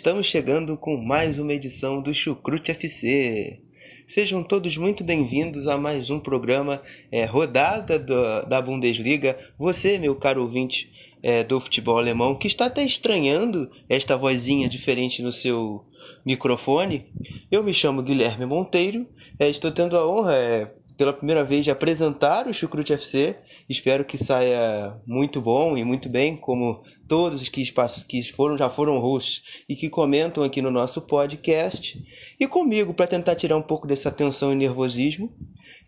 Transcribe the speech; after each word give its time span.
Estamos 0.00 0.28
chegando 0.28 0.78
com 0.78 0.96
mais 0.96 1.38
uma 1.38 1.52
edição 1.52 2.00
do 2.00 2.14
Chucrute 2.14 2.70
FC. 2.70 3.60
Sejam 4.06 4.42
todos 4.42 4.74
muito 4.78 5.04
bem-vindos 5.04 5.68
a 5.68 5.76
mais 5.76 6.08
um 6.08 6.18
programa 6.18 6.80
é, 7.12 7.26
rodada 7.26 7.98
do, 7.98 8.40
da 8.48 8.62
Bundesliga. 8.62 9.38
Você, 9.58 9.98
meu 9.98 10.16
caro 10.16 10.40
ouvinte 10.40 10.90
é, 11.22 11.44
do 11.44 11.60
futebol 11.60 11.98
alemão, 11.98 12.34
que 12.34 12.46
está 12.46 12.64
até 12.64 12.82
estranhando 12.82 13.70
esta 13.90 14.16
vozinha 14.16 14.70
diferente 14.70 15.20
no 15.20 15.30
seu 15.30 15.84
microfone. 16.24 17.04
Eu 17.52 17.62
me 17.62 17.74
chamo 17.74 18.02
Guilherme 18.02 18.46
Monteiro, 18.46 19.06
é, 19.38 19.50
estou 19.50 19.70
tendo 19.70 19.98
a 19.98 20.08
honra 20.08 20.34
é, 20.34 20.72
pela 21.00 21.14
primeira 21.14 21.42
vez 21.42 21.64
de 21.64 21.70
apresentar 21.70 22.46
o 22.46 22.52
Chucrute 22.52 22.92
FC. 22.92 23.34
Espero 23.66 24.04
que 24.04 24.18
saia 24.18 25.00
muito 25.06 25.40
bom 25.40 25.74
e 25.74 25.82
muito 25.82 26.10
bem, 26.10 26.36
como 26.36 26.84
todos 27.08 27.48
que, 27.48 27.62
que 28.06 28.22
foram 28.24 28.58
já 28.58 28.68
foram 28.68 28.98
hosts 28.98 29.64
e 29.66 29.74
que 29.74 29.88
comentam 29.88 30.44
aqui 30.44 30.60
no 30.60 30.70
nosso 30.70 31.00
podcast. 31.00 32.04
E 32.38 32.46
comigo, 32.46 32.92
para 32.92 33.06
tentar 33.06 33.34
tirar 33.34 33.56
um 33.56 33.62
pouco 33.62 33.86
dessa 33.86 34.12
tensão 34.12 34.52
e 34.52 34.56
nervosismo, 34.56 35.34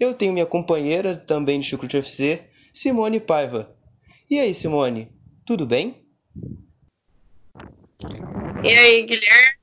eu 0.01 0.15
tenho 0.15 0.33
minha 0.33 0.47
companheira 0.47 1.15
também 1.15 1.61
de 1.61 1.67
Chucrute 1.67 1.99
FC, 1.99 2.49
Simone 2.73 3.21
Paiva. 3.21 3.77
E 4.31 4.39
aí, 4.39 4.55
Simone, 4.55 5.13
tudo 5.45 5.67
bem? 5.67 6.07
E 8.65 8.69
aí, 8.69 9.03
Guilherme? 9.03 9.59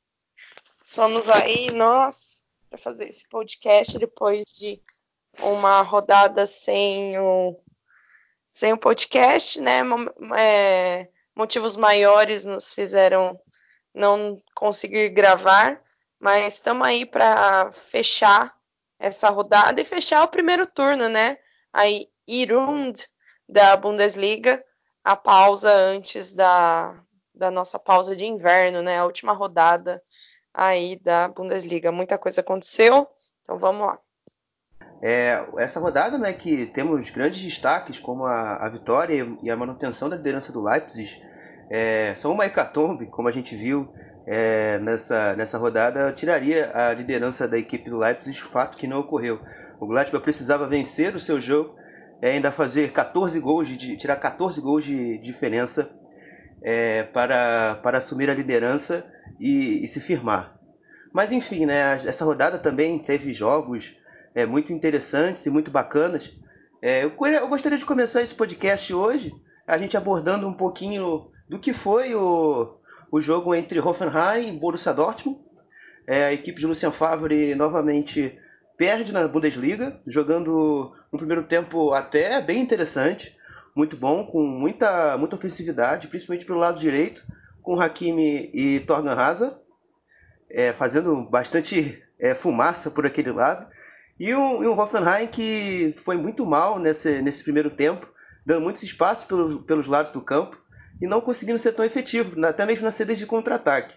Somos 0.83 1.27
aí, 1.27 1.71
nós, 1.71 2.43
para 2.69 2.77
fazer 2.77 3.09
esse 3.09 3.27
podcast 3.27 3.97
depois 3.97 4.43
de 4.45 4.79
uma 5.41 5.81
rodada 5.81 6.45
sem 6.45 7.17
o, 7.19 7.59
sem 8.51 8.73
o 8.73 8.77
podcast, 8.77 9.59
né? 9.61 9.81
É, 10.37 11.07
motivos 11.35 11.75
maiores 11.75 12.45
nos 12.45 12.73
fizeram 12.73 13.39
não 13.93 14.41
conseguir 14.53 15.09
gravar, 15.09 15.81
mas 16.19 16.55
estamos 16.55 16.87
aí 16.87 17.05
para 17.05 17.71
fechar 17.71 18.55
essa 18.99 19.29
rodada 19.29 19.79
e 19.81 19.85
fechar 19.85 20.23
o 20.23 20.27
primeiro 20.27 20.67
turno, 20.67 21.07
né? 21.07 21.37
Aí 21.71 22.09
Irund 22.27 23.07
da 23.47 23.75
Bundesliga, 23.77 24.63
a 25.03 25.15
pausa 25.15 25.71
antes 25.71 26.33
da, 26.33 27.01
da 27.33 27.49
nossa 27.49 27.79
pausa 27.79 28.15
de 28.15 28.25
inverno, 28.25 28.81
né? 28.81 28.99
A 28.99 29.05
última 29.05 29.33
rodada 29.33 30.03
aí 30.53 30.99
da 30.99 31.29
Bundesliga. 31.29 31.91
Muita 31.91 32.17
coisa 32.17 32.41
aconteceu, 32.41 33.07
então 33.41 33.57
vamos 33.57 33.87
lá. 33.87 33.99
É, 35.02 35.45
essa 35.58 35.80
rodada, 35.80 36.17
né, 36.17 36.33
que 36.33 36.66
temos 36.66 37.09
grandes 37.09 37.42
destaques, 37.42 38.00
como 38.00 38.25
a, 38.25 38.66
a 38.66 38.69
vitória 38.69 39.28
e 39.42 39.50
a 39.50 39.55
manutenção 39.55 40.09
da 40.09 40.17
liderança 40.17 40.52
do 40.52 40.61
Leipzig, 40.61 41.22
é, 41.69 42.14
são 42.16 42.33
uma 42.33 42.45
hecatombe, 42.45 43.08
como 43.08 43.27
a 43.27 43.31
gente 43.31 43.55
viu 43.55 43.88
é, 44.27 44.77
nessa, 44.80 45.36
nessa 45.36 45.58
rodada, 45.58 46.11
tiraria 46.11 46.71
a 46.73 46.93
liderança 46.93 47.48
da 47.48 47.58
equipe 47.58 47.89
do 47.89 47.98
Leipzig, 47.98 48.42
fato 48.42 48.77
que 48.77 48.88
não 48.88 48.99
ocorreu. 48.99 49.39
O 49.80 49.88
Gladbach 49.88 50.21
precisava 50.21 50.67
vencer 50.67 51.15
o 51.15 51.20
seu 51.20 51.39
jogo, 51.39 51.76
é, 52.21 52.32
ainda 52.32 52.52
fazer 52.52 52.92
14 52.92 53.39
gols, 53.39 53.67
de, 53.70 53.95
tirar 53.95 54.17
14 54.17 54.59
gols 54.59 54.83
de 54.83 55.17
diferença 55.20 55.89
é, 56.61 57.04
para, 57.04 57.76
para 57.82 57.99
assumir 57.99 58.30
a 58.30 58.33
liderança 58.33 59.05
e, 59.39 59.83
e 59.83 59.88
se 59.88 60.02
firmar. 60.02 60.59
Mas 61.14 61.32
enfim, 61.32 61.65
né, 61.65 61.93
essa 61.93 62.26
rodada 62.26 62.59
também 62.59 62.99
teve 62.99 63.33
jogos 63.33 63.95
é, 64.33 64.45
muito 64.45 64.73
interessantes 64.73 65.45
e 65.45 65.49
muito 65.49 65.71
bacanas. 65.71 66.31
É, 66.81 67.03
eu, 67.03 67.13
eu, 67.27 67.47
gostaria 67.47 67.77
de 67.77 67.85
começar 67.85 68.21
esse 68.21 68.33
podcast 68.33 68.93
hoje, 68.93 69.33
a 69.67 69.77
gente 69.77 69.97
abordando 69.97 70.47
um 70.47 70.53
pouquinho 70.53 71.29
do 71.47 71.59
que 71.59 71.73
foi 71.73 72.15
o, 72.15 72.77
o 73.11 73.19
jogo 73.19 73.53
entre 73.53 73.79
Hoffenheim 73.79 74.49
e 74.49 74.59
Borussia 74.59 74.93
Dortmund. 74.93 75.39
É, 76.07 76.25
a 76.25 76.33
equipe 76.33 76.59
de 76.59 76.65
Lucien 76.65 76.91
Favre 76.91 77.53
novamente 77.53 78.39
perde 78.77 79.11
na 79.11 79.27
Bundesliga, 79.27 79.99
jogando 80.07 80.95
um 81.11 81.17
primeiro 81.17 81.43
tempo 81.43 81.93
até 81.93 82.41
bem 82.41 82.61
interessante, 82.61 83.37
muito 83.75 83.97
bom, 83.97 84.25
com 84.25 84.41
muita, 84.41 85.17
muita 85.17 85.35
ofensividade, 85.35 86.07
principalmente 86.07 86.45
pelo 86.45 86.59
lado 86.59 86.79
direito, 86.79 87.25
com 87.61 87.79
Hakimi 87.79 88.49
e 88.53 88.79
Torgan 88.81 89.13
Hazard, 89.13 89.55
é, 90.49 90.73
fazendo 90.73 91.23
bastante 91.23 92.01
é, 92.19 92.33
fumaça 92.33 92.89
por 92.89 93.05
aquele 93.05 93.31
lado. 93.31 93.67
E 94.19 94.35
um, 94.35 94.61
e 94.61 94.67
Hoffenheim 94.67 95.27
que 95.27 95.93
foi 96.03 96.17
muito 96.17 96.45
mal 96.45 96.77
nesse, 96.77 97.21
nesse 97.21 97.41
primeiro 97.43 97.71
tempo, 97.71 98.07
dando 98.45 98.61
muitos 98.61 98.83
espaços 98.83 99.23
pelos, 99.23 99.63
pelos 99.63 99.87
lados 99.87 100.11
do 100.11 100.21
campo 100.21 100.57
e 101.02 101.07
não 101.07 101.21
conseguindo 101.21 101.57
ser 101.57 101.71
tão 101.71 101.85
efetivo, 101.85 102.45
até 102.45 102.65
mesmo 102.65 102.83
nas 102.83 102.95
saídas 102.95 103.17
de 103.17 103.25
contra-ataque. 103.25 103.95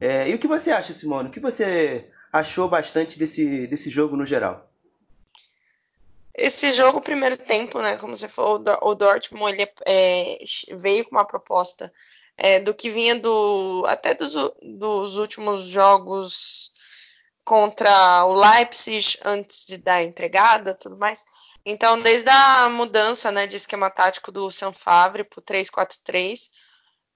É, 0.00 0.28
e 0.28 0.34
o 0.34 0.38
que 0.38 0.46
você 0.46 0.70
acha, 0.70 0.92
Simone? 0.92 1.28
O 1.28 1.32
que 1.32 1.40
você 1.40 2.10
achou 2.32 2.68
bastante 2.68 3.18
desse, 3.18 3.66
desse 3.66 3.88
jogo 3.88 4.16
no 4.16 4.26
geral? 4.26 4.70
Esse 6.34 6.72
jogo, 6.72 7.00
primeiro 7.00 7.36
tempo, 7.36 7.80
né, 7.80 7.96
como 7.96 8.16
você 8.16 8.28
falou, 8.28 8.62
o 8.82 8.94
Dortmund 8.94 9.54
ele, 9.54 9.70
é, 9.86 10.38
veio 10.72 11.04
com 11.04 11.12
uma 11.12 11.24
proposta 11.24 11.92
é, 12.36 12.58
do 12.58 12.74
que 12.74 12.90
vinha 12.90 13.18
do 13.18 13.84
até 13.86 14.14
dos, 14.14 14.34
dos 14.60 15.16
últimos 15.16 15.64
jogos 15.64 16.73
contra 17.44 18.24
o 18.24 18.34
Leipzig 18.34 19.18
antes 19.24 19.66
de 19.66 19.76
dar 19.78 19.96
a 19.96 20.02
entregada 20.02 20.74
tudo 20.74 20.96
mais. 20.96 21.24
Então, 21.66 22.00
desde 22.00 22.28
a 22.28 22.68
mudança 22.68 23.30
né, 23.30 23.46
de 23.46 23.56
esquema 23.56 23.90
tático 23.90 24.30
do 24.30 24.42
Lucian 24.42 24.72
Favre 24.72 25.24
para 25.24 25.38
o 25.38 25.42
3-4-3, 25.42 26.50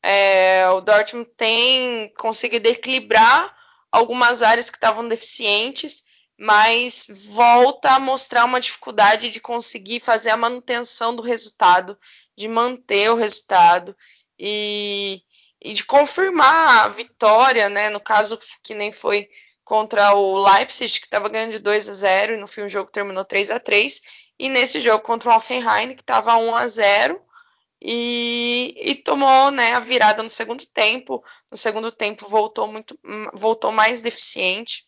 é, 0.03 0.69
o 0.71 0.81
Dortmund 0.81 1.28
tem 1.37 2.12
conseguido 2.15 2.69
equilibrar 2.69 3.55
algumas 3.91 4.43
áreas 4.43 4.71
que 4.71 4.77
estavam 4.77 5.06
deficientes, 5.06 6.05
mas 6.38 7.06
volta 7.34 7.91
a 7.93 8.00
mostrar 8.00 8.44
uma 8.44 8.61
dificuldade 8.61 9.31
de 9.31 9.41
conseguir 9.41 10.00
fazer 10.00 10.31
a 10.31 10.37
manutenção 10.37 11.15
do 11.15 11.22
resultado, 11.22 11.99
de 12.37 12.47
manter 12.49 13.11
o 13.11 13.17
resultado 13.17 13.94
e, 14.38 15.21
e 15.61 15.75
de 15.75 15.84
confirmar 15.84 16.84
a 16.84 16.88
vitória, 16.88 17.69
né? 17.69 17.91
No 17.91 18.00
caso 18.00 18.38
que 18.62 18.75
nem 18.75 18.93
foi 18.93 19.28
contra 19.69 20.15
o 20.15 20.39
Leipzig, 20.39 20.99
que 20.99 21.06
estava 21.06 21.29
ganhando 21.29 21.51
de 21.51 21.59
2 21.59 21.91
a 21.91 21.93
0 21.93 22.34
e 22.34 22.39
no 22.39 22.47
fim 22.47 22.62
o 22.62 22.69
jogo 22.71 22.91
terminou 22.91 23.23
3 23.23 23.51
a 23.51 23.61
3 23.61 24.01
e 24.39 24.49
nesse 24.49 24.81
jogo 24.81 25.05
contra 25.05 25.31
o 25.31 25.37
Offenheim, 25.37 25.95
que 25.95 26.01
estava 26.01 26.34
1 26.37 26.56
a 26.56 26.67
0 26.67 27.21
e, 27.79 28.75
e, 28.79 28.95
tomou 28.95 29.51
né, 29.51 29.75
a 29.75 29.79
virada 29.79 30.23
no 30.23 30.31
segundo 30.31 30.65
tempo. 30.65 31.23
No 31.51 31.56
segundo 31.56 31.93
tempo 31.93 32.27
voltou 32.27 32.67
muito, 32.67 32.99
voltou 33.34 33.71
mais 33.71 34.01
deficiente. 34.01 34.87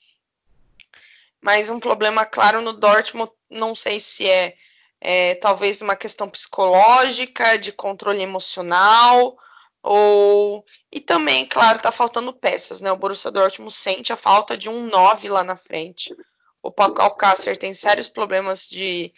Mas 1.43 1.69
um 1.69 1.79
problema 1.79 2.25
claro 2.25 2.63
no 2.63 2.73
Dortmund, 2.73 3.31
não 3.51 3.75
sei 3.75 4.01
se 4.01 4.27
é, 4.27 4.57
é 4.99 5.35
talvez 5.35 5.83
uma 5.83 5.95
questão 5.95 6.27
psicológica, 6.27 7.59
de 7.59 7.71
controle 7.71 8.23
emocional, 8.23 9.37
ou 9.83 10.65
e 10.93 11.01
também, 11.01 11.47
claro, 11.47 11.81
tá 11.81 11.91
faltando 11.91 12.33
peças, 12.33 12.81
né? 12.81 12.93
O 12.93 12.97
Borussia 12.97 13.31
Dortmund 13.31 13.73
sente 13.73 14.13
a 14.13 14.17
falta 14.17 14.57
de 14.57 14.69
um 14.69 14.87
9 14.87 15.29
lá 15.29 15.43
na 15.43 15.57
frente. 15.57 16.15
O 16.63 16.71
Paco 16.71 17.01
Alcácer 17.01 17.57
tem 17.57 17.73
sérios 17.73 18.09
problemas 18.09 18.69
de, 18.69 19.13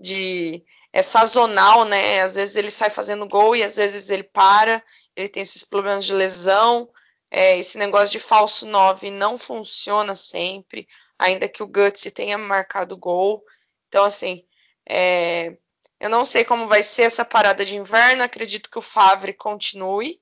de 0.00 0.64
é 0.92 1.02
sazonal, 1.02 1.84
né? 1.84 2.22
Às 2.22 2.34
vezes 2.34 2.56
ele 2.56 2.70
sai 2.70 2.90
fazendo 2.90 3.28
gol 3.28 3.54
e 3.54 3.62
às 3.62 3.76
vezes 3.76 4.10
ele 4.10 4.24
para. 4.24 4.82
Ele 5.14 5.28
tem 5.28 5.42
esses 5.42 5.62
problemas 5.62 6.04
de 6.04 6.14
lesão. 6.14 6.88
É, 7.30 7.58
esse 7.58 7.78
negócio 7.78 8.12
de 8.12 8.20
falso 8.20 8.66
9 8.66 9.10
não 9.10 9.36
funciona 9.36 10.14
sempre, 10.14 10.88
ainda 11.18 11.46
que 11.48 11.62
o 11.62 11.66
Guts 11.66 12.10
tenha 12.14 12.38
marcado 12.38 12.96
gol. 12.96 13.44
Então, 13.86 14.04
assim, 14.04 14.44
é, 14.88 15.56
eu 16.00 16.08
não 16.08 16.24
sei 16.24 16.44
como 16.44 16.66
vai 16.66 16.82
ser 16.82 17.02
essa 17.02 17.24
parada 17.24 17.64
de 17.64 17.76
inverno. 17.76 18.22
Acredito 18.22 18.70
que 18.70 18.78
o 18.78 18.82
Favre 18.82 19.32
continue, 19.32 20.20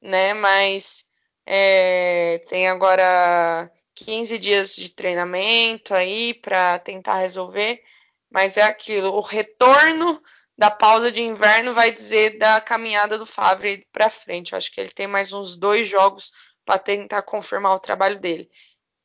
né? 0.00 0.32
Mas 0.32 1.04
é, 1.44 2.40
tem 2.48 2.68
agora 2.68 3.70
15 3.94 4.38
dias 4.38 4.76
de 4.76 4.90
treinamento 4.90 5.94
aí 5.94 6.34
para 6.34 6.78
tentar 6.78 7.16
resolver. 7.16 7.82
Mas 8.30 8.56
é 8.56 8.62
aquilo, 8.62 9.12
o 9.14 9.20
retorno 9.20 10.20
da 10.58 10.70
pausa 10.70 11.12
de 11.12 11.22
inverno 11.22 11.74
vai 11.74 11.92
dizer 11.92 12.38
da 12.38 12.60
caminhada 12.60 13.18
do 13.18 13.26
Favre 13.26 13.86
para 13.92 14.08
frente. 14.08 14.52
Eu 14.52 14.58
acho 14.58 14.72
que 14.72 14.80
ele 14.80 14.90
tem 14.90 15.06
mais 15.06 15.32
uns 15.32 15.56
dois 15.56 15.86
jogos 15.86 16.32
para 16.64 16.78
tentar 16.78 17.22
confirmar 17.22 17.74
o 17.74 17.80
trabalho 17.80 18.18
dele. 18.18 18.50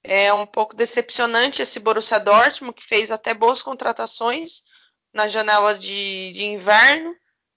É 0.03 0.33
um 0.33 0.47
pouco 0.47 0.75
decepcionante 0.75 1.61
esse 1.61 1.79
Borussia 1.79 2.19
Dortmund, 2.19 2.73
que 2.73 2.83
fez 2.83 3.11
até 3.11 3.33
boas 3.33 3.61
contratações 3.61 4.63
na 5.13 5.27
janela 5.27 5.73
de, 5.75 6.31
de 6.31 6.45
inverno, 6.45 7.15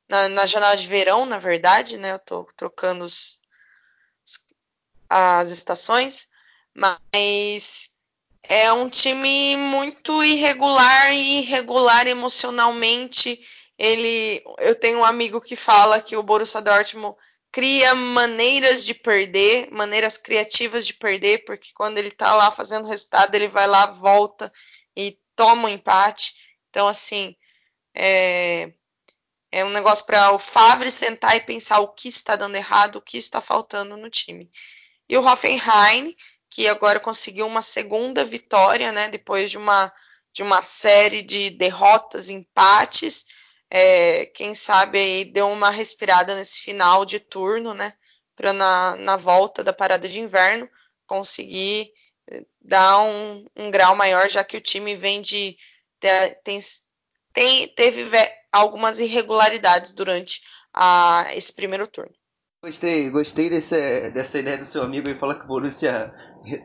na, 0.09 0.29
na, 0.29 0.47
janela 0.47 0.77
de 0.77 0.87
verão, 0.87 1.25
na 1.25 1.39
verdade, 1.39 1.97
né? 1.97 2.13
Eu 2.13 2.17
estou 2.17 2.45
trocando 2.57 3.05
os, 3.05 3.41
as 5.09 5.51
estações, 5.51 6.29
mas 6.75 7.91
é 8.43 8.73
um 8.73 8.89
time 8.89 9.57
muito 9.57 10.23
irregular 10.23 11.13
e 11.13 11.39
irregular 11.39 12.07
emocionalmente. 12.07 13.41
Ele, 13.79 14.43
eu 14.59 14.75
tenho 14.75 14.99
um 14.99 15.05
amigo 15.05 15.41
que 15.41 15.57
fala 15.57 16.01
que 16.01 16.17
o 16.17 16.23
Borussia 16.23 16.61
Dortmund 16.61 17.17
cria 17.51 17.95
maneiras 17.95 18.85
de 18.85 18.93
perder, 18.93 19.71
maneiras 19.71 20.19
criativas 20.19 20.85
de 20.85 20.93
perder, 20.93 21.45
porque 21.45 21.69
quando 21.73 21.99
ele 21.99 22.11
tá 22.11 22.35
lá 22.35 22.51
fazendo 22.51 22.89
resultado, 22.89 23.35
ele 23.35 23.47
vai 23.47 23.67
lá, 23.67 23.87
volta 23.87 24.53
e 24.97 25.17
toma 25.37 25.69
um 25.69 25.71
empate. 25.71 26.35
Então, 26.69 26.89
assim, 26.89 27.37
é, 27.95 28.73
é 29.53 29.65
um 29.65 29.71
negócio 29.71 30.05
para 30.07 30.33
o 30.33 30.39
Favre 30.39 30.91
sentar 30.91 31.37
e 31.37 31.41
pensar 31.41 31.81
o 31.81 31.89
que 31.89 32.09
está 32.09 32.37
dando 32.37 32.57
errado, 32.57 32.97
o 32.97 33.03
que 33.03 33.17
está 33.17 33.41
faltando 33.41 33.97
no 33.97 34.11
time. 34.11 34.51
E 35.09 35.17
o 35.17 35.25
Hoffenheim, 35.25 36.15
que 36.51 36.69
agora 36.69 37.01
conseguiu 37.01 37.47
uma 37.47 37.63
segunda 37.63 38.25
vitória, 38.25 38.93
né, 38.93 39.09
depois 39.09 39.51
de 39.51 39.59
uma, 39.59 39.93
de 40.33 40.43
uma 40.43 40.63
série 40.63 41.23
de 41.23 41.51
derrotas, 41.51 42.31
empates 42.31 43.27
é, 43.77 44.27
quem 44.27 44.55
sabe 44.55 45.01
aí 45.01 45.25
deu 45.25 45.49
uma 45.51 45.69
respirada 45.69 46.37
nesse 46.37 46.61
final 46.61 47.05
de 47.05 47.19
turno, 47.19 47.75
né? 47.75 47.93
Para 48.37 48.53
na, 48.53 48.95
na 48.95 49.17
volta 49.17 49.65
da 49.65 49.73
parada 49.73 50.09
de 50.09 50.21
inverno 50.21 50.71
conseguir 51.07 51.93
eh, 52.31 52.45
dar 52.61 53.01
um, 53.01 53.45
um 53.57 53.73
grau 53.73 53.97
maior, 53.97 54.29
já 54.29 54.45
que 54.45 54.57
o 54.57 54.61
time 54.61 54.95
vem 54.95 55.21
de. 55.21 55.57
Tem, 56.45 56.61
tem, 57.35 57.69
teve 57.69 58.07
algumas 58.53 59.01
irregularidades 59.01 59.93
durante 59.93 60.41
a, 60.73 61.27
esse 61.35 61.53
primeiro 61.53 61.87
turno. 61.87 62.13
Gostei, 62.63 63.11
gostei 63.11 63.51
desse, 63.51 64.11
dessa 64.11 64.39
ideia 64.39 64.57
do 64.57 64.65
seu 64.65 64.83
amigo 64.83 65.11
e 65.11 65.15
falar 65.15 65.35
que 65.35 65.45
o 65.45 65.49
Borussia 65.49 66.15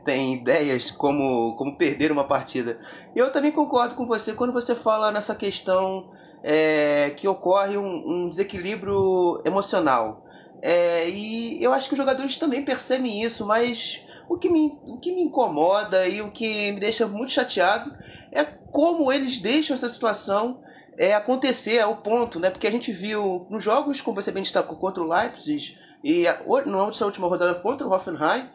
tem 0.05 0.35
ideias 0.35 0.91
como, 0.91 1.57
como 1.57 1.77
perder 1.77 2.09
uma 2.09 2.25
partida. 2.25 2.79
Eu 3.13 3.33
também 3.33 3.51
concordo 3.51 3.95
com 3.95 4.05
você 4.05 4.33
quando 4.33 4.53
você 4.53 4.73
fala 4.73 5.11
nessa 5.11 5.35
questão 5.35 6.09
é, 6.41 7.09
que 7.17 7.27
ocorre 7.27 7.77
um, 7.77 8.03
um 8.07 8.29
desequilíbrio 8.29 9.41
emocional. 9.43 10.23
É, 10.61 11.09
e 11.09 11.61
eu 11.61 11.73
acho 11.73 11.89
que 11.89 11.95
os 11.95 11.99
jogadores 11.99 12.37
também 12.37 12.63
percebem 12.63 13.21
isso, 13.21 13.45
mas 13.45 14.01
o 14.29 14.37
que, 14.37 14.49
me, 14.49 14.79
o 14.83 14.99
que 14.99 15.11
me 15.11 15.21
incomoda 15.21 16.07
e 16.07 16.21
o 16.21 16.31
que 16.31 16.71
me 16.71 16.79
deixa 16.79 17.07
muito 17.07 17.33
chateado 17.33 17.91
é 18.31 18.58
como 18.71 19.11
eles 19.11 19.37
deixam 19.39 19.75
essa 19.75 19.89
situação 19.89 20.63
é, 20.97 21.13
acontecer 21.13 21.79
ao 21.79 21.97
ponto, 21.97 22.39
né? 22.39 22.49
Porque 22.49 22.67
a 22.67 22.71
gente 22.71 22.91
viu 22.91 23.47
nos 23.49 23.63
jogos, 23.63 24.01
como 24.01 24.21
você 24.21 24.31
bem 24.31 24.43
destacou, 24.43 24.77
contra 24.77 25.01
o 25.01 25.07
Leipzig 25.07 25.77
e 26.03 26.27
a, 26.27 26.39
na 26.65 26.83
última 26.83 27.27
rodada 27.27 27.55
contra 27.55 27.87
o 27.87 27.91
Hoffenheim, 27.91 28.49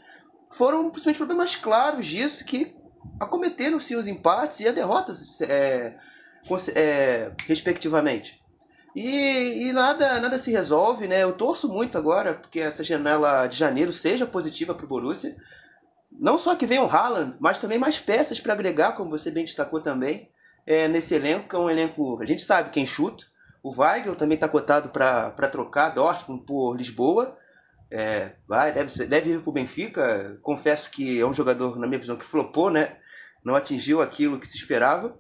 foram 0.51 0.91
principalmente 0.91 1.19
problemas 1.19 1.57
claros 1.57 2.07
disso 2.07 2.45
que 2.45 2.75
acometeram-se 3.19 3.97
os 3.97 4.07
empates 4.07 4.61
e 4.61 4.69
a 4.69 4.73
derrota 4.73 5.15
é, 5.43 5.95
é, 6.75 7.31
respectivamente. 7.47 8.41
E, 8.95 9.67
e, 9.69 9.73
nada, 9.73 10.21
nada 10.21 10.39
se 10.39 10.53
resolve, 10.53 11.09
né? 11.09 11.23
Eu 11.23 11.33
torço 11.33 11.69
muito 11.69 11.99
agora 11.99 12.35
porque 12.35 12.61
essa 12.61 12.85
janela 12.85 13.47
de 13.49 13.57
janeiro 13.57 13.93
seja 13.93 14.25
positiva 14.25 14.73
para 14.73 14.85
o 14.85 14.89
Borussia. 14.89 15.37
Não 16.19 16.39
só 16.39 16.55
que 16.55 16.67
venha 16.67 16.83
o 16.83 16.89
Haaland, 16.89 17.37
mas 17.41 17.59
também 17.59 17.79
mais 17.79 17.99
peças 17.99 18.41
para 18.41 18.53
agregar, 18.53 18.93
como 18.93 19.11
você 19.11 19.31
bem 19.31 19.45
destacou 19.45 19.81
também, 19.81 20.31
é, 20.67 20.89
nesse 20.89 21.15
elenco, 21.15 21.49
que 21.49 21.57
é 21.57 21.59
um 21.59 21.69
elenco. 21.69 22.21
A 22.23 22.25
gente 22.25 22.43
sabe 22.43 22.71
quem 22.71 22.87
chuta. 22.87 23.25
O 23.63 23.75
Weigel 23.81 24.15
também 24.15 24.35
está 24.37 24.49
cotado 24.49 24.91
para 24.91 25.49
trocar 25.51 25.91
Dortmund 25.91 26.45
por 26.45 26.77
Lisboa. 26.77 27.37
É, 27.91 28.33
vai, 28.47 28.73
deve, 28.73 29.07
deve 29.07 29.31
ir 29.31 29.41
para 29.41 29.51
o 29.51 29.53
Benfica. 29.53 30.39
Confesso 30.43 30.91
que 30.91 31.21
é 31.21 31.27
um 31.27 31.35
jogador, 31.35 31.79
na 31.79 31.87
minha 31.87 31.99
visão, 31.99 32.17
que 32.17 32.25
flopou, 32.25 32.71
né? 32.71 32.97
Não 33.45 33.55
atingiu 33.55 34.01
aquilo 34.01 34.39
que 34.39 34.47
se 34.47 34.57
esperava. 34.57 35.19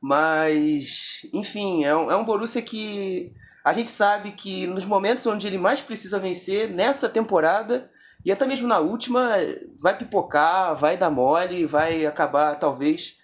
Mas, 0.00 1.26
enfim, 1.32 1.84
é 1.84 1.96
um, 1.96 2.10
é 2.10 2.16
um 2.16 2.24
Borussia 2.24 2.62
que 2.62 3.32
a 3.64 3.72
gente 3.72 3.90
sabe 3.90 4.32
que 4.32 4.66
nos 4.66 4.84
momentos 4.84 5.26
onde 5.26 5.46
ele 5.46 5.58
mais 5.58 5.80
precisa 5.80 6.18
vencer, 6.18 6.70
nessa 6.70 7.08
temporada, 7.08 7.90
e 8.24 8.32
até 8.32 8.46
mesmo 8.46 8.66
na 8.66 8.78
última, 8.78 9.30
vai 9.78 9.96
pipocar, 9.96 10.74
vai 10.76 10.96
dar 10.96 11.10
mole, 11.10 11.66
vai 11.66 12.04
acabar, 12.04 12.56
talvez. 12.56 13.16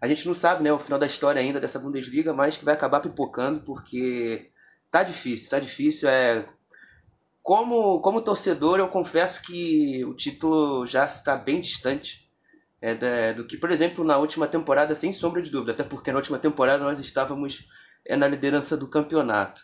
A 0.00 0.08
gente 0.08 0.26
não 0.26 0.34
sabe 0.34 0.62
né, 0.62 0.72
o 0.72 0.78
final 0.78 0.98
da 0.98 1.06
história 1.06 1.40
ainda 1.40 1.60
dessa 1.60 1.78
Bundesliga, 1.78 2.32
mas 2.32 2.56
que 2.56 2.64
vai 2.64 2.74
acabar 2.74 3.00
pipocando, 3.00 3.60
porque 3.60 4.50
tá 4.90 5.02
difícil, 5.02 5.50
tá 5.50 5.58
difícil. 5.58 6.08
É, 6.08 6.44
como, 7.42 8.00
como 8.00 8.20
torcedor, 8.20 8.78
eu 8.78 8.88
confesso 8.88 9.42
que 9.42 10.04
o 10.04 10.14
título 10.14 10.86
já 10.86 11.04
está 11.06 11.34
bem 11.36 11.60
distante 11.60 12.28
é, 12.80 12.94
da, 12.94 13.32
do 13.32 13.46
que, 13.46 13.56
por 13.56 13.70
exemplo, 13.70 14.04
na 14.04 14.18
última 14.18 14.46
temporada, 14.46 14.94
sem 14.94 15.12
sombra 15.12 15.40
de 15.40 15.50
dúvida, 15.50 15.72
até 15.72 15.84
porque 15.84 16.12
na 16.12 16.18
última 16.18 16.38
temporada 16.38 16.84
nós 16.84 17.00
estávamos 17.00 17.66
é, 18.04 18.16
na 18.16 18.28
liderança 18.28 18.76
do 18.76 18.88
campeonato. 18.88 19.62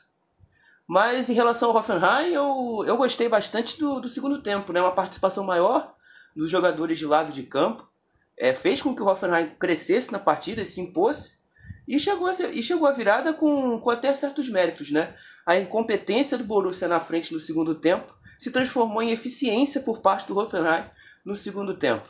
Mas 0.88 1.29
em 1.29 1.35
relação 1.35 1.69
ao 1.69 1.76
Hoffenheim, 1.76 2.32
eu, 2.32 2.82
eu 2.87 2.96
gostei 2.96 3.29
bastante 3.29 3.79
do, 3.79 4.00
do 4.00 4.08
segundo 4.08 4.43
tempo, 4.43 4.73
né? 4.73 4.81
uma 4.81 4.94
participação 4.94 5.44
maior 5.44 5.94
dos 6.35 6.50
jogadores 6.50 6.99
de 6.99 7.05
lado 7.05 7.31
de 7.31 7.43
campo, 7.43 7.87
é, 8.35 8.55
fez 8.55 8.81
com 8.81 8.96
que 8.96 9.02
o 9.02 9.06
Hoffenheim 9.06 9.50
crescesse 9.58 10.11
na 10.11 10.19
partida, 10.19 10.64
se 10.64 10.81
impôs, 10.81 11.43
e 11.87 12.00
chegou 12.00 12.26
a, 12.26 12.32
e 12.52 12.62
chegou 12.62 12.88
a 12.88 12.93
virada 12.93 13.35
com, 13.35 13.79
com 13.79 13.90
até 13.90 14.14
certos 14.14 14.49
méritos. 14.49 14.90
Né? 14.90 15.14
A 15.44 15.58
incompetência 15.58 16.38
do 16.38 16.44
Borussia 16.44 16.88
na 16.88 17.00
frente 17.00 17.34
no 17.34 17.38
segundo 17.38 17.75
tempo 17.75 18.14
se 18.38 18.50
transformou 18.50 19.02
em 19.02 19.11
eficiência 19.11 19.82
por 19.82 19.99
parte 19.99 20.26
do 20.26 20.38
Hoffenheim 20.38 20.84
no 21.23 21.37
segundo 21.37 21.75
tempo. 21.75 22.08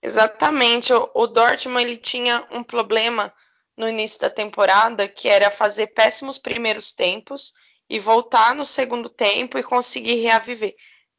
Exatamente. 0.00 0.94
O, 0.94 1.10
o 1.12 1.26
Dortmund 1.26 1.84
ele 1.84 1.98
tinha 1.98 2.42
um 2.50 2.62
problema 2.62 3.30
no 3.76 3.88
início 3.88 4.20
da 4.20 4.30
temporada 4.30 5.08
que 5.08 5.28
era 5.28 5.50
fazer 5.50 5.88
péssimos 5.88 6.38
primeiros 6.38 6.92
tempos 6.92 7.52
e 7.88 7.98
voltar 7.98 8.54
no 8.54 8.64
segundo 8.64 9.08
tempo 9.08 9.58
e 9.58 9.62
conseguir 9.62 10.16
reaviver. 10.16 10.74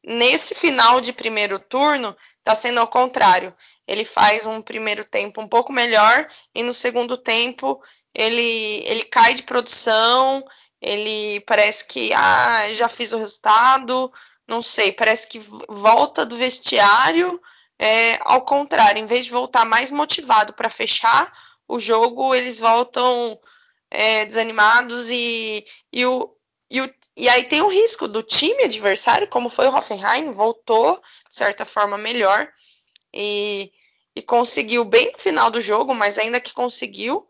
Nesse 0.06 0.54
final 0.54 1.00
de 1.00 1.12
primeiro 1.12 1.58
turno, 1.58 2.14
está 2.38 2.54
sendo 2.54 2.80
ao 2.80 2.88
contrário. 2.88 3.54
Ele 3.86 4.04
faz 4.04 4.46
um 4.46 4.60
primeiro 4.60 5.04
tempo 5.04 5.40
um 5.40 5.48
pouco 5.48 5.72
melhor 5.72 6.26
e 6.54 6.62
no 6.62 6.74
segundo 6.74 7.16
tempo 7.16 7.82
ele, 8.14 8.82
ele 8.86 9.04
cai 9.04 9.34
de 9.34 9.42
produção. 9.42 10.44
Ele 10.80 11.40
parece 11.40 11.86
que 11.86 12.12
ah, 12.12 12.70
já 12.74 12.88
fiz 12.88 13.12
o 13.12 13.18
resultado, 13.18 14.12
não 14.46 14.60
sei, 14.60 14.92
parece 14.92 15.26
que 15.26 15.40
volta 15.68 16.26
do 16.26 16.36
vestiário 16.36 17.40
é, 17.78 18.18
ao 18.22 18.42
contrário, 18.42 19.00
em 19.00 19.06
vez 19.06 19.24
de 19.24 19.30
voltar 19.30 19.64
mais 19.64 19.90
motivado 19.90 20.52
para 20.52 20.68
fechar 20.68 21.32
o 21.68 21.78
jogo, 21.78 22.34
eles 22.34 22.58
voltam 22.58 23.38
é, 23.90 24.24
desanimados 24.24 25.10
e, 25.10 25.64
e, 25.92 26.04
o, 26.04 26.34
e, 26.70 26.80
o, 26.80 26.94
e 27.16 27.28
aí 27.28 27.44
tem 27.44 27.62
o 27.62 27.68
risco 27.68 28.08
do 28.08 28.22
time 28.22 28.64
adversário, 28.64 29.28
como 29.28 29.48
foi 29.48 29.66
o 29.66 29.74
Hoffenheim, 29.74 30.30
voltou 30.30 31.00
de 31.28 31.34
certa 31.36 31.64
forma 31.64 31.96
melhor 31.96 32.48
e, 33.12 33.72
e 34.16 34.22
conseguiu 34.22 34.84
bem 34.84 35.12
no 35.12 35.18
final 35.18 35.50
do 35.50 35.60
jogo, 35.60 35.94
mas 35.94 36.18
ainda 36.18 36.40
que 36.40 36.52
conseguiu 36.52 37.28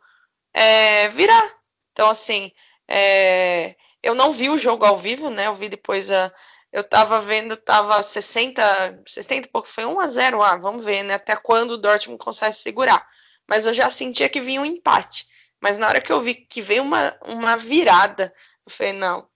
é, 0.52 1.08
virar. 1.08 1.48
Então, 1.92 2.08
assim, 2.10 2.50
é, 2.88 3.76
eu 4.02 4.14
não 4.14 4.32
vi 4.32 4.50
o 4.50 4.58
jogo 4.58 4.84
ao 4.84 4.96
vivo, 4.96 5.30
né? 5.30 5.46
Eu 5.46 5.54
vi 5.54 5.68
depois 5.68 6.10
a, 6.10 6.32
eu 6.74 6.82
tava 6.82 7.20
vendo, 7.20 7.56
tava 7.56 8.02
60, 8.02 9.02
60 9.06 9.46
e 9.46 9.50
pouco, 9.50 9.68
foi 9.68 9.84
1 9.84 10.00
a 10.00 10.06
0 10.08 10.42
ah, 10.42 10.56
vamos 10.56 10.84
ver, 10.84 11.04
né, 11.04 11.14
até 11.14 11.36
quando 11.36 11.72
o 11.72 11.76
Dortmund 11.78 12.18
consegue 12.18 12.52
segurar. 12.52 13.06
Mas 13.48 13.66
eu 13.66 13.74
já 13.74 13.90
sentia 13.90 14.28
que 14.28 14.40
vinha 14.40 14.60
um 14.60 14.66
empate. 14.66 15.26
Mas 15.60 15.78
na 15.78 15.88
hora 15.88 16.00
que 16.00 16.12
eu 16.12 16.20
vi 16.20 16.34
que 16.34 16.60
veio 16.60 16.82
uma, 16.82 17.16
uma 17.22 17.56
virada, 17.56 18.34
eu 18.66 18.72
falei, 18.72 18.92
não, 18.92 19.28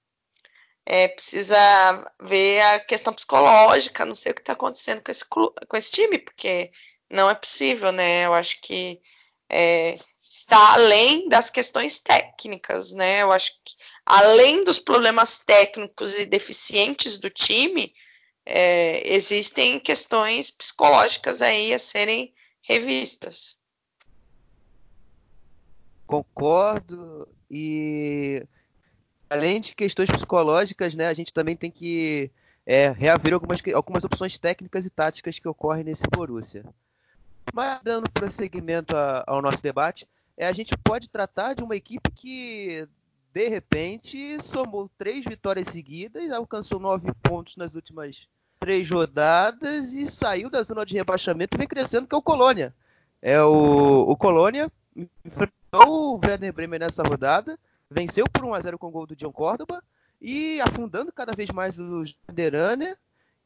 é, 0.85 1.09
precisa 1.09 1.57
ver 2.21 2.61
a 2.63 2.81
questão 2.81 3.13
psicológica, 3.13 4.07
não 4.07 4.15
sei 4.15 4.33
o 4.33 4.35
que 4.35 4.41
está 4.41 4.55
acontecendo 4.55 5.03
com 5.03 5.11
esse, 5.11 5.25
com 5.25 5.77
esse 5.77 5.91
time, 5.91 6.19
porque 6.19 6.71
não 7.11 7.29
é 7.29 7.35
possível, 7.35 7.93
né? 7.93 8.25
Eu 8.25 8.33
acho 8.33 8.59
que 8.63 9.01
é, 9.51 9.97
está 10.19 10.75
além 10.75 11.29
das 11.29 11.51
questões 11.51 11.99
técnicas, 11.99 12.93
né? 12.93 13.23
Eu 13.23 13.33
acho 13.33 13.53
que 13.65 13.75
além 14.05 14.65
dos 14.65 14.79
problemas 14.79 15.41
técnicos 15.41 16.15
e 16.15 16.25
deficientes 16.25 17.19
do 17.19 17.29
time, 17.29 17.93
é, 18.47 19.03
existem 19.13 19.79
questões 19.79 20.51
psicológicas 20.51 21.43
aí 21.43 21.73
a 21.75 21.79
serem 21.79 22.33
revistas. 22.63 23.58
Concordo 26.09 27.29
e 27.51 28.43
além 29.29 29.61
de 29.61 29.75
questões 29.75 30.11
psicológicas, 30.11 30.95
né, 30.95 31.07
a 31.07 31.15
gente 31.15 31.33
também 31.33 31.55
tem 31.55 31.71
que 31.71 32.31
é, 32.67 32.91
reaver 32.91 33.35
algumas, 33.35 33.61
algumas 33.75 34.05
opções 34.05 34.39
técnicas 34.39 34.87
e 34.87 34.91
táticas 34.91 35.39
que 35.39 35.47
ocorrem 35.47 35.85
nesse 35.85 36.05
Borussia. 36.11 36.65
Mas 37.53 37.81
dando 37.83 38.11
prosseguimento 38.11 38.97
a, 38.97 39.23
ao 39.27 39.43
nosso 39.43 39.63
debate, 39.63 40.09
é, 40.37 40.47
a 40.47 40.53
gente 40.53 40.75
pode 40.83 41.11
tratar 41.11 41.55
de 41.55 41.63
uma 41.63 41.77
equipe 41.77 42.11
que 42.11 42.89
de 43.33 43.49
repente 43.49 44.43
somou 44.43 44.91
três 44.97 45.25
vitórias 45.25 45.69
seguidas, 45.69 46.31
alcançou 46.31 46.81
nove 46.81 47.13
pontos 47.23 47.57
nas 47.57 47.75
últimas 47.75 48.27
três 48.59 48.91
rodadas 48.91 49.93
e 49.93 50.09
saiu 50.09 50.51
da 50.51 50.63
zona 50.63 50.85
de 50.85 50.95
rebaixamento 50.95 51.57
e 51.57 51.59
vem 51.59 51.69
crescendo, 51.69 52.07
que 52.07 52.15
é 52.15 52.19
o 52.19 52.23
Colônia. 52.23 52.75
É 53.21 53.41
o, 53.43 54.07
o 54.09 54.17
Colônia 54.17 54.71
enfrentou 55.25 56.15
o 56.15 56.21
Werder 56.25 56.53
Bremen 56.53 56.81
nessa 56.81 57.03
rodada, 57.03 57.59
venceu 57.91 58.27
por 58.33 58.45
1 58.45 58.55
a 58.55 58.61
0 58.61 58.79
com 58.79 58.89
o 58.89 58.91
gol 58.91 59.07
do 59.07 59.17
John 59.17 59.33
Córdoba 59.33 59.83
e 60.21 60.61
afundando 60.61 61.13
cada 61.13 61.35
vez 61.35 61.51
mais 61.51 61.79
os 61.79 62.17
Vederaner, 62.27 62.97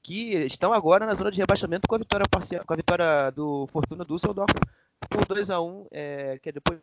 que 0.02 0.34
estão 0.38 0.72
agora 0.72 1.06
na 1.06 1.14
zona 1.14 1.30
de 1.30 1.40
rebaixamento 1.40 1.86
com 1.86 1.94
a 1.94 1.98
vitória 1.98 2.26
parcial, 2.28 2.64
com 2.66 2.72
a 2.72 2.76
vitória 2.76 3.30
do 3.30 3.68
Fortuna 3.68 4.04
Düsseldorf 4.04 4.52
por 5.08 5.26
2 5.26 5.50
a 5.50 5.60
1 5.60 5.86
é, 5.90 6.38
que 6.38 6.50
depois 6.50 6.80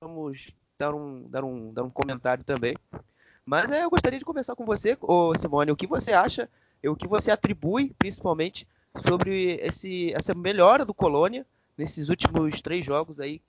vamos 0.00 0.48
dar 0.78 0.94
um, 0.94 1.28
dar 1.28 1.44
um, 1.44 1.72
dar 1.72 1.82
um 1.82 1.90
comentário 1.90 2.44
também. 2.44 2.76
Mas 3.44 3.70
é, 3.70 3.84
eu 3.84 3.90
gostaria 3.90 4.18
de 4.18 4.24
conversar 4.24 4.54
com 4.54 4.64
você, 4.64 4.96
ô 5.00 5.34
Simone, 5.36 5.72
o 5.72 5.76
que 5.76 5.86
você 5.86 6.12
acha, 6.12 6.48
o 6.82 6.96
que 6.96 7.06
você 7.06 7.30
atribui 7.30 7.94
principalmente 7.98 8.66
sobre 8.96 9.54
esse, 9.60 10.12
essa 10.14 10.34
melhora 10.34 10.84
do 10.84 10.94
Colônia 10.94 11.46
nesses 11.76 12.08
últimos 12.08 12.60
três 12.62 12.84
jogos 12.84 13.20
aí. 13.20 13.42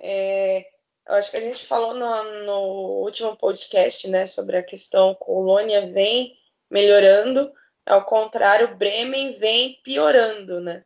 É, 0.00 0.66
eu 1.06 1.14
acho 1.14 1.30
que 1.30 1.36
a 1.36 1.40
gente 1.40 1.66
falou 1.66 1.94
no, 1.94 2.44
no, 2.44 3.02
último 3.02 3.36
podcast, 3.36 4.08
né, 4.08 4.24
sobre 4.24 4.56
a 4.56 4.62
questão 4.62 5.14
Colônia 5.14 5.86
vem 5.86 6.38
melhorando, 6.70 7.52
ao 7.84 8.04
contrário, 8.04 8.76
Bremen 8.76 9.32
vem 9.32 9.80
piorando, 9.82 10.60
né? 10.60 10.84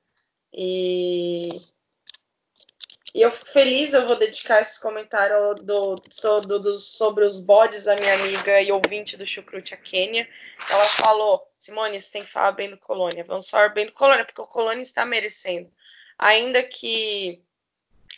E, 0.53 1.49
e 3.15 3.23
eu 3.23 3.31
fico 3.31 3.49
feliz, 3.49 3.93
eu 3.93 4.07
vou 4.07 4.17
dedicar 4.17 4.61
esse 4.61 4.81
comentário 4.81 5.55
do, 5.57 5.95
do, 5.95 6.59
do, 6.59 6.79
sobre 6.79 7.25
os 7.25 7.41
bodes 7.41 7.87
à 7.87 7.95
minha 7.95 8.15
amiga 8.15 8.61
e 8.61 8.73
ouvinte 8.73 9.17
do 9.17 9.27
Chucrute, 9.27 9.75
a 9.75 9.77
Kênia. 9.77 10.29
Ela 10.71 10.85
falou, 10.85 11.47
Simone, 11.59 12.01
você 12.01 12.13
tem 12.13 12.25
que 12.25 12.31
falar 12.31 12.53
bem 12.53 12.71
do 12.71 12.79
Colônia. 12.79 13.25
Vamos 13.25 13.51
falar 13.51 13.69
bem 13.69 13.87
do 13.87 13.93
Colônia, 13.93 14.25
porque 14.25 14.41
o 14.41 14.47
Colônia 14.47 14.83
está 14.83 15.05
merecendo. 15.05 15.71
Ainda 16.19 16.63
que 16.63 17.45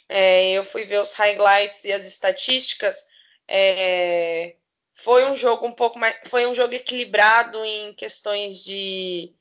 é, 0.08 0.52
eu 0.52 0.64
fui 0.64 0.84
ver 0.84 1.00
os 1.00 1.12
highlights 1.14 1.84
e 1.84 1.92
as 1.92 2.06
estatísticas, 2.06 3.06
é, 3.48 4.56
foi 4.94 5.24
um 5.26 5.36
jogo 5.36 5.66
um 5.66 5.72
pouco 5.72 5.98
mais. 5.98 6.16
Foi 6.28 6.46
um 6.46 6.54
jogo 6.54 6.74
equilibrado 6.74 7.64
em 7.64 7.92
questões 7.94 8.64
de, 8.64 9.32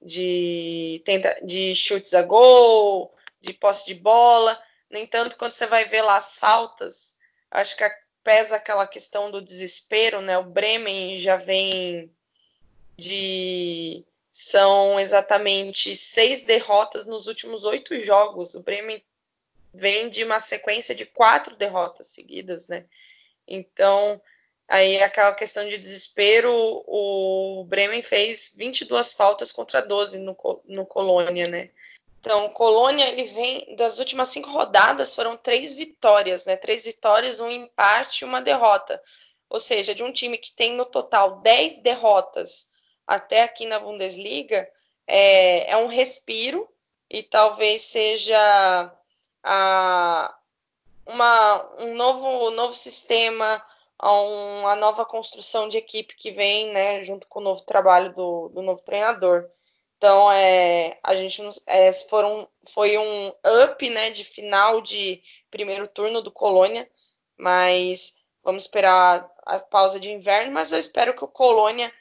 de, 0.00 1.02
de 1.42 1.74
chutes 1.74 2.14
a 2.14 2.22
gol, 2.22 3.14
de 3.40 3.52
posse 3.52 3.86
de 3.86 3.94
bola. 3.94 4.60
No 4.90 4.98
entanto, 4.98 5.36
quando 5.36 5.52
você 5.52 5.66
vai 5.66 5.84
ver 5.84 6.02
lá 6.02 6.16
as 6.16 6.38
faltas, 6.38 7.16
acho 7.50 7.76
que 7.76 7.84
pesa 8.22 8.56
aquela 8.56 8.86
questão 8.86 9.30
do 9.30 9.42
desespero, 9.42 10.20
né? 10.20 10.38
O 10.38 10.44
Bremen 10.44 11.18
já 11.18 11.36
vem 11.36 12.10
de. 12.96 14.04
São 14.30 14.98
exatamente 14.98 15.94
seis 15.94 16.46
derrotas 16.46 17.06
nos 17.06 17.26
últimos 17.26 17.64
oito 17.64 17.98
jogos. 17.98 18.54
O 18.54 18.62
Bremen 18.62 19.04
vem 19.72 20.10
de 20.10 20.24
uma 20.24 20.40
sequência 20.40 20.94
de 20.94 21.06
quatro 21.06 21.56
derrotas 21.56 22.08
seguidas, 22.08 22.68
né? 22.68 22.84
Então, 23.46 24.20
aí 24.68 25.02
aquela 25.02 25.34
questão 25.34 25.68
de 25.68 25.78
desespero, 25.78 26.50
o 26.86 27.64
Bremen 27.68 28.02
fez 28.02 28.52
22 28.56 29.14
faltas 29.14 29.50
contra 29.50 29.80
12 29.80 30.18
no, 30.18 30.36
no 30.66 30.86
Colônia, 30.86 31.48
né? 31.48 31.70
Então, 32.20 32.48
Colônia, 32.50 33.08
ele 33.08 33.24
vem 33.24 33.74
das 33.74 33.98
últimas 33.98 34.28
cinco 34.28 34.48
rodadas, 34.50 35.14
foram 35.14 35.36
três 35.36 35.74
vitórias, 35.74 36.46
né? 36.46 36.56
Três 36.56 36.84
vitórias, 36.84 37.40
um 37.40 37.50
empate 37.50 38.22
e 38.22 38.24
uma 38.24 38.40
derrota. 38.40 39.02
Ou 39.50 39.58
seja, 39.58 39.94
de 39.94 40.04
um 40.04 40.12
time 40.12 40.38
que 40.38 40.52
tem 40.52 40.74
no 40.74 40.86
total 40.86 41.40
10 41.40 41.80
derrotas 41.80 42.68
até 43.06 43.42
aqui 43.42 43.66
na 43.66 43.80
Bundesliga, 43.80 44.68
é, 45.06 45.72
é 45.72 45.76
um 45.76 45.88
respiro 45.88 46.68
e 47.10 47.22
talvez 47.22 47.82
seja 47.82 48.96
a, 49.42 50.34
uma, 51.06 51.74
um 51.78 51.94
novo, 51.94 52.50
novo 52.50 52.74
sistema, 52.74 53.64
uma 54.00 54.74
nova 54.76 55.04
construção 55.04 55.68
de 55.68 55.76
equipe 55.76 56.16
que 56.16 56.30
vem, 56.30 56.72
né, 56.72 57.02
junto 57.02 57.26
com 57.28 57.40
o 57.40 57.42
novo 57.42 57.62
trabalho 57.62 58.12
do, 58.12 58.48
do 58.48 58.62
novo 58.62 58.82
treinador. 58.82 59.48
Então, 59.96 60.32
é, 60.32 60.98
a 61.02 61.14
gente 61.14 61.40
é, 61.66 61.92
foram, 61.92 62.48
foi 62.68 62.98
um 62.98 63.32
up, 63.64 63.88
né, 63.90 64.10
de 64.10 64.24
final 64.24 64.80
de 64.80 65.22
primeiro 65.50 65.86
turno 65.86 66.20
do 66.20 66.32
Colônia, 66.32 66.88
mas 67.36 68.16
vamos 68.42 68.64
esperar 68.64 69.30
a 69.46 69.58
pausa 69.60 70.00
de 70.00 70.10
inverno, 70.10 70.52
mas 70.52 70.72
eu 70.72 70.78
espero 70.78 71.14
que 71.14 71.24
o 71.24 71.28
Colônia 71.28 71.92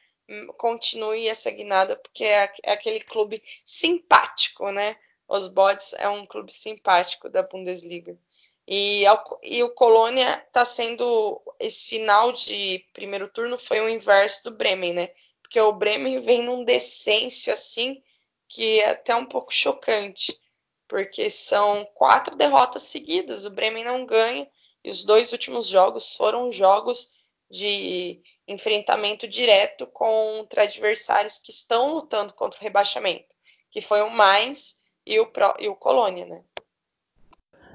continue 0.57 1.27
essa 1.27 1.51
guinada, 1.51 1.95
porque 1.95 2.23
é, 2.23 2.51
é 2.63 2.71
aquele 2.71 3.01
clube 3.01 3.43
simpático, 3.63 4.71
né? 4.71 4.95
Os 5.31 5.47
Bots 5.47 5.93
é 5.93 6.09
um 6.09 6.25
clube 6.25 6.51
simpático 6.51 7.29
da 7.29 7.41
Bundesliga. 7.41 8.19
E, 8.67 9.05
e 9.43 9.63
o 9.63 9.73
Colônia 9.73 10.43
está 10.45 10.65
sendo. 10.65 11.41
Esse 11.57 11.87
final 11.87 12.33
de 12.33 12.85
primeiro 12.91 13.29
turno 13.29 13.57
foi 13.57 13.79
o 13.79 13.87
inverso 13.87 14.43
do 14.43 14.57
Bremen, 14.57 14.91
né? 14.91 15.09
Porque 15.41 15.59
o 15.61 15.71
Bremen 15.71 16.19
vem 16.19 16.43
num 16.43 16.65
decêncio 16.65 17.53
assim 17.53 18.03
que 18.45 18.81
é 18.81 18.89
até 18.89 19.15
um 19.15 19.25
pouco 19.25 19.53
chocante. 19.53 20.37
Porque 20.85 21.29
são 21.29 21.85
quatro 21.93 22.35
derrotas 22.35 22.83
seguidas. 22.83 23.45
O 23.45 23.51
Bremen 23.51 23.85
não 23.85 24.05
ganha. 24.05 24.45
E 24.83 24.89
os 24.89 25.05
dois 25.05 25.31
últimos 25.31 25.65
jogos 25.65 26.13
foram 26.17 26.51
jogos 26.51 27.21
de 27.49 28.21
enfrentamento 28.45 29.25
direto 29.29 29.87
contra 29.87 30.63
adversários 30.63 31.37
que 31.37 31.51
estão 31.51 31.93
lutando 31.93 32.33
contra 32.33 32.59
o 32.59 32.63
rebaixamento, 32.63 33.33
que 33.69 33.79
foi 33.79 34.01
o 34.01 34.09
Mainz 34.09 34.80
e 35.11 35.19
o, 35.19 35.25
Pro, 35.25 35.53
e 35.59 35.67
o 35.67 35.75
Colônia, 35.75 36.25
né? 36.25 36.41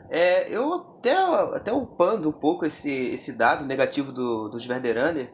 É, 0.09 0.49
eu 0.50 0.73
até, 0.73 1.12
até 1.12 1.73
upando 1.73 2.31
um 2.31 2.33
pouco 2.33 2.64
esse, 2.64 2.90
esse 2.90 3.33
dado 3.33 3.66
negativo 3.66 4.11
do, 4.11 4.49
dos 4.49 4.64
Verderaner, 4.64 5.31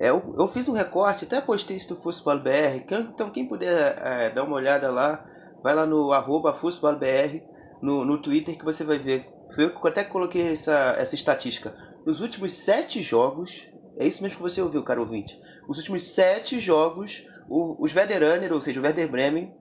é, 0.00 0.10
eu, 0.10 0.34
eu, 0.36 0.48
fiz 0.48 0.68
um 0.68 0.72
recorte, 0.72 1.24
até 1.24 1.40
postei 1.40 1.76
isso 1.76 1.94
no 1.94 2.00
Fußball 2.00 2.40
BR, 2.40 2.82
então 2.88 3.30
quem 3.30 3.46
puder 3.46 3.96
é, 3.98 4.30
dar 4.30 4.42
uma 4.42 4.56
olhada 4.56 4.90
lá, 4.90 5.24
vai 5.62 5.74
lá 5.74 5.86
no 5.86 6.12
arroba 6.12 6.52
BR 6.52 7.40
no, 7.80 8.04
no 8.04 8.20
Twitter 8.20 8.58
que 8.58 8.64
você 8.64 8.82
vai 8.82 8.98
ver. 8.98 9.30
Eu 9.56 9.72
até 9.84 10.02
coloquei 10.02 10.54
essa, 10.54 10.96
essa 10.98 11.14
estatística. 11.14 11.76
Nos 12.04 12.20
últimos 12.20 12.52
sete 12.54 13.00
jogos, 13.00 13.68
é 13.96 14.04
isso 14.04 14.20
mesmo 14.22 14.38
que 14.38 14.42
você 14.42 14.60
ouviu, 14.60 14.82
caro 14.82 15.02
ouvinte. 15.02 15.40
Os 15.68 15.78
últimos 15.78 16.02
sete 16.10 16.58
jogos, 16.58 17.24
o, 17.48 17.76
os 17.78 17.92
Veteraner, 17.92 18.52
ou 18.52 18.60
seja, 18.60 18.80
o 18.80 18.82
Werder 18.82 19.08
Bremen, 19.08 19.54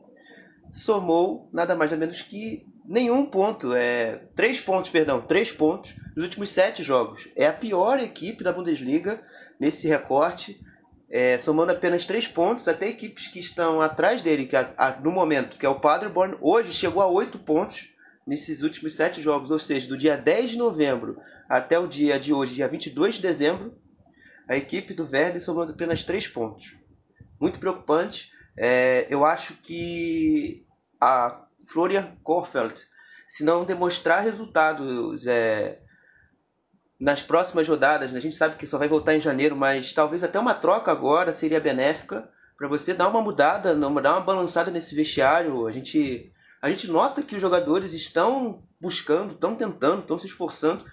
somou 0.74 1.48
nada 1.54 1.76
mais 1.76 1.92
nada 1.92 2.00
menos 2.00 2.22
que 2.24 2.66
nenhum 2.84 3.26
ponto, 3.26 3.74
é 3.74 4.24
três 4.36 4.60
pontos, 4.60 4.90
perdão, 4.90 5.22
três 5.22 5.52
pontos 5.52 5.94
nos 6.16 6.26
últimos 6.26 6.50
sete 6.50 6.84
jogos. 6.84 7.30
É 7.36 7.46
a 7.46 7.54
pior 7.54 8.00
equipe 8.00 8.44
da 8.44 8.52
Bundesliga 8.52 9.22
nesse 9.60 9.88
recorte, 9.88 10.60
é, 11.10 11.38
somando 11.38 11.72
apenas 11.72 12.06
três 12.06 12.28
pontos. 12.28 12.68
Até 12.68 12.90
equipes 12.90 13.28
que 13.28 13.40
estão 13.40 13.80
atrás 13.80 14.22
dele, 14.22 14.48
que 14.48 14.56
a, 14.56 14.74
a, 14.76 14.92
no 15.00 15.12
momento, 15.12 15.58
que 15.58 15.66
é 15.66 15.70
o 15.70 15.80
Paderborn, 15.80 16.36
hoje 16.42 16.74
chegou 16.74 17.02
a 17.02 17.08
oito 17.08 17.38
pontos 17.38 17.90
nesses 18.26 18.64
últimos 18.64 18.96
sete 18.96 19.22
jogos, 19.22 19.52
ou 19.52 19.60
seja, 19.60 19.88
do 19.88 19.98
dia 19.98 20.18
10 20.18 20.52
de 20.52 20.58
novembro 20.58 21.18
até 21.48 21.78
o 21.78 21.88
dia 21.88 22.20
de 22.20 22.34
hoje, 22.34 22.56
dia 22.56 22.68
22 22.68 23.16
de 23.16 23.22
dezembro, 23.22 23.78
a 24.48 24.58
equipe 24.58 24.94
do 24.94 25.06
Verde 25.06 25.40
somou 25.40 25.64
apenas 25.64 26.04
três 26.04 26.28
pontos. 26.28 26.76
Muito 27.40 27.60
preocupante. 27.60 28.33
É, 28.58 29.08
eu 29.10 29.26
acho 29.26 29.56
que 29.56 30.66
a 31.02 31.46
Florian 31.66 32.16
Korfeld, 32.24 32.76
se 33.28 33.44
não 33.44 33.66
demonstrar 33.66 34.24
resultados 34.24 35.26
é, 35.26 35.80
nas 37.00 37.22
próximas 37.22 37.68
rodadas, 37.68 38.12
né? 38.12 38.18
a 38.18 38.22
gente 38.22 38.36
sabe 38.36 38.56
que 38.56 38.68
só 38.68 38.78
vai 38.78 38.88
voltar 38.88 39.16
em 39.16 39.20
janeiro, 39.20 39.56
mas 39.56 39.94
talvez 39.94 40.24
até 40.24 40.40
uma 40.40 40.54
troca 40.54 40.92
agora 40.92 41.32
seria 41.32 41.60
benéfica 41.60 42.30
para 42.58 42.68
você 42.68 42.94
dar 42.94 43.10
uma 43.10 43.22
mudada, 43.22 43.76
dar 43.76 43.88
uma 43.88 44.22
balançada 44.22 44.72
nesse 44.72 44.96
vestiário. 44.96 45.68
A 45.68 45.72
gente, 45.72 46.32
a 46.62 46.70
gente 46.70 46.88
nota 46.90 47.24
que 47.24 47.36
os 47.36 47.42
jogadores 47.42 47.94
estão 47.94 48.64
buscando, 48.80 49.34
estão 49.34 49.56
tentando, 49.56 50.02
estão 50.02 50.20
se 50.20 50.28
esforçando, 50.28 50.86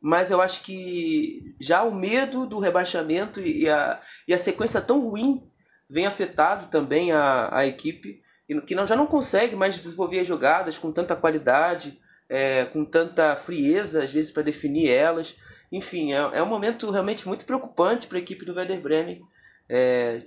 mas 0.00 0.30
eu 0.30 0.40
acho 0.40 0.62
que 0.62 1.56
já 1.60 1.82
o 1.82 1.94
medo 1.94 2.46
do 2.46 2.58
rebaixamento 2.58 3.40
e 3.40 3.68
a, 3.68 4.00
e 4.28 4.34
a 4.34 4.38
sequência 4.38 4.80
tão 4.80 5.00
ruim 5.00 5.50
vem 5.88 6.06
afetado 6.06 6.66
também 6.68 7.12
a, 7.12 7.48
a 7.56 7.66
equipe, 7.66 8.22
que 8.66 8.74
não, 8.74 8.86
já 8.86 8.94
não 8.96 9.06
consegue 9.06 9.56
mais 9.56 9.76
desenvolver 9.76 10.20
as 10.20 10.26
jogadas 10.26 10.78
com 10.78 10.92
tanta 10.92 11.16
qualidade. 11.16 11.98
é, 12.28 12.64
com 12.66 12.84
tanta 12.84 13.36
frieza, 13.36 14.02
às 14.04 14.12
vezes, 14.12 14.30
para 14.32 14.42
definir 14.42 14.88
elas. 14.90 15.36
Enfim, 15.70 16.12
é, 16.12 16.16
é, 16.16 16.42
um 16.42 16.46
momento 16.46 16.90
realmente 16.90 17.26
muito 17.26 17.44
preocupante 17.44 18.06
para 18.06 18.18
a 18.18 18.20
equipe 18.20 18.44
do 18.44 18.54
Werder 18.54 18.80
Bremen, 18.80 19.22
é, 19.68 20.22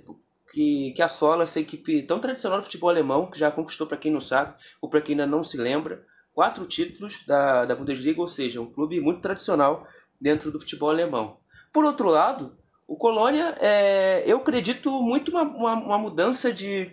que, 0.52 0.92
que 0.92 1.02
assola 1.02 1.44
essa 1.44 1.60
equipe 1.60 2.02
tão 2.02 2.18
tradicional 2.18 2.58
do 2.58 2.64
futebol 2.64 2.90
alemão, 2.90 3.30
que 3.30 3.38
já 3.38 3.50
conquistou, 3.50 3.86
para 3.86 3.96
quem 3.96 4.12
não 4.12 4.20
sabe, 4.20 4.54
ou 4.80 4.88
para 4.88 5.00
quem 5.00 5.14
ainda 5.14 5.26
não 5.26 5.44
se 5.44 5.56
lembra, 5.56 6.04
quatro 6.32 6.66
títulos 6.66 7.24
da, 7.26 7.64
da 7.64 7.74
Bundesliga, 7.74 8.20
ou 8.20 8.28
seja, 8.28 8.60
um 8.60 8.70
clube 8.70 9.00
muito 9.00 9.20
tradicional 9.20 9.86
dentro 10.20 10.50
do 10.50 10.60
futebol 10.60 10.90
alemão. 10.90 11.38
Por 11.72 11.84
outro 11.84 12.08
lado, 12.08 12.56
o 12.90 12.96
Colônia, 12.96 13.56
é, 13.60 14.24
eu 14.26 14.38
acredito 14.38 15.00
muito 15.00 15.30
uma, 15.30 15.42
uma, 15.42 15.74
uma, 15.74 15.98
mudança 15.98 16.52
de, 16.52 16.90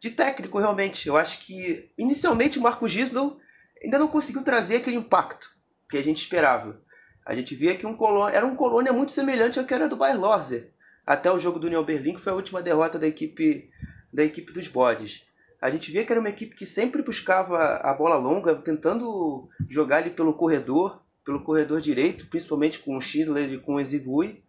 de 0.00 0.10
técnico, 0.10 0.58
realmente. 0.58 1.06
Eu 1.06 1.16
acho 1.16 1.38
que, 1.38 1.88
inicialmente, 1.96 2.58
o 2.58 2.62
Marco 2.62 2.88
Gisdol 2.88 3.38
ainda 3.80 3.96
não 3.96 4.08
conseguiu 4.08 4.42
trazer 4.42 4.78
aquele 4.78 4.96
impacto 4.96 5.48
que 5.88 5.96
a 5.96 6.02
gente 6.02 6.20
esperava. 6.20 6.82
A 7.24 7.32
gente 7.32 7.54
via 7.54 7.76
que 7.76 7.86
um 7.86 7.96
Colônia, 7.96 8.36
era 8.36 8.44
um 8.44 8.56
Colônia 8.56 8.92
muito 8.92 9.12
semelhante 9.12 9.56
ao 9.56 9.64
que 9.64 9.72
era 9.72 9.88
do 9.88 9.94
Bayer 9.94 10.18
Lorzer, 10.18 10.72
até 11.06 11.30
o 11.30 11.38
jogo 11.38 11.60
do 11.60 11.68
União 11.68 11.84
Berlim, 11.84 12.14
que 12.14 12.20
foi 12.20 12.32
a 12.32 12.36
última 12.36 12.60
derrota 12.60 12.98
da 12.98 13.06
equipe, 13.06 13.70
da 14.12 14.24
equipe 14.24 14.52
dos 14.52 14.66
Bodes. 14.66 15.24
A 15.60 15.70
gente 15.70 15.92
via 15.92 16.04
que 16.04 16.10
era 16.10 16.18
uma 16.18 16.28
equipe 16.28 16.56
que 16.56 16.66
sempre 16.66 17.02
buscava 17.02 17.76
a 17.76 17.94
bola 17.94 18.16
longa, 18.16 18.56
tentando 18.56 19.48
jogar 19.70 19.98
ali 19.98 20.10
pelo 20.10 20.34
corredor, 20.34 21.00
pelo 21.24 21.44
corredor 21.44 21.80
direito, 21.80 22.26
principalmente 22.26 22.80
com 22.80 22.96
o 22.96 23.00
Schindler 23.00 23.48
e 23.52 23.60
com 23.60 23.74
o 23.74 23.80
Ezivui, 23.80 24.42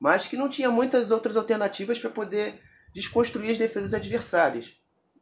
mas 0.00 0.26
que 0.26 0.36
não 0.36 0.48
tinha 0.48 0.70
muitas 0.70 1.10
outras 1.10 1.36
alternativas 1.36 1.98
para 1.98 2.08
poder 2.08 2.58
desconstruir 2.94 3.50
as 3.50 3.58
defesas 3.58 3.92
adversárias. 3.92 4.72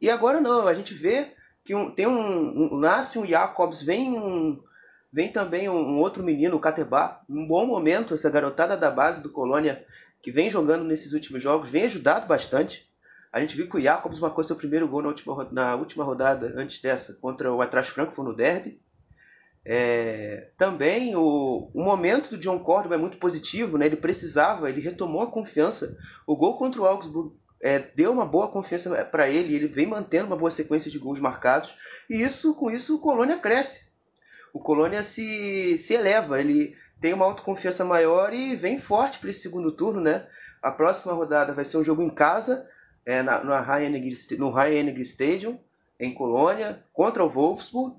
E 0.01 0.09
agora 0.09 0.39
não, 0.39 0.67
a 0.67 0.73
gente 0.73 0.93
vê 0.93 1.33
que 1.65 1.75
um, 1.75 1.91
tem 1.91 2.07
um, 2.07 2.73
um, 2.73 2.79
nasce 2.79 3.19
um 3.19 3.27
Jacobs, 3.27 3.81
vem 3.81 4.17
um, 4.17 4.63
vem 5.11 5.31
também 5.31 5.67
um, 5.67 5.97
outro 5.97 6.23
menino, 6.23 6.55
o 6.55 6.59
Catebá, 6.59 7.21
um 7.29 7.45
bom 7.45 7.65
momento 7.65 8.13
essa 8.13 8.29
garotada 8.29 8.77
da 8.77 8.89
base 8.89 9.21
do 9.21 9.31
Colônia 9.31 9.85
que 10.21 10.31
vem 10.31 10.49
jogando 10.49 10.85
nesses 10.85 11.13
últimos 11.13 11.43
jogos, 11.43 11.69
vem 11.69 11.83
ajudado 11.83 12.27
bastante. 12.27 12.89
A 13.31 13.39
gente 13.39 13.55
viu 13.55 13.69
que 13.69 13.77
o 13.77 13.81
Jacobs 13.81 14.19
marcou 14.19 14.43
seu 14.43 14.55
primeiro 14.55 14.87
gol 14.87 15.01
na 15.01 15.09
última, 15.09 15.49
na 15.51 15.75
última 15.75 16.03
rodada, 16.03 16.53
antes 16.55 16.81
dessa, 16.81 17.13
contra 17.13 17.53
o 17.53 17.61
Atrás 17.61 17.87
Frankfurt 17.87 18.27
no 18.27 18.35
derby. 18.35 18.81
É, 19.65 20.49
também 20.57 21.15
o, 21.15 21.69
o, 21.73 21.83
momento 21.83 22.31
do 22.31 22.37
John 22.37 22.59
Córdoba 22.59 22.95
é 22.95 22.97
muito 22.97 23.17
positivo, 23.17 23.77
né? 23.77 23.85
ele 23.85 23.97
precisava, 23.97 24.69
ele 24.69 24.81
retomou 24.81 25.21
a 25.21 25.31
confiança. 25.31 25.97
O 26.25 26.35
gol 26.35 26.57
contra 26.57 26.81
o 26.81 26.85
Augsburg 26.85 27.35
é, 27.61 27.79
deu 27.79 28.11
uma 28.11 28.25
boa 28.25 28.47
confiança 28.49 29.03
para 29.05 29.29
ele, 29.29 29.53
ele 29.53 29.67
vem 29.67 29.85
mantendo 29.85 30.27
uma 30.27 30.37
boa 30.37 30.49
sequência 30.49 30.89
de 30.89 30.97
gols 30.97 31.19
marcados, 31.19 31.73
e 32.09 32.21
isso 32.21 32.55
com 32.55 32.71
isso 32.71 32.95
o 32.95 32.99
Colônia 32.99 33.37
cresce. 33.37 33.89
O 34.53 34.59
Colônia 34.59 35.03
se, 35.03 35.77
se 35.77 35.93
eleva, 35.93 36.39
ele 36.39 36.75
tem 36.99 37.13
uma 37.13 37.25
autoconfiança 37.25 37.85
maior 37.85 38.33
e 38.33 38.55
vem 38.55 38.79
forte 38.79 39.19
para 39.19 39.29
esse 39.29 39.41
segundo 39.41 39.71
turno. 39.71 40.01
Né? 40.01 40.25
A 40.61 40.71
próxima 40.71 41.13
rodada 41.13 41.53
vai 41.53 41.65
ser 41.65 41.77
um 41.77 41.83
jogo 41.83 42.01
em 42.01 42.09
casa, 42.09 42.67
é, 43.05 43.21
na, 43.21 43.43
no 43.43 44.51
Rhein 44.51 45.01
Stadium, 45.01 45.59
em 45.99 46.13
Colônia, 46.13 46.83
contra 46.93 47.23
o 47.23 47.29
Wolfsburg 47.29 47.97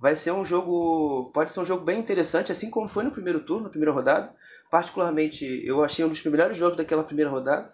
vai 0.00 0.14
ser 0.14 0.32
um 0.32 0.44
jogo, 0.44 1.30
pode 1.32 1.52
ser 1.52 1.60
um 1.60 1.66
jogo 1.66 1.84
bem 1.84 1.98
interessante, 1.98 2.52
assim 2.52 2.70
como 2.70 2.88
foi 2.88 3.04
no 3.04 3.10
primeiro 3.10 3.40
turno, 3.40 3.64
na 3.64 3.70
primeira 3.70 3.92
rodada. 3.92 4.34
Particularmente, 4.70 5.44
eu 5.64 5.82
achei 5.82 6.04
um 6.04 6.08
dos 6.08 6.22
melhores 6.24 6.56
jogos 6.56 6.76
daquela 6.76 7.04
primeira 7.04 7.30
rodada. 7.30 7.72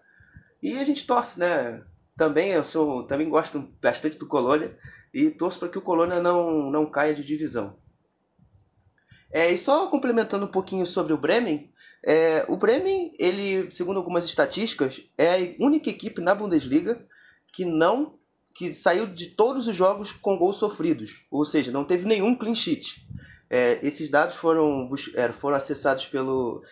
E 0.63 0.79
a 0.79 0.85
gente 0.85 1.07
torce, 1.07 1.39
né? 1.39 1.83
Também 2.17 2.51
eu 2.51 2.65
sou, 2.65 3.05
também 3.07 3.29
gosto 3.29 3.61
bastante 3.81 4.19
do 4.19 4.27
Colônia 4.27 4.77
e 5.13 5.31
torço 5.31 5.59
para 5.59 5.69
que 5.69 5.79
o 5.79 5.83
Colônia 5.83 6.21
não 6.21 6.71
não 6.71 6.87
caia 6.87 7.15
de 7.15 7.25
divisão. 7.25 7.77
É, 9.31 9.51
e 9.51 9.57
só 9.57 9.87
complementando 9.89 10.45
um 10.45 10.51
pouquinho 10.51 10.87
sobre 10.87 11.13
o 11.13 11.19
Bremen, 11.19 11.73
é, 12.05 12.45
o 12.49 12.57
Bremen, 12.57 13.13
ele, 13.19 13.71
segundo 13.73 13.97
algumas 13.97 14.25
estatísticas, 14.25 15.03
é 15.17 15.35
a 15.35 15.65
única 15.65 15.89
equipe 15.89 16.21
na 16.21 16.35
Bundesliga 16.35 17.07
que 17.53 17.65
não 17.65 18.19
que 18.55 18.73
saiu 18.75 19.07
de 19.07 19.27
todos 19.27 19.67
os 19.67 19.75
jogos 19.75 20.13
com 20.13 20.37
gols 20.37 20.57
sofridos, 20.57 21.25
ou 21.31 21.45
seja, 21.45 21.71
não 21.71 21.85
teve 21.85 22.07
nenhum 22.07 22.35
clean 22.35 22.55
sheet. 22.55 23.07
É, 23.49 23.79
esses 23.83 24.09
dados 24.09 24.35
foram, 24.35 24.91
é, 25.15 25.31
foram 25.33 25.57
acessados 25.57 26.07
pelo, 26.07 26.63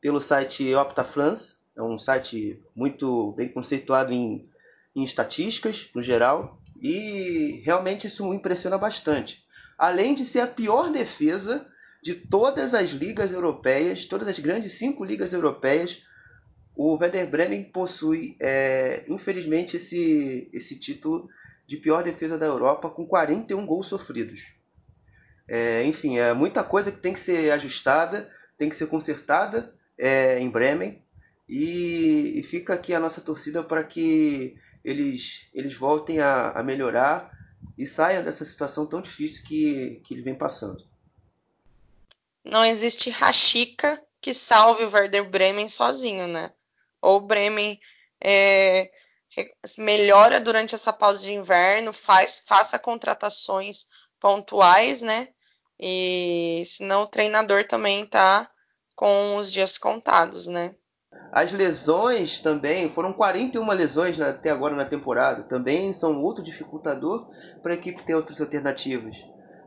pelo 0.00 0.20
site 0.20 0.74
Opta 0.74 1.04
France, 1.04 1.56
é 1.76 1.82
um 1.82 1.98
site 1.98 2.62
muito 2.74 3.32
bem 3.32 3.48
conceituado 3.48 4.12
em, 4.12 4.48
em 4.94 5.02
estatísticas 5.02 5.88
no 5.94 6.02
geral, 6.02 6.58
e 6.80 7.60
realmente 7.64 8.06
isso 8.06 8.28
me 8.28 8.36
impressiona 8.36 8.78
bastante. 8.78 9.44
Além 9.76 10.14
de 10.14 10.24
ser 10.24 10.40
a 10.40 10.46
pior 10.46 10.90
defesa 10.90 11.66
de 12.02 12.14
todas 12.14 12.74
as 12.74 12.90
ligas 12.90 13.32
europeias, 13.32 14.06
todas 14.06 14.28
as 14.28 14.38
grandes 14.38 14.72
cinco 14.72 15.04
ligas 15.04 15.32
europeias, 15.32 16.02
o 16.74 16.96
Werder 16.96 17.28
Bremen 17.28 17.64
possui, 17.64 18.36
é, 18.40 19.04
infelizmente, 19.08 19.76
esse, 19.76 20.48
esse 20.52 20.76
título 20.76 21.28
de 21.66 21.76
pior 21.76 22.02
defesa 22.02 22.36
da 22.36 22.46
Europa 22.46 22.90
com 22.90 23.06
41 23.06 23.64
gols 23.66 23.86
sofridos. 23.86 24.46
É, 25.46 25.84
enfim, 25.84 26.18
é 26.18 26.32
muita 26.32 26.62
coisa 26.62 26.92
que 26.92 26.98
tem 26.98 27.12
que 27.12 27.20
ser 27.20 27.50
ajustada, 27.52 28.30
tem 28.56 28.68
que 28.68 28.76
ser 28.76 28.86
consertada 28.86 29.74
é, 29.98 30.38
em 30.38 30.48
Bremen. 30.48 31.02
E, 31.48 32.38
e, 32.38 32.42
fica 32.44 32.74
aqui 32.74 32.94
a 32.94 33.00
nossa 33.00 33.20
torcida 33.20 33.62
para 33.62 33.82
que 33.82 34.56
eles, 34.84 35.48
eles 35.52 35.74
voltem 35.74 36.20
a, 36.20 36.52
a 36.52 36.62
melhorar 36.62 37.30
e 37.76 37.84
saiam 37.84 38.22
dessa 38.22 38.44
situação 38.44 38.86
tão 38.86 39.02
difícil 39.02 39.44
que, 39.44 40.00
que 40.04 40.14
ele 40.14 40.22
vem 40.22 40.34
passando. 40.34 40.84
Não 42.44 42.64
existe 42.64 43.10
Rashica 43.10 44.00
que 44.20 44.32
salve 44.32 44.84
o 44.84 44.90
Werder 44.90 45.28
Bremen 45.28 45.68
sozinho, 45.68 46.28
né? 46.28 46.52
Ou 47.00 47.16
o 47.16 47.20
Bremen 47.20 47.78
é, 48.22 48.90
melhora 49.78 50.40
durante 50.40 50.74
essa 50.74 50.92
pausa 50.92 51.22
de 51.22 51.32
inverno, 51.32 51.92
faz, 51.92 52.42
faça 52.46 52.78
contratações 52.78 53.86
pontuais, 54.18 55.02
né? 55.02 55.28
E 55.78 56.62
senão 56.66 57.02
o 57.02 57.06
treinador 57.06 57.64
também 57.64 58.02
está 58.02 58.50
com 58.94 59.36
os 59.36 59.50
dias 59.50 59.78
contados, 59.78 60.46
né? 60.46 60.74
As 61.32 61.52
lesões 61.52 62.40
também, 62.40 62.90
foram 62.90 63.12
41 63.12 63.66
lesões 63.72 64.20
até 64.20 64.50
agora 64.50 64.74
na 64.74 64.84
temporada, 64.84 65.44
também 65.44 65.92
são 65.92 66.22
outro 66.22 66.42
dificultador 66.42 67.28
para 67.62 67.72
a 67.72 67.76
equipe 67.76 68.04
ter 68.04 68.14
outras 68.14 68.40
alternativas. 68.40 69.16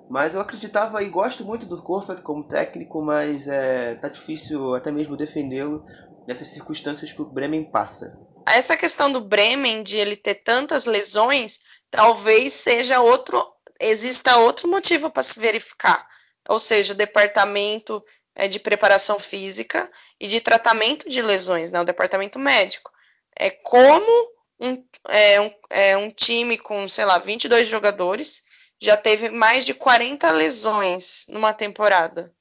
Mas 0.09 0.35
eu 0.35 0.41
acreditava 0.41 1.01
e 1.01 1.09
gosto 1.09 1.43
muito 1.43 1.65
do 1.65 1.81
Korfat 1.81 2.21
como 2.21 2.43
técnico, 2.43 3.01
mas 3.01 3.47
é, 3.47 3.95
tá 3.95 4.09
difícil 4.09 4.75
até 4.75 4.91
mesmo 4.91 5.17
defendê-lo 5.17 5.85
nessas 6.27 6.49
circunstâncias 6.49 7.11
que 7.11 7.21
o 7.21 7.25
Bremen 7.25 7.63
passa. 7.63 8.17
Essa 8.45 8.75
questão 8.75 9.11
do 9.11 9.21
Bremen 9.21 9.83
de 9.83 9.97
ele 9.97 10.15
ter 10.15 10.35
tantas 10.35 10.85
lesões, 10.85 11.61
talvez 11.89 12.53
seja 12.53 13.01
outro, 13.01 13.45
exista 13.79 14.37
outro 14.37 14.67
motivo 14.67 15.09
para 15.09 15.23
se 15.23 15.39
verificar, 15.39 16.07
ou 16.47 16.59
seja, 16.59 16.93
o 16.93 16.97
departamento 16.97 18.03
é, 18.35 18.47
de 18.47 18.59
preparação 18.59 19.19
física 19.19 19.89
e 20.19 20.27
de 20.27 20.41
tratamento 20.41 21.09
de 21.09 21.21
lesões, 21.21 21.71
né, 21.71 21.79
o 21.79 21.85
departamento 21.85 22.39
médico. 22.39 22.91
É 23.35 23.49
como 23.49 24.31
um, 24.59 24.83
é, 25.07 25.41
um, 25.41 25.51
é, 25.69 25.97
um 25.97 26.09
time 26.09 26.57
com, 26.57 26.87
sei 26.87 27.05
lá, 27.05 27.17
22 27.17 27.67
jogadores 27.67 28.43
já 28.79 28.97
teve 28.97 29.29
mais 29.29 29.65
de 29.65 29.73
40 29.73 30.29
lesões 30.31 31.25
numa 31.29 31.53
temporada. 31.53 32.33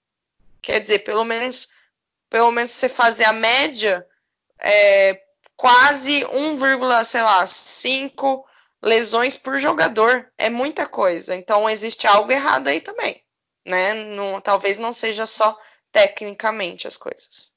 Quer 0.61 0.81
dizer, 0.81 1.01
pelo 1.01 1.25
menos 1.25 1.69
pelo 2.33 2.51
menos 2.51 2.71
você 2.71 2.89
fazer 2.89 3.25
a 3.25 3.33
média, 3.33 4.07
é, 4.59 5.21
quase 5.55 6.23
1,5 6.23 8.43
lesões 8.83 9.37
por 9.37 9.59
jogador. 9.59 10.27
É 10.39 10.49
muita 10.49 10.87
coisa. 10.87 11.37
Então 11.37 11.69
existe 11.69 12.07
algo 12.07 12.33
errado 12.33 12.69
aí 12.69 12.81
também. 12.81 13.21
Né? 13.67 13.93
Não, 14.17 14.41
talvez 14.41 14.79
não 14.79 14.95
seja 14.95 15.27
só 15.27 15.55
tecnicamente 15.93 16.89
as 16.89 16.97
coisas. 16.97 17.53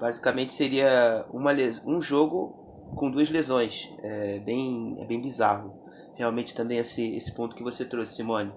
Basicamente 0.00 0.54
seria 0.54 1.26
uma, 1.28 1.52
um 1.84 2.00
jogo 2.00 2.94
com 2.96 3.10
duas 3.10 3.28
lesões. 3.28 3.90
É 4.02 4.38
bem, 4.38 4.96
é 5.02 5.04
bem 5.04 5.20
bizarro. 5.20 5.84
Realmente 6.16 6.54
também 6.54 6.78
esse, 6.78 7.14
esse 7.14 7.34
ponto 7.34 7.54
que 7.54 7.62
você 7.62 7.84
trouxe, 7.84 8.16
Simone. 8.16 8.54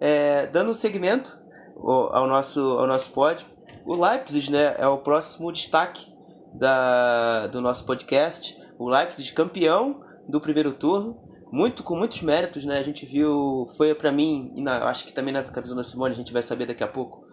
É, 0.00 0.48
dando 0.48 0.74
segmento 0.74 1.40
ao 1.76 2.26
nosso, 2.26 2.60
ao 2.60 2.88
nosso 2.88 3.12
pod, 3.12 3.53
o 3.84 3.94
Leipzig 3.94 4.50
né, 4.50 4.74
é 4.78 4.86
o 4.86 4.98
próximo 4.98 5.52
destaque 5.52 6.06
da, 6.54 7.46
do 7.48 7.60
nosso 7.60 7.84
podcast. 7.84 8.58
O 8.78 8.88
Leipzig 8.88 9.32
campeão 9.32 10.02
do 10.28 10.40
primeiro 10.40 10.72
turno, 10.72 11.20
muito 11.52 11.82
com 11.82 11.94
muitos 11.94 12.22
méritos, 12.22 12.64
né? 12.64 12.78
A 12.78 12.82
gente 12.82 13.04
viu, 13.04 13.68
foi 13.76 13.94
para 13.94 14.10
mim, 14.10 14.52
e 14.56 14.62
na, 14.62 14.88
acho 14.88 15.04
que 15.04 15.12
também 15.12 15.32
na 15.32 15.42
cabeça 15.42 15.74
da 15.74 15.84
Simone, 15.84 16.14
a 16.14 16.16
gente 16.16 16.32
vai 16.32 16.42
saber 16.42 16.66
daqui 16.66 16.82
a 16.82 16.88
pouco. 16.88 17.24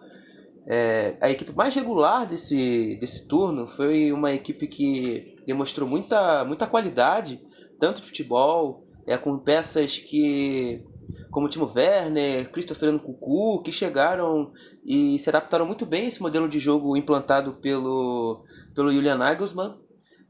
É, 0.66 1.16
a 1.20 1.28
equipe 1.28 1.52
mais 1.56 1.74
regular 1.74 2.24
desse, 2.24 2.96
desse 3.00 3.26
turno 3.26 3.66
foi 3.66 4.12
uma 4.12 4.32
equipe 4.32 4.68
que 4.68 5.42
demonstrou 5.44 5.88
muita, 5.88 6.44
muita 6.44 6.68
qualidade, 6.68 7.40
tanto 7.78 8.00
de 8.00 8.06
futebol, 8.06 8.86
é, 9.06 9.16
com 9.16 9.38
peças 9.38 9.98
que 9.98 10.84
como 11.30 11.48
Timo 11.48 11.70
Werner, 11.74 12.50
Christopher 12.50 12.92
Nkunku, 12.92 13.62
que 13.62 13.72
chegaram 13.72 14.52
e 14.84 15.18
se 15.18 15.28
adaptaram 15.30 15.66
muito 15.66 15.86
bem 15.86 16.04
a 16.04 16.08
esse 16.08 16.20
modelo 16.20 16.48
de 16.48 16.58
jogo 16.58 16.96
implantado 16.96 17.54
pelo, 17.54 18.44
pelo 18.74 18.92
Julian 18.92 19.16
Nagelsmann. 19.16 19.76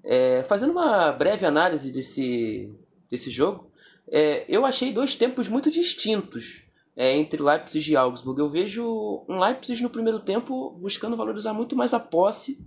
É, 0.05 0.43
fazendo 0.45 0.71
uma 0.71 1.11
breve 1.13 1.45
análise 1.45 1.91
desse, 1.91 2.73
desse 3.11 3.31
jogo, 3.31 3.71
é, 4.09 4.45
eu 4.49 4.65
achei 4.65 4.93
dois 4.93 5.15
tempos 5.15 5.49
muito 5.49 5.71
distintos 5.71 6.63
é, 6.97 7.17
entre 7.17 7.43
Leipzig 7.43 7.91
e 7.91 7.97
Augsburg. 7.97 8.41
Eu 8.41 8.51
vejo 8.51 9.25
um 9.29 9.39
Leipzig 9.39 9.83
no 9.83 9.91
primeiro 9.91 10.21
tempo 10.21 10.71
buscando 10.71 11.17
valorizar 11.17 11.53
muito 11.53 11.75
mais 11.75 11.93
a 11.93 12.01
posse 12.01 12.65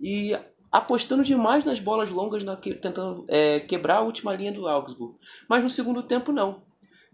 e 0.00 0.36
apostando 0.72 1.22
demais 1.22 1.64
nas 1.64 1.78
bolas 1.78 2.08
longas, 2.08 2.42
na, 2.42 2.56
tentando 2.56 3.26
é, 3.28 3.60
quebrar 3.60 3.96
a 3.96 4.02
última 4.02 4.34
linha 4.34 4.50
do 4.50 4.66
Augsburg. 4.66 5.14
Mas 5.46 5.62
no 5.62 5.68
segundo 5.68 6.02
tempo, 6.02 6.32
não. 6.32 6.62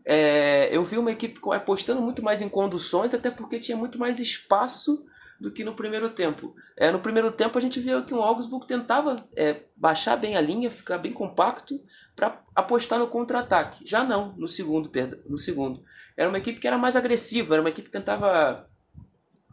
É, 0.04 0.68
eu 0.70 0.84
vi 0.84 0.96
uma 0.96 1.10
equipe 1.10 1.40
apostando 1.52 2.00
muito 2.00 2.22
mais 2.22 2.40
em 2.40 2.48
conduções, 2.48 3.12
até 3.12 3.30
porque 3.30 3.58
tinha 3.58 3.76
muito 3.76 3.98
mais 3.98 4.20
espaço 4.20 5.04
do 5.40 5.50
que 5.50 5.64
no 5.64 5.74
primeiro 5.74 6.08
tempo. 6.10 6.54
É, 6.76 6.90
no 6.90 7.00
primeiro 7.00 7.32
tempo 7.32 7.58
a 7.58 7.60
gente 7.60 7.80
viu 7.80 8.04
que 8.04 8.14
o 8.14 8.22
Augsburg 8.22 8.66
tentava 8.66 9.28
é, 9.36 9.62
baixar 9.76 10.16
bem 10.16 10.36
a 10.36 10.40
linha, 10.40 10.70
ficar 10.70 10.98
bem 10.98 11.12
compacto 11.12 11.80
para 12.14 12.40
apostar 12.54 12.98
no 12.98 13.08
contra-ataque. 13.08 13.86
Já 13.86 14.04
não 14.04 14.32
no 14.36 14.48
segundo, 14.48 14.90
no 15.28 15.38
segundo. 15.38 15.82
Era 16.16 16.28
uma 16.28 16.38
equipe 16.38 16.58
que 16.58 16.66
era 16.66 16.78
mais 16.78 16.96
agressiva, 16.96 17.54
era 17.54 17.62
uma 17.62 17.70
equipe 17.70 17.88
que 17.88 17.92
tentava 17.92 18.68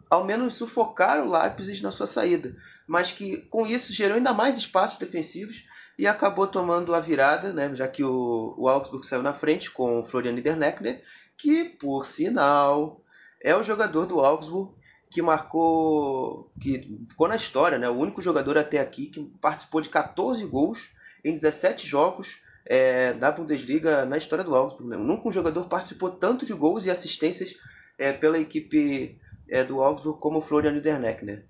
ao 0.09 0.23
menos 0.23 0.55
sufocar 0.55 1.23
o 1.23 1.31
Leipzig 1.31 1.81
na 1.83 1.91
sua 1.91 2.07
saída, 2.07 2.55
mas 2.87 3.11
que 3.11 3.37
com 3.49 3.65
isso 3.65 3.93
gerou 3.93 4.17
ainda 4.17 4.33
mais 4.33 4.57
espaços 4.57 4.97
defensivos 4.97 5.63
e 5.97 6.07
acabou 6.07 6.47
tomando 6.47 6.93
a 6.93 6.99
virada, 6.99 7.53
né, 7.53 7.73
já 7.73 7.87
que 7.87 8.03
o, 8.03 8.53
o 8.57 8.67
Augsburg 8.67 9.07
saiu 9.07 9.23
na 9.23 9.33
frente 9.33 9.71
com 9.71 9.99
o 9.99 10.05
Florian 10.05 10.33
Niederlechner, 10.33 11.01
que 11.37 11.65
por 11.65 12.05
sinal 12.05 13.01
é 13.41 13.55
o 13.55 13.63
jogador 13.63 14.05
do 14.05 14.19
Augsburg 14.19 14.73
que 15.09 15.21
marcou, 15.21 16.51
que 16.59 16.79
ficou 17.07 17.27
na 17.27 17.37
história, 17.37 17.77
né? 17.77 17.87
O 17.87 17.93
único 17.93 18.21
jogador 18.21 18.57
até 18.57 18.79
aqui 18.79 19.05
que 19.05 19.23
participou 19.39 19.79
de 19.79 19.87
14 19.87 20.45
gols 20.45 20.89
em 21.23 21.31
17 21.31 21.87
jogos 21.87 22.35
é, 22.65 23.13
da 23.13 23.31
Bundesliga 23.31 24.03
na 24.03 24.17
história 24.17 24.43
do 24.43 24.53
Augsburg. 24.53 24.89
Né? 24.89 24.97
Nunca 24.97 25.29
um 25.29 25.31
jogador 25.31 25.69
participou 25.69 26.11
tanto 26.11 26.45
de 26.45 26.53
gols 26.53 26.85
e 26.85 26.91
assistências 26.91 27.55
é, 27.97 28.11
pela 28.11 28.37
equipe 28.37 29.17
é, 29.47 29.63
do 29.63 29.81
Augsburg 29.81 30.19
como 30.19 30.39
o 30.39 30.41
Florian 30.41 30.73
Niederneck, 30.73 31.23
né? 31.23 31.43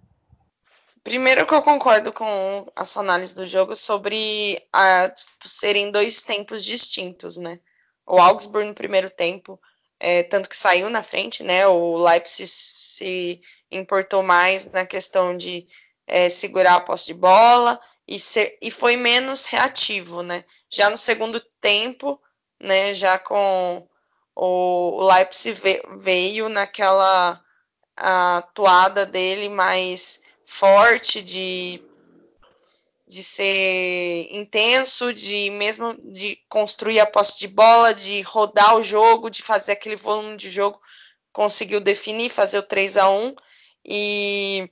Primeiro 1.06 1.46
que 1.46 1.54
eu 1.54 1.62
concordo 1.62 2.12
com 2.12 2.68
a 2.76 2.84
sua 2.84 3.04
análise 3.04 3.36
do 3.36 3.48
jogo 3.48 3.76
sobre 3.76 4.60
a, 4.74 5.14
serem 5.16 5.92
dois 5.92 6.24
tempos 6.24 6.66
distintos, 6.66 7.38
né? 7.38 7.60
O 8.08 8.20
Augsburg 8.20 8.68
no 8.68 8.74
primeiro 8.74 9.08
tempo 9.08 9.62
é, 10.00 10.24
tanto 10.24 10.50
que 10.50 10.58
saiu 10.58 10.90
na 10.90 11.04
frente, 11.04 11.44
né? 11.44 11.68
O 11.68 11.96
Leipzig 11.98 12.48
se 12.48 13.40
importou 13.72 14.24
mais 14.24 14.66
na 14.72 14.84
questão 14.84 15.38
de 15.38 15.68
é, 16.08 16.28
segurar 16.28 16.78
a 16.78 16.82
posse 16.82 17.06
de 17.06 17.14
bola 17.14 17.80
e, 18.08 18.18
ser, 18.18 18.58
e 18.60 18.72
foi 18.72 18.98
menos 18.98 19.46
reativo, 19.46 20.24
né? 20.24 20.44
Já 20.72 20.90
no 20.90 20.98
segundo 20.98 21.40
tempo, 21.62 22.20
né? 22.60 22.96
Já 22.96 23.20
com 23.20 23.88
o, 24.36 25.04
o 25.04 25.08
Leipzig 25.08 25.62
veio 25.98 26.50
naquela 26.50 27.40
atuada 27.96 29.06
dele 29.06 29.50
mais 29.50 30.26
forte 30.46 31.22
de 31.22 31.82
de 33.08 33.24
ser 33.24 34.28
intenso, 34.32 35.14
de 35.14 35.52
mesmo 35.52 35.96
de 36.12 36.38
construir 36.50 37.00
a 37.00 37.06
posse 37.06 37.40
de 37.40 37.48
bola, 37.48 37.94
de 37.94 38.22
rodar 38.22 38.76
o 38.76 38.84
jogo, 38.84 39.30
de 39.30 39.44
fazer 39.44 39.74
aquele 39.74 39.96
volume 39.96 40.36
de 40.36 40.50
jogo, 40.50 40.82
conseguiu 41.32 41.80
definir, 41.80 42.30
fazer 42.30 42.58
o 42.58 42.64
3 42.64 42.98
a 42.98 43.08
1 43.10 43.36
e 43.86 44.70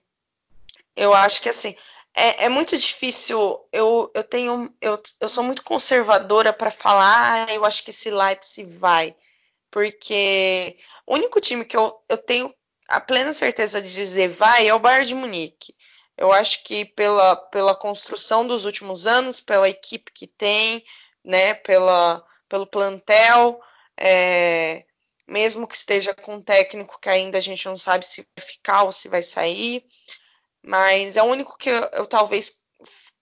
eu 0.95 1.13
acho 1.13 1.41
que 1.41 1.49
assim 1.49 1.75
é, 2.15 2.45
é 2.45 2.49
muito 2.49 2.77
difícil. 2.77 3.59
Eu, 3.71 4.11
eu 4.13 4.23
tenho 4.23 4.73
eu, 4.81 5.01
eu 5.19 5.29
sou 5.29 5.43
muito 5.43 5.63
conservadora 5.63 6.53
para 6.53 6.71
falar. 6.71 7.47
Ah, 7.47 7.53
eu 7.53 7.65
acho 7.65 7.83
que 7.83 7.89
esse 7.89 8.11
Leipzig 8.11 8.77
vai, 8.77 9.15
porque 9.71 10.77
o 11.05 11.15
único 11.15 11.41
time 11.41 11.65
que 11.65 11.75
eu, 11.75 11.99
eu 12.07 12.17
tenho 12.17 12.53
a 12.87 12.99
plena 12.99 13.33
certeza 13.33 13.81
de 13.81 13.93
dizer 13.93 14.29
vai 14.29 14.67
é 14.67 14.73
o 14.73 14.79
Bayern 14.79 15.05
de 15.05 15.15
Munique. 15.15 15.75
Eu 16.17 16.31
acho 16.31 16.63
que 16.63 16.85
pela, 16.85 17.35
pela 17.35 17.75
construção 17.75 18.45
dos 18.45 18.65
últimos 18.65 19.07
anos, 19.07 19.39
pela 19.39 19.67
equipe 19.67 20.11
que 20.13 20.27
tem, 20.27 20.83
né, 21.23 21.55
pela, 21.55 22.23
pelo 22.47 22.67
plantel, 22.67 23.59
é, 23.97 24.85
mesmo 25.27 25.67
que 25.67 25.75
esteja 25.75 26.13
com 26.13 26.35
um 26.35 26.41
técnico 26.41 26.99
que 26.99 27.09
ainda 27.09 27.37
a 27.37 27.41
gente 27.41 27.65
não 27.65 27.77
sabe 27.77 28.05
se 28.05 28.21
vai 28.21 28.45
ficar 28.45 28.83
ou 28.83 28.91
se 28.91 29.07
vai 29.07 29.21
sair, 29.21 29.83
mas 30.61 31.17
é 31.17 31.23
o 31.23 31.27
único 31.27 31.57
que 31.57 31.69
eu, 31.69 31.89
eu 31.93 32.05
talvez 32.05 32.63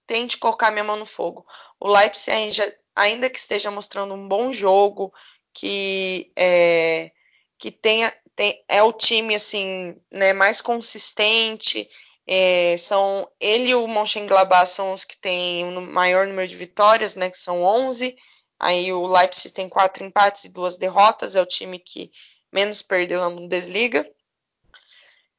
tente 0.06 0.38
colocar 0.38 0.72
minha 0.72 0.84
mão 0.84 0.98
no 0.98 1.06
fogo. 1.06 1.46
O 1.80 1.88
Leipzig 1.88 2.32
ainda, 2.32 2.78
ainda 2.96 3.30
que 3.30 3.40
esteja 3.40 3.72
mostrando 3.72 4.14
um 4.14 4.28
bom 4.28 4.52
jogo, 4.52 5.14
que 5.54 6.32
é, 6.36 7.12
que 7.58 7.72
tenha 7.72 8.14
tem, 8.42 8.66
é 8.68 8.82
o 8.82 8.92
time 8.92 9.36
assim, 9.36 9.96
né, 10.12 10.34
mais 10.34 10.62
consistente, 10.62 11.88
é, 12.26 12.76
são 12.76 13.30
ele 13.40 13.70
e 13.70 13.76
o 13.76 13.88
Mönchengladbach 13.88 14.68
são 14.68 14.94
os 14.94 15.06
que 15.06 15.16
têm 15.16 15.64
o 15.78 15.82
maior 15.82 16.26
número 16.26 16.48
de 16.48 16.56
vitórias, 16.56 17.16
né, 17.16 17.30
que 17.30 17.38
são 17.38 17.62
11. 17.62 18.18
Aí 18.60 18.92
o 18.92 19.06
Leipzig 19.06 19.54
tem 19.54 19.70
quatro 19.70 20.04
empates 20.04 20.46
e 20.46 20.50
duas 20.50 20.76
derrotas, 20.76 21.36
é 21.36 21.42
o 21.42 21.46
time 21.46 21.78
que 21.78 22.12
menos 22.52 22.82
perdeu 22.82 23.22
na 23.22 23.30
Bundesliga. 23.30 24.10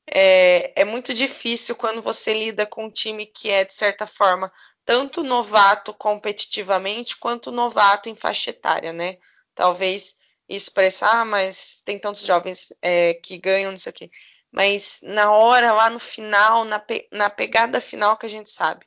É, 0.06 0.82
é 0.82 0.84
muito 0.84 1.12
difícil 1.12 1.74
quando 1.74 2.00
você 2.00 2.32
lida 2.32 2.64
com 2.66 2.84
um 2.84 2.90
time 2.90 3.26
que 3.26 3.50
é, 3.50 3.64
de 3.64 3.74
certa 3.74 4.06
forma, 4.06 4.52
tanto 4.84 5.24
novato 5.24 5.92
competitivamente 5.92 7.16
quanto 7.16 7.50
novato 7.50 8.08
em 8.08 8.14
faixa 8.14 8.50
etária, 8.50 8.92
né? 8.92 9.18
Talvez 9.56 10.21
expressar, 10.56 11.24
mas 11.24 11.82
tem 11.84 11.98
tantos 11.98 12.24
jovens 12.24 12.72
é, 12.82 13.14
que 13.14 13.38
ganham, 13.38 13.70
não 13.70 13.78
sei 13.78 13.90
o 13.90 13.94
quê 13.94 14.10
mas 14.52 15.00
na 15.02 15.32
hora, 15.32 15.72
lá 15.72 15.88
no 15.88 15.98
final, 15.98 16.64
na, 16.66 16.78
pe 16.78 17.08
na 17.10 17.30
pegada 17.30 17.80
final 17.80 18.18
que 18.18 18.26
a 18.26 18.28
gente 18.28 18.50
sabe. 18.50 18.86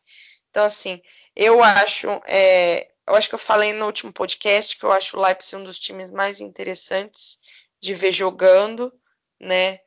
Então, 0.51 0.63
assim, 0.63 1.01
eu 1.35 1.63
acho, 1.63 2.07
é, 2.27 2.87
eu 3.07 3.15
acho 3.15 3.27
que 3.27 3.35
eu 3.35 3.39
falei 3.39 3.73
no 3.73 3.87
último 3.87 4.13
podcast 4.13 4.77
que 4.77 4.85
eu 4.85 4.91
acho 4.91 5.17
o 5.17 5.21
Leipzig 5.21 5.55
um 5.55 5.63
dos 5.63 5.79
times 5.79 6.11
mais 6.11 6.39
interessantes 6.39 7.39
de 7.81 7.95
ver 7.95 8.11
jogando, 8.11 8.93
né? 9.39 9.79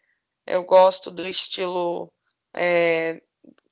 Eu 0.45 0.65
gosto 0.65 1.13
do 1.13 1.27
estilo 1.27 2.13
é, 2.55 3.23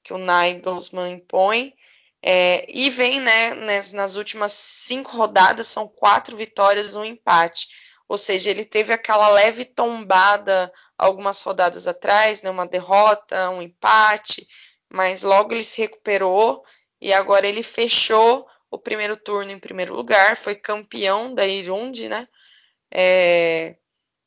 que 0.04 0.14
o 0.14 0.18
Nagelsmann 0.18 1.14
impõe. 1.14 1.74
É, 2.22 2.66
e 2.68 2.88
vem, 2.88 3.20
né, 3.20 3.54
nas, 3.54 3.92
nas 3.92 4.16
últimas 4.16 4.52
cinco 4.52 5.16
rodadas, 5.16 5.66
são 5.66 5.88
quatro 5.88 6.36
vitórias, 6.36 6.94
um 6.94 7.04
empate. 7.04 7.68
Ou 8.08 8.16
seja, 8.16 8.50
ele 8.50 8.64
teve 8.64 8.92
aquela 8.92 9.28
leve 9.30 9.64
tombada 9.64 10.72
algumas 10.96 11.42
rodadas 11.42 11.88
atrás, 11.88 12.42
né, 12.42 12.50
uma 12.50 12.66
derrota, 12.66 13.50
um 13.50 13.60
empate, 13.60 14.46
mas 14.88 15.22
logo 15.22 15.52
ele 15.52 15.64
se 15.64 15.80
recuperou 15.80 16.64
e 17.00 17.12
agora 17.12 17.46
ele 17.46 17.62
fechou 17.62 18.46
o 18.70 18.78
primeiro 18.78 19.16
turno 19.16 19.50
em 19.50 19.58
primeiro 19.58 19.94
lugar, 19.94 20.36
foi 20.36 20.54
campeão 20.54 21.34
da 21.34 21.46
Irund, 21.46 22.08
né? 22.08 22.28
É, 22.90 23.76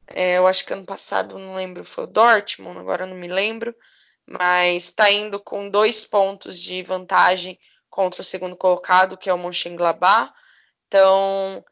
é, 0.07 0.37
eu 0.37 0.47
acho 0.47 0.65
que 0.65 0.73
ano 0.73 0.85
passado, 0.85 1.37
não 1.37 1.55
lembro, 1.55 1.83
foi 1.83 2.05
o 2.05 2.07
Dortmund, 2.07 2.79
agora 2.79 3.05
não 3.05 3.15
me 3.15 3.27
lembro, 3.27 3.75
mas 4.25 4.85
está 4.85 5.11
indo 5.11 5.39
com 5.39 5.69
dois 5.69 6.05
pontos 6.05 6.59
de 6.59 6.83
vantagem 6.83 7.59
contra 7.89 8.21
o 8.21 8.23
segundo 8.23 8.55
colocado, 8.55 9.17
que 9.17 9.29
é 9.29 9.33
o 9.33 9.37
Mönchengladbach. 9.37 10.31
Então, 10.87 11.63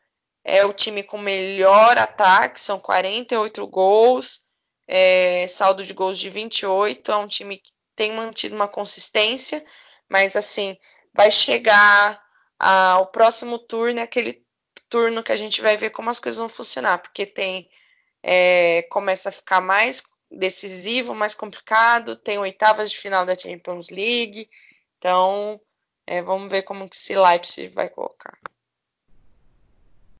é 0.47 0.65
o 0.65 0.71
time 0.71 1.03
com 1.03 1.17
melhor 1.17 1.97
ataque, 1.97 2.57
são 2.57 2.79
48 2.79 3.67
gols, 3.67 4.45
é, 4.87 5.45
saldo 5.45 5.83
de 5.83 5.93
gols 5.93 6.17
de 6.17 6.29
28. 6.29 7.11
É 7.11 7.17
um 7.17 7.27
time 7.27 7.57
que 7.57 7.71
tem 7.93 8.13
mantido 8.13 8.55
uma 8.55 8.67
consistência, 8.67 9.63
mas 10.09 10.37
assim, 10.37 10.77
vai 11.13 11.29
chegar 11.29 12.23
ao 12.57 13.07
próximo 13.07 13.59
turno, 13.59 13.99
é 13.99 14.03
aquele 14.03 14.41
turno 14.89 15.21
que 15.21 15.33
a 15.33 15.35
gente 15.35 15.61
vai 15.61 15.75
ver 15.75 15.89
como 15.89 16.09
as 16.09 16.19
coisas 16.19 16.39
vão 16.39 16.47
funcionar, 16.47 16.99
porque 16.99 17.25
tem 17.25 17.69
é, 18.23 18.83
começa 18.83 19.27
a 19.27 19.33
ficar 19.33 19.59
mais 19.59 20.01
decisivo, 20.31 21.13
mais 21.13 21.35
complicado, 21.35 22.15
tem 22.15 22.37
oitavas 22.39 22.89
de 22.89 22.97
final 22.97 23.25
da 23.25 23.37
Champions 23.37 23.89
League, 23.89 24.49
então 24.97 25.59
é, 26.05 26.21
vamos 26.21 26.49
ver 26.49 26.63
como 26.63 26.87
que 26.89 26.95
esse 26.95 27.15
Leipzig 27.15 27.67
vai 27.67 27.89
colocar. 27.89 28.37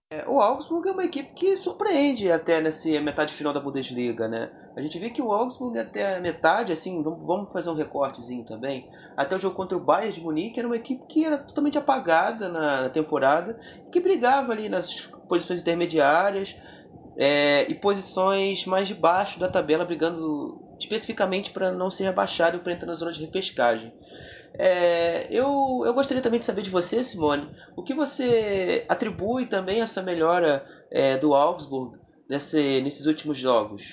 É, 0.10 0.26
o 0.26 0.40
Augsburg 0.40 0.88
é 0.88 0.94
uma 0.94 1.04
equipe 1.04 1.34
que 1.34 1.58
surpreende 1.58 2.32
até 2.32 2.62
nessa 2.62 2.88
metade 3.02 3.34
final 3.34 3.52
da 3.52 3.60
Bundesliga, 3.60 4.26
né? 4.26 4.50
A 4.74 4.82
gente 4.82 4.98
vê 4.98 5.10
que 5.10 5.22
o 5.22 5.34
Augsburg 5.34 5.78
até 5.78 6.16
a 6.16 6.22
metade, 6.22 6.72
assim, 6.72 7.04
vamos 7.04 7.52
fazer 7.52 7.70
um 7.70 7.74
recortezinho 7.74 8.46
também. 8.46 8.90
Até 9.18 9.36
o 9.36 9.40
jogo 9.40 9.58
contra 9.58 9.76
o 9.76 9.84
Bayern 9.84 10.14
de 10.14 10.22
Munique 10.22 10.60
era 10.60 10.68
uma 10.68 10.78
equipe 10.78 11.06
que 11.10 11.26
era 11.26 11.38
totalmente 11.38 11.78
apagada 11.78 12.48
na 12.48 12.90
temporada, 12.90 13.60
que 13.92 14.00
brigava 14.00 14.54
ali 14.54 14.70
nas 14.70 14.96
posições 15.28 15.60
intermediárias, 15.60 16.56
é, 17.18 17.66
e 17.68 17.76
posições 17.76 18.66
mais 18.66 18.88
de 18.88 18.94
baixo 18.94 19.38
da 19.42 19.50
tabela, 19.50 19.84
brigando 19.84 20.58
especificamente 20.80 21.52
para 21.52 21.70
não 21.70 21.92
ser 21.92 22.06
rebaixado 22.06 22.56
e 22.56 22.60
para 22.62 22.72
entrar 22.72 22.88
na 22.88 22.96
zona 22.96 23.12
de 23.12 23.20
repescagem. 23.20 23.92
É, 24.60 25.28
eu, 25.30 25.84
eu 25.86 25.94
gostaria 25.94 26.22
também 26.22 26.40
de 26.40 26.46
saber 26.46 26.64
de 26.64 26.70
você, 26.70 27.04
Simone, 27.04 27.56
o 27.76 27.84
que 27.84 27.94
você 27.94 28.86
atribui 28.90 29.46
também 29.46 29.82
essa 29.82 30.02
melhora 30.02 30.66
é, 30.90 31.18
do 31.18 31.36
Augsburg 31.36 31.98
nesse, 32.28 32.82
nesses 32.82 33.06
últimos 33.06 33.38
jogos? 33.38 33.84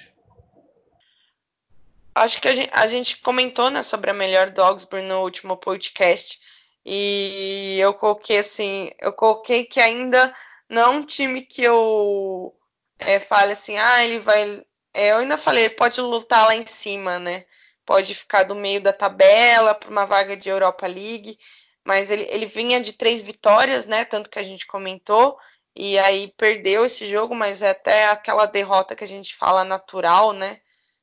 Acho 2.15 2.41
que 2.41 2.49
a 2.49 2.55
gente, 2.55 2.71
a 2.73 2.87
gente 2.87 3.21
comentou 3.21 3.71
né, 3.71 3.83
sobre 3.83 4.11
a 4.11 4.15
melhora 4.15 4.51
do 4.51 4.63
Augsburg 4.63 5.07
no 5.07 5.21
último 5.23 5.57
podcast 5.57 6.39
e 6.87 7.77
eu 7.79 7.93
coloquei 7.93 8.39
assim, 8.39 8.91
eu 9.01 9.13
coloquei 9.13 9.65
que 9.65 9.81
ainda 9.81 10.35
não 10.69 10.83
é 10.83 10.89
um 10.89 11.05
time 11.05 11.43
que 11.43 11.63
eu 11.63 12.55
é, 12.99 13.19
fale 13.21 13.53
assim, 13.53 13.77
ah, 13.79 14.05
ele 14.05 14.19
vai. 14.19 14.63
É, 14.93 15.13
eu 15.13 15.19
ainda 15.19 15.37
falei, 15.37 15.65
ele 15.65 15.75
pode 15.75 16.01
lutar 16.01 16.47
lá 16.47 16.55
em 16.55 16.67
cima, 16.67 17.19
né? 17.19 17.45
Pode 17.85 18.15
ficar 18.15 18.45
do 18.45 18.55
meio 18.55 18.81
da 18.81 18.93
tabela 18.93 19.75
para 19.75 19.91
uma 19.91 20.07
vaga 20.07 20.37
de 20.37 20.49
Europa 20.49 20.87
League, 20.87 21.39
mas 21.85 22.11
ele, 22.11 22.27
ele 22.31 22.47
vinha 22.47 22.81
de 22.81 22.95
três 22.95 23.23
vitórias, 23.23 23.87
né? 23.87 24.05
Tanto 24.05 24.31
que 24.31 24.39
a 24.39 24.43
gente 24.43 24.67
comentou, 24.67 25.39
e 25.77 25.99
aí 25.99 26.33
perdeu 26.37 26.85
esse 26.85 27.07
jogo, 27.07 27.35
mas 27.35 27.63
é 27.63 27.71
até 27.71 28.07
aquela 28.07 28.47
derrota 28.47 28.95
que 28.97 29.05
a 29.05 29.09
gente 29.09 29.35
fala 29.37 29.65
natural, 29.65 30.33
né? 30.33 30.61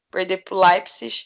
Perder 0.10 0.44
para 0.44 0.56
o 0.56 0.60
Leipzig. 0.60 1.26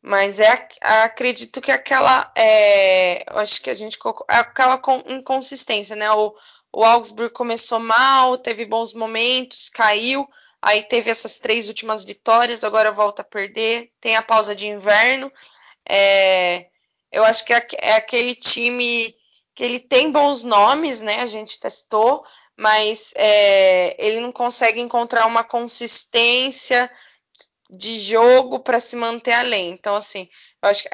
Mas 0.00 0.38
é, 0.38 0.68
acredito 0.80 1.60
que 1.60 1.72
aquela, 1.72 2.30
é, 2.36 3.24
acho 3.28 3.60
que 3.60 3.70
a 3.70 3.74
gente 3.74 3.98
colocou, 3.98 4.26
é 4.30 4.36
aquela 4.36 4.80
inconsistência, 5.06 5.96
né? 5.96 6.10
O, 6.12 6.34
o 6.72 6.84
Augsburg 6.84 7.32
começou 7.32 7.80
mal, 7.80 8.38
teve 8.38 8.64
bons 8.64 8.94
momentos, 8.94 9.68
caiu, 9.68 10.28
aí 10.60 10.82
teve 10.82 11.10
essas 11.10 11.38
três 11.38 11.68
últimas 11.68 12.04
vitórias, 12.04 12.64
agora 12.64 12.92
volta 12.92 13.22
a 13.22 13.24
perder, 13.24 13.92
tem 14.00 14.16
a 14.16 14.22
pausa 14.22 14.54
de 14.54 14.66
inverno. 14.66 15.32
É, 15.88 16.66
eu 17.10 17.24
acho 17.24 17.44
que 17.44 17.54
é, 17.54 17.66
é 17.78 17.92
aquele 17.94 18.34
time 18.34 19.14
que 19.54 19.64
ele 19.64 19.80
tem 19.80 20.12
bons 20.12 20.44
nomes, 20.44 21.00
né? 21.00 21.20
A 21.20 21.26
gente 21.26 21.58
testou, 21.58 22.24
mas 22.56 23.12
é, 23.16 23.96
ele 23.98 24.20
não 24.20 24.32
consegue 24.32 24.80
encontrar 24.80 25.26
uma 25.26 25.42
consistência 25.42 26.90
de 27.70 27.98
jogo 27.98 28.60
para 28.60 28.80
se 28.80 28.96
manter 28.96 29.32
além. 29.32 29.70
Então, 29.70 29.94
assim, 29.94 30.28
eu 30.62 30.68
acho 30.68 30.82
que 30.82 30.90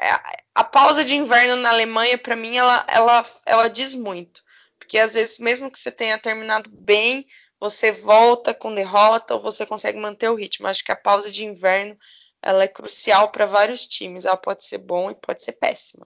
a, 0.53 0.63
pausa 0.63 1.03
de 1.03 1.15
inverno 1.15 1.55
na 1.55 1.69
Alemanha, 1.69 2.17
para 2.17 2.35
mim, 2.35 2.57
ela, 2.57 2.85
ela, 2.87 3.25
ela 3.45 3.67
diz 3.67 3.95
muito. 3.95 4.43
Porque 4.77 4.99
às 4.99 5.13
vezes, 5.13 5.39
mesmo 5.39 5.71
que 5.71 5.79
você 5.79 5.91
tenha 5.91 6.17
terminado 6.19 6.69
bem, 6.69 7.25
você 7.59 7.91
volta 7.91 8.53
com 8.53 8.73
derrota 8.73 9.35
ou 9.35 9.41
você 9.41 9.65
consegue 9.65 9.99
manter 9.99 10.29
o 10.29 10.35
ritmo. 10.35 10.67
Acho 10.67 10.83
que 10.83 10.91
a 10.91 10.95
pausa 10.95 11.31
de 11.31 11.45
inverno 11.45 11.97
ela 12.41 12.63
é 12.63 12.67
crucial 12.67 13.31
para 13.31 13.45
vários 13.45 13.85
times. 13.85 14.25
Ela 14.25 14.37
pode 14.37 14.63
ser 14.63 14.79
bom 14.79 15.09
e 15.09 15.15
pode 15.15 15.43
ser 15.43 15.53
péssima. 15.53 16.05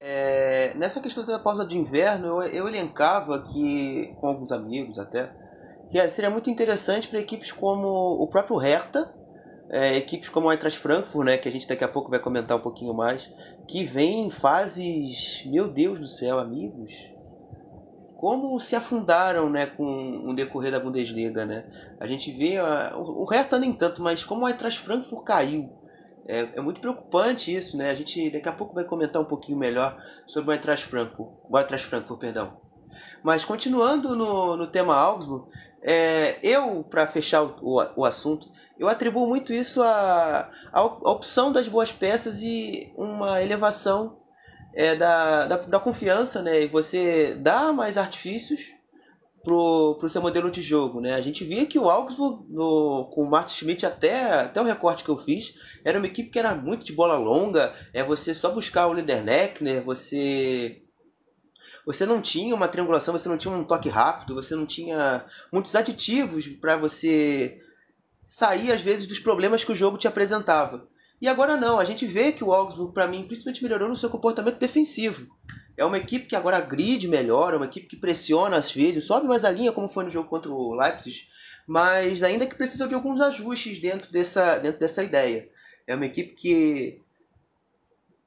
É, 0.00 0.74
nessa 0.74 1.00
questão 1.00 1.24
da 1.24 1.38
pausa 1.38 1.64
de 1.64 1.78
inverno, 1.78 2.42
eu, 2.42 2.48
eu 2.48 2.68
elencava 2.68 3.42
que, 3.42 4.14
com 4.20 4.26
alguns 4.26 4.52
amigos 4.52 4.98
até, 4.98 5.32
que 5.90 6.10
seria 6.10 6.28
muito 6.28 6.50
interessante 6.50 7.08
para 7.08 7.20
equipes 7.20 7.52
como 7.52 7.88
o 8.20 8.26
próprio 8.26 8.58
Hertha, 8.58 9.14
é, 9.70 9.96
equipes 9.96 10.28
como 10.28 10.48
o 10.48 10.52
Eintracht 10.52 10.78
Frankfurt, 10.78 11.24
né, 11.24 11.38
que 11.38 11.48
a 11.48 11.52
gente 11.52 11.66
daqui 11.66 11.84
a 11.84 11.88
pouco 11.88 12.10
vai 12.10 12.18
comentar 12.18 12.56
um 12.56 12.60
pouquinho 12.60 12.92
mais, 12.92 13.32
que 13.66 13.84
vem 13.84 14.26
em 14.26 14.30
fases, 14.30 15.42
meu 15.46 15.68
Deus 15.68 15.98
do 15.98 16.08
céu, 16.08 16.38
amigos, 16.38 16.92
como 18.16 18.58
se 18.60 18.76
afundaram 18.76 19.50
né, 19.50 19.66
com 19.66 20.28
o 20.28 20.34
decorrer 20.34 20.72
da 20.72 20.80
Bundesliga. 20.80 21.44
Né? 21.44 21.64
A 22.00 22.06
gente 22.06 22.30
vê, 22.32 22.58
uh, 22.60 22.96
o 22.96 23.24
Hertha 23.24 23.58
nem 23.58 23.72
tanto, 23.72 24.02
mas 24.02 24.24
como 24.24 24.44
o 24.44 24.48
Eintracht 24.48 24.80
Frankfurt 24.80 25.24
caiu. 25.24 25.70
É, 26.26 26.48
é, 26.54 26.60
muito 26.60 26.80
preocupante 26.80 27.54
isso, 27.54 27.76
né? 27.76 27.90
A 27.90 27.94
gente 27.94 28.30
daqui 28.30 28.48
a 28.48 28.52
pouco 28.52 28.74
vai 28.74 28.84
comentar 28.84 29.20
um 29.20 29.26
pouquinho 29.26 29.58
melhor 29.58 30.02
sobre 30.26 30.50
o 30.50 30.54
Eintracht 30.54 30.86
Frankfurt, 30.86 31.28
o 31.50 31.58
Eintracht 31.58 31.86
Frankfurt, 31.86 32.18
perdão. 32.18 32.56
Mas 33.22 33.44
continuando 33.44 34.16
no, 34.16 34.56
no 34.56 34.66
tema 34.66 34.96
Augsburg, 34.96 35.46
é, 35.82 36.38
eu, 36.42 36.82
para 36.82 37.06
fechar 37.06 37.42
o, 37.42 37.56
o, 37.60 37.86
o, 37.96 38.04
assunto, 38.06 38.48
eu 38.78 38.88
atribuo 38.88 39.26
muito 39.26 39.52
isso 39.52 39.82
à, 39.82 40.50
à 40.72 40.82
opção 40.82 41.52
das 41.52 41.68
boas 41.68 41.92
peças 41.92 42.42
e 42.42 42.90
uma 42.96 43.42
elevação 43.42 44.16
é, 44.74 44.94
da, 44.96 45.46
da, 45.46 45.56
da, 45.56 45.80
confiança, 45.80 46.42
né? 46.42 46.62
E 46.62 46.66
você 46.66 47.34
dá 47.34 47.72
mais 47.72 47.96
artifícios 47.96 48.60
pro, 49.42 49.96
pro 49.98 50.08
seu 50.08 50.20
modelo 50.20 50.50
de 50.50 50.62
jogo, 50.62 51.00
né? 51.00 51.14
A 51.14 51.20
gente 51.20 51.44
via 51.44 51.66
que 51.66 51.78
o 51.78 51.88
Augsburg, 51.88 52.44
no, 52.48 53.10
com 53.12 53.22
o 53.22 53.30
Martin 53.30 53.54
Schmidt, 53.54 53.86
até, 53.86 54.40
até 54.40 54.60
o 54.60 54.64
recorte 54.64 55.04
que 55.04 55.10
eu 55.10 55.18
fiz, 55.18 55.54
era 55.84 55.98
uma 55.98 56.06
equipe 56.06 56.30
que 56.30 56.38
era 56.38 56.54
muito 56.54 56.84
de 56.84 56.92
bola 56.92 57.16
longa, 57.16 57.74
é 57.92 58.02
você 58.02 58.34
só 58.34 58.50
buscar 58.50 58.86
o 58.86 58.94
Niederlechner, 58.94 59.84
você 59.84 60.80
você 61.86 62.06
não 62.06 62.22
tinha 62.22 62.54
uma 62.54 62.66
triangulação, 62.66 63.12
você 63.12 63.28
não 63.28 63.36
tinha 63.36 63.52
um 63.52 63.62
toque 63.62 63.90
rápido, 63.90 64.34
você 64.34 64.54
não 64.54 64.64
tinha 64.64 65.26
muitos 65.52 65.76
aditivos 65.76 66.48
para 66.48 66.78
você 66.78 67.60
sair 68.24 68.72
às 68.72 68.80
vezes 68.80 69.06
dos 69.06 69.18
problemas 69.18 69.62
que 69.62 69.72
o 69.72 69.74
jogo 69.74 69.98
te 69.98 70.08
apresentava. 70.08 70.88
E 71.20 71.28
agora 71.28 71.56
não, 71.56 71.78
a 71.78 71.84
gente 71.84 72.06
vê 72.06 72.32
que 72.32 72.44
o 72.44 72.52
Augsburg, 72.52 72.92
para 72.92 73.06
mim, 73.06 73.24
principalmente 73.24 73.62
melhorou 73.62 73.88
no 73.88 73.96
seu 73.96 74.10
comportamento 74.10 74.58
defensivo. 74.58 75.26
É 75.76 75.84
uma 75.84 75.98
equipe 75.98 76.26
que 76.26 76.36
agora 76.36 76.60
gride 76.60 77.08
melhor, 77.08 77.52
é 77.52 77.56
uma 77.56 77.66
equipe 77.66 77.86
que 77.86 77.96
pressiona 77.96 78.56
às 78.56 78.70
vezes, 78.72 79.04
sobe 79.04 79.26
mais 79.26 79.44
a 79.44 79.50
linha, 79.50 79.72
como 79.72 79.88
foi 79.88 80.04
no 80.04 80.10
jogo 80.10 80.28
contra 80.28 80.50
o 80.50 80.74
Leipzig, 80.74 81.26
mas 81.66 82.22
ainda 82.22 82.46
que 82.46 82.54
precisa 82.54 82.86
de 82.86 82.94
alguns 82.94 83.20
ajustes 83.20 83.80
dentro 83.80 84.12
dessa, 84.12 84.58
dentro 84.58 84.78
dessa 84.78 85.02
ideia. 85.02 85.48
É 85.86 85.94
uma 85.94 86.06
equipe 86.06 86.34
que, 86.34 87.00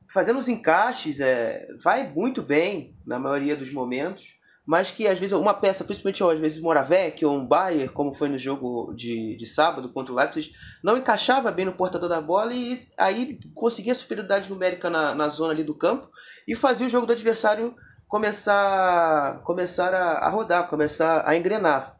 fazendo 0.10 0.40
os 0.40 0.50
encaixes, 0.50 1.20
é, 1.20 1.68
vai 1.82 2.10
muito 2.10 2.42
bem 2.42 2.96
na 3.06 3.18
maioria 3.18 3.56
dos 3.56 3.72
momentos, 3.72 4.37
mas 4.68 4.92
que 4.92 5.08
às 5.08 5.18
vezes 5.18 5.32
uma 5.32 5.54
peça, 5.54 5.86
principalmente 5.86 6.22
às 6.22 6.40
vezes 6.42 6.62
Moravec 6.62 7.26
ou 7.26 7.32
um 7.32 7.46
Bayer, 7.46 7.90
como 7.90 8.14
foi 8.14 8.28
no 8.28 8.38
jogo 8.38 8.94
de, 8.94 9.38
de 9.38 9.46
sábado 9.46 9.88
contra 9.88 10.12
o 10.12 10.16
Leipzig, 10.18 10.52
não 10.84 10.98
encaixava 10.98 11.50
bem 11.50 11.66
no 11.66 11.72
portador 11.72 12.10
da 12.10 12.20
bola 12.20 12.54
e 12.54 12.78
aí 12.98 13.40
conseguia 13.56 13.96
superioridade 13.96 14.50
numérica 14.50 14.90
na, 14.90 15.16
na 15.16 15.30
zona 15.30 15.54
ali 15.54 15.64
do 15.64 15.74
campo 15.74 16.10
e 16.46 16.54
fazia 16.54 16.86
o 16.86 16.90
jogo 16.90 17.08
do 17.08 17.14
adversário 17.14 17.74
começar, 18.10 19.40
começar 19.44 19.94
a, 19.94 20.28
a 20.28 20.30
rodar, 20.30 20.68
começar 20.68 21.24
a 21.26 21.38
engrenar. 21.38 21.98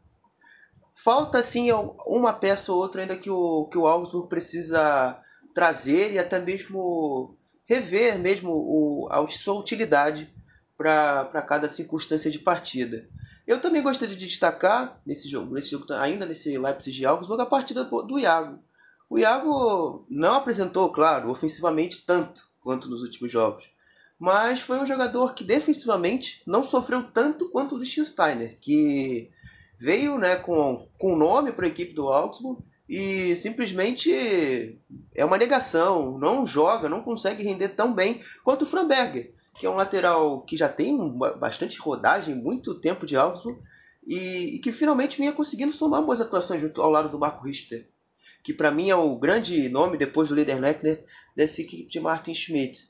Falta 0.94 1.42
sim 1.42 1.70
uma 2.06 2.34
peça 2.34 2.70
ou 2.70 2.78
outra 2.78 3.00
ainda 3.00 3.16
que 3.16 3.30
o, 3.30 3.64
que 3.72 3.78
o 3.78 3.86
Augsburg 3.86 4.28
precisa 4.28 5.18
trazer 5.54 6.12
e 6.12 6.18
até 6.18 6.38
mesmo 6.38 7.34
rever 7.64 8.18
mesmo 8.18 8.50
o, 8.50 9.08
a 9.10 9.26
sua 9.28 9.58
utilidade 9.58 10.30
para 10.78 11.42
cada 11.42 11.68
circunstância 11.68 12.30
de 12.30 12.38
partida. 12.38 13.08
Eu 13.44 13.60
também 13.60 13.82
gostaria 13.82 14.14
de 14.14 14.26
destacar 14.26 15.00
nesse 15.04 15.28
jogo, 15.28 15.52
nesse 15.52 15.70
jogo 15.70 15.92
ainda 15.92 16.24
nesse 16.24 16.56
Leipzig 16.56 16.96
de 16.96 17.04
Augsburg, 17.04 17.42
a 17.42 17.46
partida 17.46 17.82
do 17.82 18.18
Iago. 18.18 18.60
O 19.10 19.18
Iago 19.18 20.06
não 20.08 20.34
apresentou, 20.34 20.92
claro, 20.92 21.30
ofensivamente 21.30 22.04
tanto 22.06 22.46
quanto 22.62 22.88
nos 22.88 23.02
últimos 23.02 23.32
jogos, 23.32 23.64
mas 24.18 24.60
foi 24.60 24.78
um 24.78 24.86
jogador 24.86 25.34
que 25.34 25.42
defensivamente 25.42 26.42
não 26.46 26.62
sofreu 26.62 27.02
tanto 27.02 27.48
quanto 27.48 27.74
o 27.74 27.78
Liechtensteiner, 27.78 28.58
que 28.60 29.30
veio 29.78 30.18
né, 30.18 30.36
com, 30.36 30.86
com 30.98 31.16
nome 31.16 31.50
para 31.50 31.64
a 31.64 31.68
equipe 31.68 31.94
do 31.94 32.08
Augsburg 32.08 32.62
e 32.88 33.34
simplesmente 33.36 34.78
é 35.14 35.24
uma 35.24 35.38
negação, 35.38 36.18
não 36.18 36.46
joga, 36.46 36.88
não 36.88 37.02
consegue 37.02 37.42
render 37.42 37.68
tão 37.70 37.92
bem 37.92 38.22
quanto 38.44 38.62
o 38.62 38.66
Framberger 38.66 39.37
que 39.58 39.66
é 39.66 39.70
um 39.70 39.74
lateral 39.74 40.42
que 40.42 40.56
já 40.56 40.68
tem 40.68 40.96
bastante 41.38 41.78
rodagem, 41.78 42.34
muito 42.34 42.74
tempo 42.76 43.04
de 43.04 43.16
Augsburg, 43.16 43.60
e, 44.06 44.56
e, 44.56 44.58
que 44.60 44.72
finalmente 44.72 45.18
vinha 45.18 45.32
conseguindo 45.32 45.72
somar 45.72 46.02
boas 46.02 46.20
atuações 46.20 46.62
junto 46.62 46.80
ao 46.80 46.90
lado 46.90 47.08
do 47.08 47.18
Marco 47.18 47.44
Richter, 47.44 47.86
que 48.42 48.54
para 48.54 48.70
mim 48.70 48.88
é 48.88 48.96
o 48.96 49.16
grande 49.16 49.68
nome 49.68 49.98
depois 49.98 50.28
do 50.28 50.34
Liederleckner 50.34 51.04
dessa 51.36 51.60
equipe 51.60 51.90
de 51.90 52.00
Martin 52.00 52.34
Schmidt. 52.34 52.88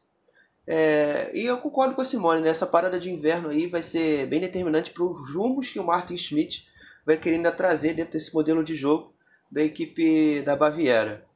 É, 0.66 1.30
e 1.34 1.46
eu 1.46 1.56
concordo 1.58 1.94
com 1.94 2.02
a 2.02 2.04
Simone, 2.04 2.42
né? 2.42 2.50
essa 2.50 2.66
parada 2.66 3.00
de 3.00 3.10
inverno 3.10 3.48
aí 3.48 3.66
vai 3.66 3.82
ser 3.82 4.26
bem 4.26 4.38
determinante 4.38 4.90
para 4.90 5.02
os 5.02 5.34
rumos 5.34 5.70
que 5.70 5.80
o 5.80 5.84
Martin 5.84 6.16
Schmidt 6.16 6.68
vai 7.06 7.16
querendo 7.16 7.50
trazer 7.50 7.94
dentro 7.94 8.12
desse 8.12 8.32
modelo 8.34 8.62
de 8.62 8.74
jogo 8.74 9.14
da 9.50 9.62
equipe 9.62 10.42
da 10.42 10.54
Baviera. 10.54 11.26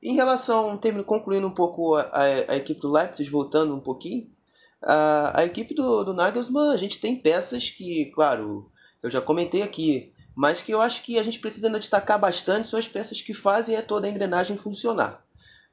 Em 0.00 0.14
relação, 0.14 0.78
termino 0.78 1.04
concluindo 1.04 1.48
um 1.48 1.54
pouco 1.54 1.96
a, 1.96 2.02
a, 2.02 2.22
a 2.52 2.56
equipe 2.56 2.80
do 2.80 2.92
Leipzig, 2.92 3.28
voltando 3.28 3.74
um 3.74 3.80
pouquinho, 3.80 4.30
a, 4.82 5.44
equipe 5.44 5.74
do, 5.74 6.04
do 6.04 6.14
Nagelsmann, 6.14 6.72
a 6.72 6.76
gente 6.76 7.00
tem 7.00 7.16
peças 7.16 7.70
que, 7.70 8.06
claro, 8.06 8.70
eu 9.02 9.10
já 9.10 9.20
comentei 9.20 9.62
aqui, 9.62 10.12
mas 10.34 10.62
que 10.62 10.72
eu 10.72 10.80
acho 10.80 11.02
que 11.02 11.18
a 11.18 11.22
gente 11.22 11.38
precisa 11.38 11.66
ainda 11.66 11.78
destacar 11.78 12.18
bastante 12.18 12.68
são 12.68 12.78
as 12.78 12.86
peças 12.86 13.22
que 13.22 13.32
fazem 13.32 13.80
toda 13.82 14.06
a 14.06 14.10
engrenagem 14.10 14.56
funcionar. 14.56 15.24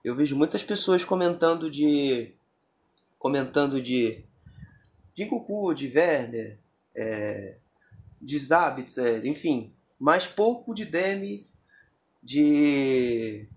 Eu 0.04 0.16
vejo 0.16 0.36
muitas 0.36 0.64
pessoas 0.64 1.04
comentando 1.04 1.70
de 1.70 2.34
comentando 3.18 3.82
de 3.82 4.24
de 5.14 5.26
Cucu, 5.26 5.74
de 5.74 5.92
Werner, 5.96 6.58
é, 6.96 7.58
de 8.22 8.40
Zabitzer, 8.40 9.26
enfim, 9.26 9.72
mas 10.00 10.26
pouco 10.26 10.74
de 10.74 10.86
Demi, 10.86 11.48
de 12.22 13.48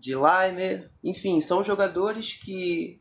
de 0.00 0.16
Leimer, 0.16 0.90
enfim, 1.04 1.42
são 1.42 1.62
jogadores 1.62 2.34
que 2.34 2.99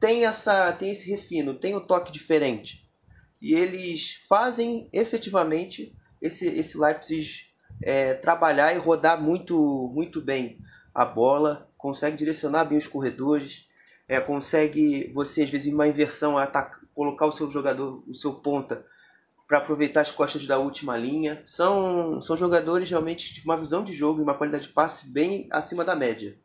têm 0.00 0.24
essa 0.24 0.72
têm 0.72 0.90
esse 0.90 1.08
refino, 1.08 1.54
têm 1.54 1.74
o 1.74 1.78
um 1.78 1.86
toque 1.86 2.10
diferente. 2.10 2.88
E 3.40 3.54
eles 3.54 4.20
fazem 4.28 4.88
efetivamente 4.92 5.94
esse 6.20 6.48
esse 6.48 6.78
Leipzig 6.78 7.46
é, 7.82 8.14
trabalhar 8.14 8.74
e 8.74 8.78
rodar 8.78 9.20
muito 9.20 9.92
muito 9.94 10.20
bem 10.20 10.58
a 10.94 11.04
bola, 11.04 11.68
consegue 11.78 12.16
direcionar 12.16 12.64
bem 12.64 12.78
os 12.78 12.88
corredores, 12.88 13.68
é, 14.08 14.20
consegue 14.20 15.12
você 15.14 15.42
às 15.42 15.50
vezes 15.50 15.72
uma 15.72 15.86
inversão 15.86 16.36
atacar, 16.36 16.80
colocar 16.94 17.26
o 17.26 17.32
seu 17.32 17.50
jogador, 17.50 18.02
o 18.08 18.14
seu 18.14 18.34
ponta 18.34 18.84
para 19.46 19.58
aproveitar 19.58 20.02
as 20.02 20.12
costas 20.12 20.46
da 20.46 20.58
última 20.58 20.96
linha. 20.96 21.42
São, 21.44 22.22
são 22.22 22.36
jogadores 22.36 22.88
realmente 22.88 23.34
de 23.34 23.40
uma 23.44 23.56
visão 23.56 23.82
de 23.82 23.92
jogo 23.92 24.20
e 24.20 24.22
uma 24.22 24.34
qualidade 24.34 24.68
de 24.68 24.72
passe 24.72 25.08
bem 25.08 25.48
acima 25.50 25.84
da 25.84 25.96
média. 25.96 26.38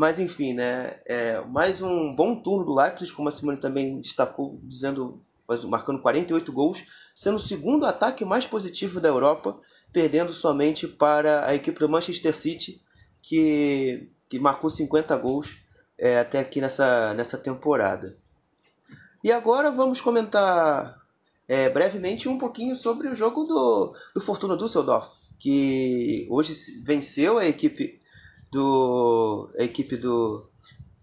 Mas 0.00 0.18
enfim, 0.18 0.54
né? 0.54 0.98
É, 1.04 1.42
mais 1.42 1.82
um 1.82 2.14
bom 2.16 2.34
turno 2.34 2.64
do 2.64 2.74
Leipzig, 2.74 3.12
como 3.12 3.28
a 3.28 3.32
Simone 3.32 3.58
também 3.58 4.00
destacou, 4.00 4.58
dizendo, 4.62 5.20
marcando 5.68 6.00
48 6.00 6.50
gols, 6.50 6.86
sendo 7.14 7.36
o 7.36 7.38
segundo 7.38 7.84
ataque 7.84 8.24
mais 8.24 8.46
positivo 8.46 8.98
da 8.98 9.10
Europa, 9.10 9.60
perdendo 9.92 10.32
somente 10.32 10.88
para 10.88 11.46
a 11.46 11.54
equipe 11.54 11.78
do 11.78 11.86
Manchester 11.86 12.34
City, 12.34 12.80
que, 13.20 14.08
que 14.26 14.38
marcou 14.38 14.70
50 14.70 15.14
gols 15.18 15.58
é, 15.98 16.18
até 16.18 16.38
aqui 16.38 16.62
nessa, 16.62 17.12
nessa 17.12 17.36
temporada. 17.36 18.16
E 19.22 19.30
agora 19.30 19.70
vamos 19.70 20.00
comentar 20.00 20.98
é, 21.46 21.68
brevemente 21.68 22.26
um 22.26 22.38
pouquinho 22.38 22.74
sobre 22.74 23.06
o 23.06 23.14
jogo 23.14 23.44
do, 23.44 23.94
do 24.14 24.20
Fortuna 24.22 24.56
Düsseldorf, 24.56 25.10
que 25.38 26.26
hoje 26.30 26.54
venceu 26.86 27.36
a 27.36 27.44
equipe 27.44 27.99
do 28.50 29.50
a 29.58 29.62
equipe 29.62 29.96
do, 29.96 30.48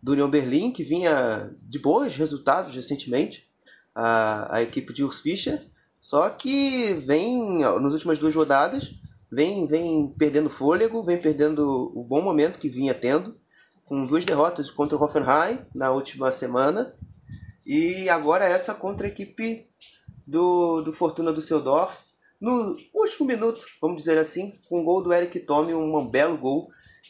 do 0.01 0.13
Union 0.13 0.29
Berlin, 0.29 0.71
que 0.71 0.83
vinha 0.83 1.51
de 1.61 1.79
bons 1.79 2.15
resultados 2.15 2.75
recentemente, 2.75 3.47
a, 3.95 4.57
a 4.57 4.61
equipe 4.61 4.93
de 4.93 5.03
Urs 5.03 5.21
Fischer, 5.21 5.65
só 5.99 6.29
que 6.29 6.93
vem, 6.93 7.59
nas 7.59 7.93
últimas 7.93 8.19
duas 8.19 8.35
rodadas, 8.35 8.91
vem, 9.31 9.65
vem 9.67 10.13
perdendo 10.17 10.49
fôlego, 10.49 11.03
vem 11.03 11.17
perdendo 11.17 11.91
o 11.95 12.03
bom 12.03 12.21
momento 12.21 12.59
que 12.59 12.69
vinha 12.69 12.93
tendo, 12.93 13.37
com 13.85 14.05
duas 14.05 14.25
derrotas 14.25 14.69
contra 14.69 14.97
o 14.97 15.03
Hoffenheim 15.03 15.59
na 15.73 15.91
última 15.91 16.31
semana, 16.31 16.93
e 17.65 18.07
agora 18.09 18.45
essa 18.45 18.73
contra 18.73 19.07
a 19.07 19.09
equipe 19.09 19.65
do, 20.25 20.81
do 20.81 20.93
Fortuna 20.93 21.33
Düsseldorf. 21.33 21.97
No 22.39 22.77
último 22.93 23.25
minuto, 23.25 23.65
vamos 23.81 23.97
dizer 23.97 24.17
assim, 24.17 24.53
com 24.69 24.81
o 24.81 24.83
gol 24.83 25.01
do 25.01 25.11
Eric 25.11 25.39
Tome, 25.39 25.73
um 25.73 26.07
belo 26.07 26.37
gol 26.37 26.67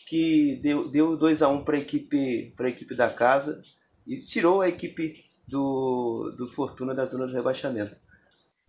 que 0.08 0.56
deu, 0.62 0.88
deu 0.88 1.18
2 1.18 1.42
a 1.42 1.50
1 1.50 1.54
um 1.54 1.64
para 1.66 1.76
a 1.76 1.80
equipe, 1.80 2.54
equipe 2.60 2.96
da 2.96 3.10
casa 3.10 3.62
e 4.08 4.18
tirou 4.18 4.62
a 4.62 4.70
equipe 4.70 5.30
do, 5.46 6.34
do 6.38 6.48
Fortuna 6.48 6.96
da 6.96 7.06
zona 7.06 7.28
de 7.28 7.34
rebaixamento. 7.34 8.00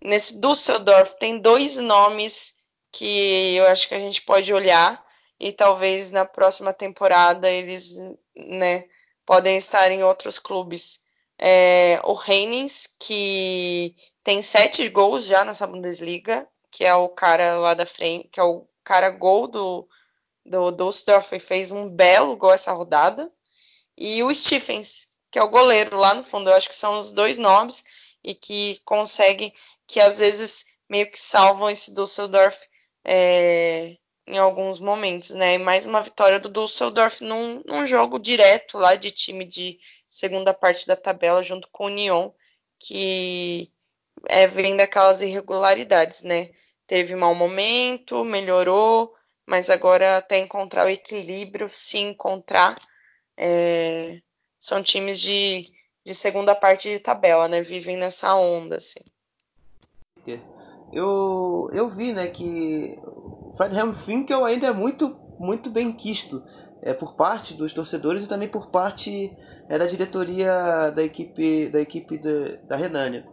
Nesse 0.03 0.40
Düsseldorf 0.40 1.14
tem 1.18 1.38
dois 1.38 1.77
nomes 1.77 2.57
que 2.90 3.55
eu 3.55 3.66
acho 3.66 3.88
que 3.88 3.94
a 3.94 4.01
gente 4.01 4.22
pode 4.22 4.53
olhar 4.53 5.05
e 5.38 5.53
talvez 5.53 6.11
na 6.11 6.24
próxima 6.24 6.72
temporada 6.72 7.48
eles 7.48 7.96
né, 8.37 8.85
podem 9.24 9.57
estar 9.57 9.90
em 9.92 10.03
outros 10.03 10.40
clubes. 10.40 11.05
É, 11.38 12.01
o 12.03 12.18
Heinens, 12.20 12.88
que 12.98 13.94
tem 14.24 14.42
sete 14.42 14.88
gols 14.88 15.24
já 15.24 15.44
nessa 15.44 15.68
Bundesliga, 15.68 16.48
que 16.68 16.85
é 16.85 16.92
o 16.96 17.09
cara 17.09 17.59
lá 17.59 17.74
da 17.74 17.87
frente, 17.87 18.27
que 18.27 18.40
é 18.40 18.42
o 18.42 18.66
cara 18.83 19.11
gol 19.11 19.46
do, 19.46 19.88
do 20.49 20.91
e 21.33 21.39
fez 21.39 21.71
um 21.71 21.89
belo 21.89 22.37
gol 22.37 22.53
essa 22.53 22.73
rodada. 22.73 23.31
E 23.97 24.23
o 24.23 24.35
Stephens, 24.35 25.09
que 25.31 25.39
é 25.39 25.43
o 25.43 25.51
goleiro 25.51 25.97
lá 25.97 26.15
no 26.15 26.23
fundo, 26.23 26.51
eu 26.51 26.55
acho 26.55 26.69
que 26.69 26.75
são 26.75 26.99
os 26.99 27.13
dois 27.13 27.39
nomes 27.39 27.85
e 28.23 28.35
que 28.35 28.81
conseguem, 28.85 29.53
que 29.87 30.01
às 30.01 30.19
vezes 30.19 30.65
meio 30.89 31.11
que 31.11 31.19
salvam 31.19 31.69
esse 31.71 31.95
Dusseldorf 31.95 32.59
é, 33.05 33.97
em 34.27 34.39
alguns 34.39 34.79
momentos, 34.79 35.31
né? 35.31 35.55
E 35.55 35.59
mais 35.59 35.87
uma 35.87 36.01
vitória 36.01 36.39
do 36.39 36.49
Dusseldorf 36.49 37.23
num, 37.23 37.63
num 37.65 37.87
jogo 37.87 38.19
direto 38.19 38.79
lá 38.79 38.95
de 38.95 39.11
time 39.11 39.45
de 39.45 39.79
segunda 40.09 40.55
parte 40.55 40.87
da 40.87 40.97
tabela 40.97 41.43
junto 41.43 41.69
com 41.73 41.87
o 41.87 41.89
Nyon, 41.89 42.31
que 42.79 43.73
é, 44.29 44.47
vem 44.47 44.77
daquelas 44.77 45.23
irregularidades, 45.23 46.23
né? 46.23 46.51
Teve 46.87 47.15
mau 47.17 47.35
momento, 47.35 48.25
melhorou, 48.25 49.15
mas 49.49 49.71
agora 49.71 50.19
até 50.19 50.39
encontrar 50.39 50.85
o 50.85 50.91
equilíbrio, 50.91 51.71
se 51.73 51.97
encontrar, 51.97 52.77
é, 53.35 54.21
são 54.59 54.83
times 54.83 55.19
de, 55.19 55.63
de 56.05 56.15
segunda 56.15 56.55
parte 56.55 56.91
de 56.91 56.99
tabela, 56.99 57.49
né? 57.49 57.63
Vivem 57.63 57.97
nessa 57.97 58.35
onda, 58.35 58.77
assim. 58.77 59.01
Eu, 60.93 61.71
eu 61.73 61.89
vi, 61.89 62.13
né, 62.13 62.27
que 62.27 62.99
o 63.03 63.55
Friedhelm 63.57 63.93
Finkel 63.93 64.45
ainda 64.45 64.67
é 64.67 64.73
muito, 64.73 65.19
muito 65.39 65.71
bem 65.71 65.93
quisto 65.93 66.43
é, 66.83 66.93
por 66.93 67.15
parte 67.15 67.55
dos 67.55 67.73
torcedores 67.73 68.25
e 68.25 68.29
também 68.29 68.49
por 68.49 68.71
parte 68.71 69.35
é 69.67 69.79
da 69.79 69.87
diretoria 69.87 70.91
da 70.91 71.03
equipe 71.03 71.69
da 71.69 71.81
equipe 71.81 72.19
da, 72.19 72.57
da 72.69 72.77
Renânia. 72.77 73.27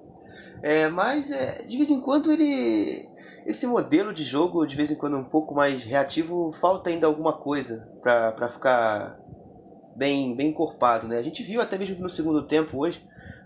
É, 0.63 0.87
mas 0.87 1.29
é, 1.31 1.63
de 1.63 1.75
vez 1.75 1.89
em 1.89 1.99
quando 1.99 2.31
ele 2.31 3.09
esse 3.45 3.67
modelo 3.67 4.13
de 4.13 4.23
jogo 4.23 4.65
de 4.65 4.75
vez 4.75 4.91
em 4.91 4.95
quando 4.95 5.17
um 5.17 5.23
pouco 5.23 5.53
mais 5.53 5.83
reativo 5.83 6.53
falta 6.59 6.89
ainda 6.89 7.07
alguma 7.07 7.33
coisa 7.33 7.87
para 8.01 8.49
ficar 8.49 9.17
bem 9.95 10.35
bem 10.35 10.49
encorpado, 10.49 11.07
né? 11.07 11.17
A 11.17 11.23
gente 11.23 11.43
viu 11.43 11.61
até 11.61 11.77
mesmo 11.77 12.01
no 12.01 12.09
segundo 12.09 12.43
tempo 12.43 12.79
hoje 12.79 13.05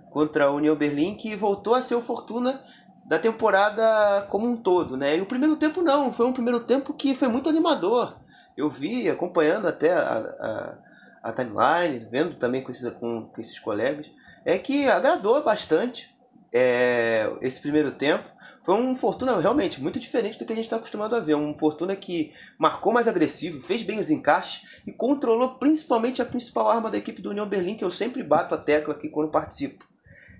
contra 0.09 0.45
a 0.45 0.51
União 0.51 0.75
Berlim 0.75 1.15
que 1.15 1.35
voltou 1.35 1.75
a 1.75 1.81
ser 1.81 1.95
o 1.95 2.01
Fortuna 2.01 2.63
da 3.05 3.19
temporada 3.19 4.25
como 4.29 4.47
um 4.47 4.57
todo, 4.57 4.95
né? 4.95 5.17
E 5.17 5.21
o 5.21 5.25
primeiro 5.25 5.55
tempo 5.55 5.81
não, 5.81 6.13
foi 6.13 6.25
um 6.25 6.33
primeiro 6.33 6.59
tempo 6.59 6.93
que 6.93 7.15
foi 7.15 7.27
muito 7.27 7.49
animador. 7.49 8.17
Eu 8.55 8.69
vi 8.69 9.09
acompanhando 9.09 9.67
até 9.67 9.93
a, 9.93 10.17
a 10.39 10.77
a 11.21 11.31
timeline, 11.31 12.07
vendo 12.09 12.35
também 12.35 12.63
com 12.63 12.71
esses, 12.71 12.89
com, 12.93 13.27
com 13.27 13.41
esses 13.41 13.59
colegas, 13.59 14.07
é 14.45 14.57
que 14.57 14.87
agradou 14.87 15.43
bastante 15.43 16.15
é, 16.53 17.29
esse 17.41 17.61
primeiro 17.61 17.91
tempo. 17.91 18.23
Foi 18.69 18.77
um 18.79 18.95
Fortuna 18.95 19.35
realmente 19.39 19.81
muito 19.81 19.99
diferente 19.99 20.37
do 20.37 20.45
que 20.45 20.53
a 20.53 20.55
gente 20.55 20.65
está 20.65 20.75
acostumado 20.75 21.15
a 21.15 21.19
ver. 21.19 21.33
Um 21.33 21.57
Fortuna 21.57 21.95
que 21.95 22.31
marcou 22.55 22.93
mais 22.93 23.07
agressivo, 23.07 23.59
fez 23.59 23.81
bem 23.81 23.99
os 23.99 24.11
encaixes 24.11 24.61
e 24.85 24.91
controlou 24.91 25.55
principalmente 25.55 26.21
a 26.21 26.25
principal 26.25 26.69
arma 26.69 26.91
da 26.91 26.99
equipe 26.99 27.19
do 27.19 27.31
União 27.31 27.49
Berlim, 27.49 27.73
que 27.73 27.83
eu 27.83 27.89
sempre 27.89 28.21
bato 28.21 28.53
a 28.53 28.59
tecla 28.59 28.93
aqui 28.93 29.09
quando 29.09 29.31
participo, 29.31 29.87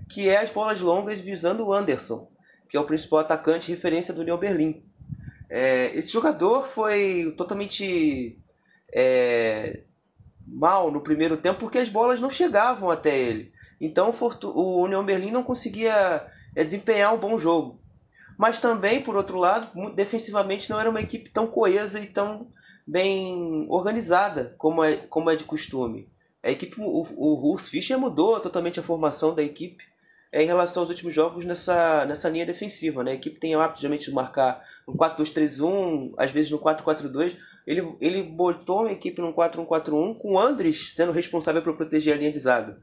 que 0.07 0.29
é 0.29 0.37
as 0.37 0.51
bolas 0.51 0.79
longas 0.79 1.19
visando 1.19 1.65
o 1.65 1.73
Anderson, 1.73 2.29
que 2.69 2.77
é 2.77 2.79
o 2.79 2.85
principal 2.85 3.21
atacante 3.21 3.71
referência 3.71 4.13
do 4.13 4.21
União 4.21 4.37
Berlim. 4.37 4.83
É, 5.49 5.91
esse 5.97 6.11
jogador 6.11 6.67
foi 6.67 7.33
totalmente 7.35 8.37
é, 8.93 9.79
mal 10.45 10.91
no 10.91 11.01
primeiro 11.01 11.35
tempo 11.35 11.61
porque 11.61 11.79
as 11.79 11.89
bolas 11.89 12.21
não 12.21 12.29
chegavam 12.29 12.91
até 12.91 13.17
ele. 13.17 13.51
Então 13.81 14.13
o 14.43 14.83
União 14.83 15.03
Berlim 15.03 15.31
não 15.31 15.41
conseguia 15.41 16.27
é, 16.55 16.63
desempenhar 16.63 17.11
um 17.15 17.17
bom 17.17 17.39
jogo. 17.39 17.79
Mas 18.39 18.61
também, 18.61 19.01
por 19.01 19.17
outro 19.17 19.37
lado, 19.37 19.67
defensivamente 19.93 20.69
não 20.69 20.79
era 20.79 20.89
uma 20.89 21.01
equipe 21.01 21.29
tão 21.29 21.45
coesa 21.45 21.99
e 21.99 22.07
tão 22.07 22.47
bem 22.87 23.65
organizada 23.67 24.55
como 24.57 24.81
é, 24.81 24.95
como 24.95 25.29
é 25.29 25.35
de 25.35 25.43
costume. 25.43 26.07
A 26.41 26.49
equipe, 26.49 26.79
o, 26.79 27.05
o 27.17 27.51
Urs 27.51 27.67
Fischer 27.67 27.99
mudou 27.99 28.39
totalmente 28.39 28.79
a 28.79 28.83
formação 28.83 29.35
da 29.35 29.43
equipe 29.43 29.83
é, 30.31 30.41
em 30.41 30.45
relação 30.45 30.83
aos 30.83 30.89
últimos 30.89 31.13
jogos 31.13 31.43
nessa, 31.43 32.05
nessa 32.05 32.29
linha 32.29 32.45
defensiva. 32.45 33.03
Né? 33.03 33.11
A 33.11 33.15
equipe 33.15 33.41
tem 33.41 33.53
o 33.57 33.59
hábito 33.59 33.81
de 33.81 34.11
marcar 34.13 34.63
no 34.87 34.93
4-2-3-1, 34.93 36.13
às 36.15 36.31
vezes 36.31 36.49
no 36.49 36.59
4-4-2, 36.59 37.35
ele, 37.67 37.93
ele 37.99 38.23
botou 38.23 38.83
uma 38.83 38.91
equipe 38.93 39.19
no 39.19 39.33
4-1-4-1 39.33 40.17
com 40.17 40.35
o 40.35 40.39
Andres 40.39 40.93
sendo 40.93 41.11
responsável 41.11 41.61
por 41.61 41.75
proteger 41.75 42.13
a 42.13 42.17
linha 42.17 42.31
de 42.31 42.39
zaga. 42.39 42.79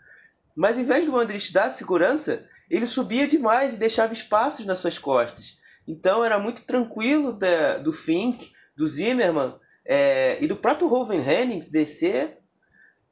Mas 0.56 0.78
em 0.78 0.84
vez 0.84 1.04
do 1.04 1.16
Andres 1.16 1.52
dar 1.52 1.68
segurança, 1.68 2.48
ele 2.70 2.86
subia 2.86 3.28
demais 3.28 3.74
e 3.74 3.78
deixava 3.78 4.14
espaços 4.14 4.64
nas 4.64 4.78
suas 4.78 4.98
costas. 4.98 5.58
Então 5.86 6.24
era 6.24 6.38
muito 6.38 6.62
tranquilo 6.62 7.32
da, 7.32 7.76
do 7.76 7.92
Fink, 7.92 8.52
do 8.74 8.88
Zimmermann 8.88 9.54
é, 9.84 10.42
e 10.42 10.46
do 10.48 10.56
próprio 10.56 10.88
Roven 10.88 11.20
Hennings 11.20 11.70
descer, 11.70 12.38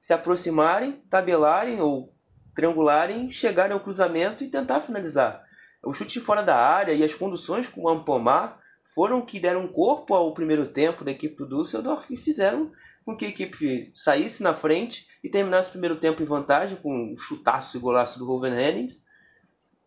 se 0.01 0.13
aproximarem, 0.13 0.93
tabelarem 1.11 1.81
ou 1.81 2.15
triangularem, 2.55 3.31
chegarem 3.31 3.73
ao 3.73 3.81
cruzamento 3.81 4.43
e 4.43 4.49
tentar 4.49 4.81
finalizar. 4.81 5.45
O 5.83 5.93
chute 5.93 6.19
fora 6.21 6.43
da 6.43 6.57
área 6.57 6.93
e 6.93 7.05
as 7.05 7.15
conduções 7.15 7.69
com 7.69 7.83
o 7.83 7.89
Ampomar 7.89 8.59
foram 8.95 9.21
que 9.21 9.41
deram 9.41 9.69
corpo 9.69 10.15
ao 10.15 10.33
primeiro 10.33 10.69
tempo 10.69 11.05
da 11.05 11.11
equipe 11.11 11.37
do 11.37 11.63
Düsseldorf 11.63 12.13
e 12.13 12.17
fizeram 12.17 12.73
com 13.05 13.17
que 13.17 13.27
a 13.27 13.29
equipe 13.29 13.91
saísse 13.95 14.43
na 14.43 14.55
frente 14.55 15.07
e 15.23 15.29
terminasse 15.29 15.69
o 15.69 15.73
primeiro 15.73 15.97
tempo 15.97 16.23
em 16.23 16.27
vantagem 16.27 16.77
com 16.77 17.13
o 17.13 17.19
chutaço 17.19 17.77
e 17.77 17.81
golaço 17.81 18.19
do 18.19 18.27
Ruven 18.27 18.53
Hennings. 18.53 19.05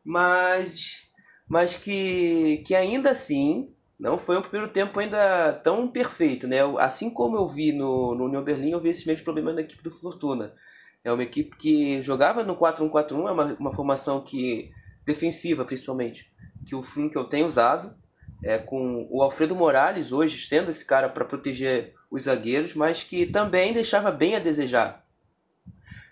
Mas 0.04 1.08
mas 1.48 1.78
que, 1.78 2.64
que 2.66 2.76
ainda 2.76 3.12
assim 3.12 3.74
não 4.00 4.18
foi 4.18 4.38
um 4.38 4.42
primeiro 4.42 4.72
tempo 4.72 5.00
ainda 5.00 5.54
tão 5.54 5.88
perfeito, 5.88 6.48
né? 6.48 6.58
Assim 6.78 7.10
como 7.10 7.38
eu 7.38 7.48
vi 7.48 7.72
no, 7.72 8.14
no 8.14 8.26
União 8.26 8.44
Berlim, 8.44 8.72
eu 8.72 8.82
vi 8.82 8.90
esses 8.90 9.06
mesmos 9.06 9.24
problemas 9.24 9.56
na 9.56 9.62
equipe 9.62 9.82
do 9.82 9.90
Fortuna. 9.90 10.54
É 11.04 11.12
uma 11.12 11.24
equipe 11.24 11.56
que 11.56 12.02
jogava 12.02 12.44
no 12.44 12.56
4-1-4-1, 12.56 13.28
é 13.28 13.32
uma, 13.32 13.46
uma 13.54 13.74
formação 13.74 14.22
que 14.22 14.70
defensiva 15.06 15.64
principalmente, 15.64 16.30
que 16.66 16.76
o 16.76 16.84
que 16.84 17.18
eu 17.18 17.24
tenho 17.24 17.48
usado, 17.48 17.96
é, 18.44 18.58
com 18.58 19.08
o 19.10 19.22
Alfredo 19.22 19.56
Morales 19.56 20.12
hoje 20.12 20.46
sendo 20.46 20.72
esse 20.72 20.86
cara 20.86 21.10
para 21.10 21.26
proteger 21.26 21.94
os 22.10 22.24
zagueiros, 22.24 22.74
mas 22.74 23.04
que 23.04 23.26
também 23.26 23.74
deixava 23.74 24.12
bem 24.12 24.36
a 24.36 24.40
desejar. 24.40 25.06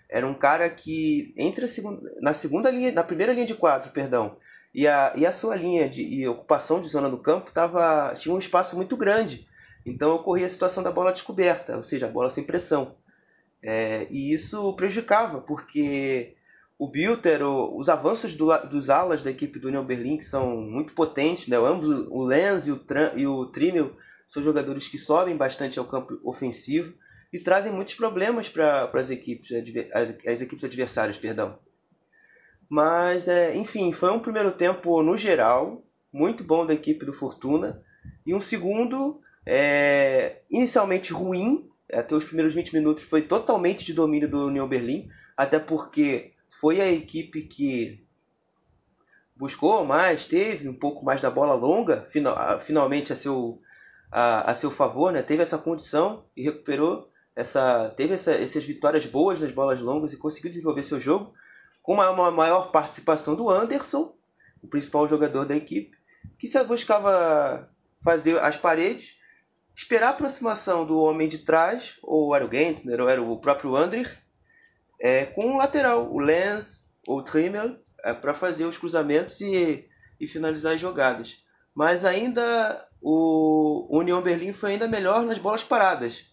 Era 0.08 0.26
um 0.26 0.34
cara 0.34 0.68
que 0.68 1.34
entre 1.36 1.66
segunda, 1.66 2.10
na 2.20 2.32
segunda 2.32 2.70
linha, 2.70 2.92
na 2.92 3.02
primeira 3.02 3.32
linha 3.32 3.46
de 3.46 3.54
quatro, 3.54 3.90
perdão, 3.90 4.36
e 4.74 4.86
a, 4.86 5.12
e 5.16 5.26
a 5.26 5.32
sua 5.32 5.56
linha 5.56 5.88
de 5.88 6.02
e 6.02 6.28
ocupação 6.28 6.80
de 6.80 6.88
zona 6.88 7.08
do 7.08 7.18
campo 7.18 7.50
tava, 7.50 8.14
tinha 8.16 8.34
um 8.34 8.38
espaço 8.38 8.76
muito 8.76 8.96
grande. 8.96 9.48
Então 9.84 10.14
ocorria 10.14 10.46
a 10.46 10.50
situação 10.50 10.82
da 10.82 10.92
bola 10.92 11.12
descoberta, 11.12 11.76
ou 11.76 11.82
seja, 11.82 12.06
a 12.06 12.10
bola 12.10 12.28
sem 12.28 12.44
pressão. 12.44 12.94
É, 13.62 14.06
e 14.10 14.32
isso 14.32 14.72
prejudicava, 14.74 15.40
porque 15.40 16.35
o 16.78 16.88
Bilter, 16.88 17.42
o, 17.42 17.78
os 17.78 17.88
avanços 17.88 18.34
do, 18.34 18.56
dos 18.68 18.90
alas 18.90 19.22
da 19.22 19.30
equipe 19.30 19.58
do 19.58 19.68
União 19.68 19.84
Berlim, 19.84 20.18
que 20.18 20.24
são 20.24 20.56
muito 20.56 20.92
potentes, 20.92 21.48
né? 21.48 21.56
ambos 21.56 21.88
o 22.10 22.24
Lenz 22.24 22.66
e 22.66 22.72
o, 22.72 22.80
e 23.16 23.26
o 23.26 23.46
Trimmel 23.46 23.96
são 24.28 24.42
jogadores 24.42 24.88
que 24.88 24.98
sobem 24.98 25.36
bastante 25.36 25.78
ao 25.78 25.86
campo 25.86 26.18
ofensivo 26.24 26.92
e 27.32 27.38
trazem 27.38 27.72
muitos 27.72 27.94
problemas 27.94 28.48
para 28.48 28.90
as 28.92 29.10
equipes, 29.10 29.50
as, 29.92 30.14
as, 30.26 30.40
equipes 30.40 30.64
adversárias, 30.64 31.16
perdão. 31.16 31.58
Mas, 32.68 33.28
é, 33.28 33.56
enfim, 33.56 33.92
foi 33.92 34.10
um 34.10 34.18
primeiro 34.18 34.50
tempo 34.52 35.02
no 35.02 35.16
geral 35.16 35.84
muito 36.12 36.42
bom 36.42 36.66
da 36.66 36.74
equipe 36.74 37.04
do 37.04 37.12
Fortuna 37.12 37.82
e 38.26 38.34
um 38.34 38.40
segundo 38.40 39.20
é, 39.44 40.40
inicialmente 40.50 41.12
ruim. 41.12 41.70
Até 41.92 42.16
os 42.16 42.24
primeiros 42.24 42.52
20 42.52 42.74
minutos 42.74 43.04
foi 43.04 43.22
totalmente 43.22 43.84
de 43.84 43.92
domínio 43.92 44.28
do 44.28 44.46
União 44.46 44.66
Berlim, 44.66 45.08
até 45.36 45.58
porque 45.60 46.32
foi 46.60 46.80
a 46.80 46.90
equipe 46.90 47.42
que 47.42 48.04
buscou 49.36 49.84
mais, 49.84 50.26
teve 50.26 50.68
um 50.68 50.74
pouco 50.74 51.04
mais 51.04 51.20
da 51.20 51.30
bola 51.30 51.54
longa, 51.54 52.02
final, 52.10 52.58
finalmente 52.60 53.12
a 53.12 53.16
seu, 53.16 53.60
a, 54.10 54.50
a, 54.50 54.54
seu 54.54 54.70
favor, 54.70 55.12
né? 55.12 55.22
teve 55.22 55.42
essa 55.42 55.58
condição 55.58 56.24
e 56.34 56.42
recuperou, 56.42 57.10
essa, 57.34 57.90
teve 57.96 58.14
essa, 58.14 58.32
essas 58.32 58.64
vitórias 58.64 59.04
boas 59.04 59.38
nas 59.38 59.52
bolas 59.52 59.80
longas 59.80 60.12
e 60.12 60.16
conseguiu 60.16 60.50
desenvolver 60.50 60.82
seu 60.82 60.98
jogo 60.98 61.34
com 61.82 61.92
uma, 61.92 62.10
uma 62.10 62.30
maior 62.30 62.72
participação 62.72 63.34
do 63.34 63.50
Anderson, 63.50 64.14
o 64.62 64.66
principal 64.66 65.06
jogador 65.06 65.44
da 65.44 65.54
equipe, 65.54 65.96
que 66.38 66.48
se 66.48 66.62
buscava 66.64 67.68
fazer 68.02 68.38
as 68.40 68.56
paredes, 68.56 69.16
esperar 69.74 70.08
a 70.08 70.10
aproximação 70.10 70.86
do 70.86 70.98
homem 70.98 71.28
de 71.28 71.38
trás, 71.38 71.98
ou 72.02 72.34
era 72.34 72.46
o 72.46 72.50
Gentner, 72.50 73.00
ou 73.00 73.08
era 73.08 73.22
o 73.22 73.38
próprio 73.38 73.76
Andrich, 73.76 74.10
é, 75.00 75.26
com 75.26 75.54
o 75.54 75.56
lateral, 75.56 76.12
o 76.12 76.18
Lenz 76.18 76.94
ou 77.06 77.18
o 77.18 77.22
Trimmel, 77.22 77.76
é, 78.04 78.12
para 78.12 78.34
fazer 78.34 78.64
os 78.64 78.78
cruzamentos 78.78 79.40
e, 79.40 79.88
e, 80.20 80.28
finalizar 80.28 80.74
as 80.74 80.80
jogadas. 80.80 81.38
Mas 81.74 82.04
ainda 82.04 82.86
o, 83.00 83.86
União 83.90 84.22
Berlim 84.22 84.52
foi 84.52 84.72
ainda 84.72 84.88
melhor 84.88 85.22
nas 85.22 85.38
bolas 85.38 85.62
paradas, 85.62 86.24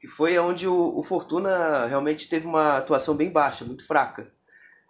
que 0.00 0.08
foi 0.08 0.38
onde 0.38 0.66
o, 0.66 0.98
o 0.98 1.02
Fortuna 1.02 1.86
realmente 1.86 2.28
teve 2.28 2.46
uma 2.46 2.78
atuação 2.78 3.14
bem 3.14 3.30
baixa, 3.30 3.64
muito 3.64 3.86
fraca. 3.86 4.32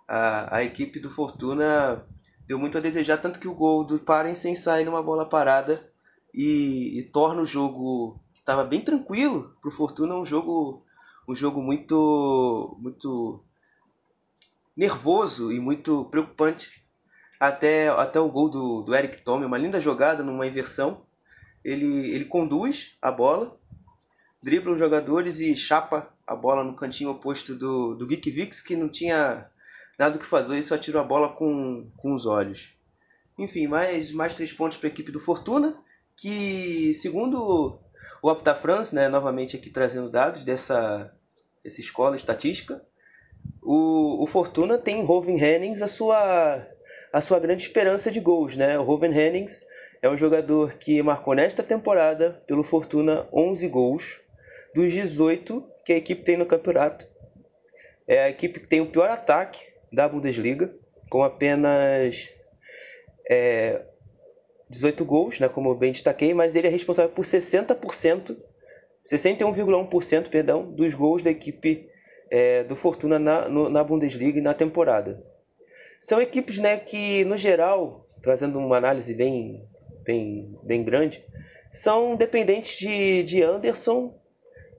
A, 0.09 0.59
a 0.59 0.65
equipe 0.65 1.01
do 1.01 1.11
Fortuna 1.11 2.07
deu 2.47 2.59
muito 2.59 2.79
a 2.79 2.81
desejar, 2.81 3.19
tanto 3.19 3.41
que 3.41 3.49
o 3.49 3.55
gol 3.55 3.85
do 3.85 3.99
Parensen 3.99 4.55
sai 4.55 4.85
numa 4.85 5.03
bola 5.03 5.29
parada 5.29 5.91
e, 6.33 6.99
e 6.99 7.03
torna 7.03 7.43
o 7.43 7.47
jogo 7.47 8.21
que 8.33 8.41
estava 8.41 8.63
bem 8.63 8.81
tranquilo 8.81 9.57
para 9.61 9.69
o 9.69 9.73
Fortuna 9.73 10.15
um 10.15 10.25
jogo 10.25 10.86
um 11.27 11.35
jogo 11.35 11.63
muito 11.63 12.77
muito 12.81 13.45
nervoso 14.77 15.51
e 15.53 15.59
muito 15.59 16.05
preocupante 16.07 16.85
até, 17.41 17.89
até 17.89 18.21
o 18.21 18.29
gol 18.29 18.49
do, 18.49 18.83
do 18.83 18.95
Eric 18.95 19.23
Tome, 19.23 19.47
uma 19.47 19.59
linda 19.59 19.81
jogada 19.81 20.23
numa 20.23 20.47
inversão. 20.47 21.03
Ele, 21.65 22.11
ele 22.11 22.25
conduz 22.27 22.97
a 23.01 23.11
bola, 23.11 23.59
dribla 24.43 24.73
os 24.73 24.79
jogadores 24.79 25.41
e 25.41 25.57
chapa 25.57 26.13
a 26.27 26.35
bola 26.35 26.63
no 26.63 26.77
cantinho 26.77 27.11
oposto 27.11 27.55
do, 27.55 27.95
do 27.95 28.07
Geek 28.07 28.31
Vix, 28.31 28.63
que 28.63 28.77
não 28.77 28.89
tinha 28.89 29.49
nada 29.99 30.17
o 30.17 30.19
que 30.19 30.27
fazer 30.27 30.59
e 30.59 30.63
só 30.63 30.77
tirou 30.77 31.01
a 31.01 31.05
bola 31.05 31.31
com, 31.31 31.91
com 31.97 32.15
os 32.15 32.27
olhos. 32.27 32.75
Enfim, 33.39 33.67
mais, 33.67 34.13
mais 34.13 34.35
três 34.35 34.53
pontos 34.53 34.77
para 34.79 34.89
a 34.89 34.93
equipe 34.93 35.13
do 35.13 35.21
Fortuna, 35.21 35.77
que 36.17 36.95
segundo 36.95 37.79
o 38.23 38.29
Opta 38.29 38.55
France, 38.55 38.95
né, 38.95 39.09
novamente 39.09 39.57
aqui 39.57 39.71
trazendo 39.71 40.11
dados 40.11 40.45
dessa, 40.45 41.15
dessa 41.67 41.81
escola 41.81 42.15
estatística, 42.15 42.81
o, 43.61 44.23
o 44.23 44.27
Fortuna 44.29 44.79
tem 44.79 45.01
em 45.01 45.05
Roven 45.05 45.37
Hennings 45.37 45.83
a 45.83 45.89
sua, 45.89 46.65
a 47.13 47.21
sua 47.21 47.41
grande 47.41 47.65
esperança 47.65 48.09
de 48.09 48.21
gols. 48.21 48.57
Né? 48.57 48.79
O 48.79 48.85
Roven 48.85 49.11
Hennings 49.13 49.67
é 50.01 50.09
um 50.09 50.17
jogador 50.17 50.75
que 50.75 51.03
marcou 51.03 51.35
nesta 51.35 51.65
temporada 51.65 52.41
pelo 52.47 52.63
Fortuna 52.63 53.27
11 53.33 53.67
gols 53.67 54.21
dos 54.73 54.93
18 54.93 55.67
que 55.85 55.93
a 55.93 55.97
equipe 55.97 56.23
tem 56.23 56.37
no 56.37 56.47
campeonato. 56.47 57.05
É 58.07 58.23
a 58.23 58.31
equipe 58.31 58.61
que 58.61 58.69
tem 58.69 58.81
o 58.81 58.87
pior 58.87 59.11
ataque 59.11 59.61
da 59.93 60.09
Bundesliga, 60.09 60.73
com 61.11 61.25
apenas 61.25 62.31
é, 63.29 63.83
18 64.71 65.05
gols, 65.05 65.41
né, 65.41 65.49
como 65.49 65.71
eu 65.71 65.75
bem 65.75 65.91
destaquei, 65.91 66.33
mas 66.33 66.55
ele 66.55 66.69
é 66.69 66.71
responsável 66.71 67.11
por 67.11 67.25
60%, 67.25 68.37
61,1% 69.11 70.29
perdão, 70.29 70.71
dos 70.71 70.95
gols 70.95 71.23
da 71.23 71.31
equipe 71.31 71.89
é, 72.31 72.65
do 72.65 72.75
Fortuna 72.75 73.19
na, 73.19 73.49
no, 73.49 73.69
na 73.69 73.85
Bundesliga 73.85 74.39
e 74.39 74.43
na 74.43 74.53
temporada. 74.53 75.25
São 76.01 76.21
equipes 76.21 76.59
né, 76.59 76.77
que, 76.77 77.25
no 77.25 77.37
geral, 77.37 78.07
trazendo 78.23 78.59
uma 78.59 78.77
análise 78.77 79.15
bem, 79.15 79.65
bem, 80.03 80.59
bem 80.63 80.83
grande, 80.83 81.25
são 81.71 82.17
dependentes 82.17 82.79
de, 82.79 83.23
de 83.23 83.43
Anderson 83.43 84.19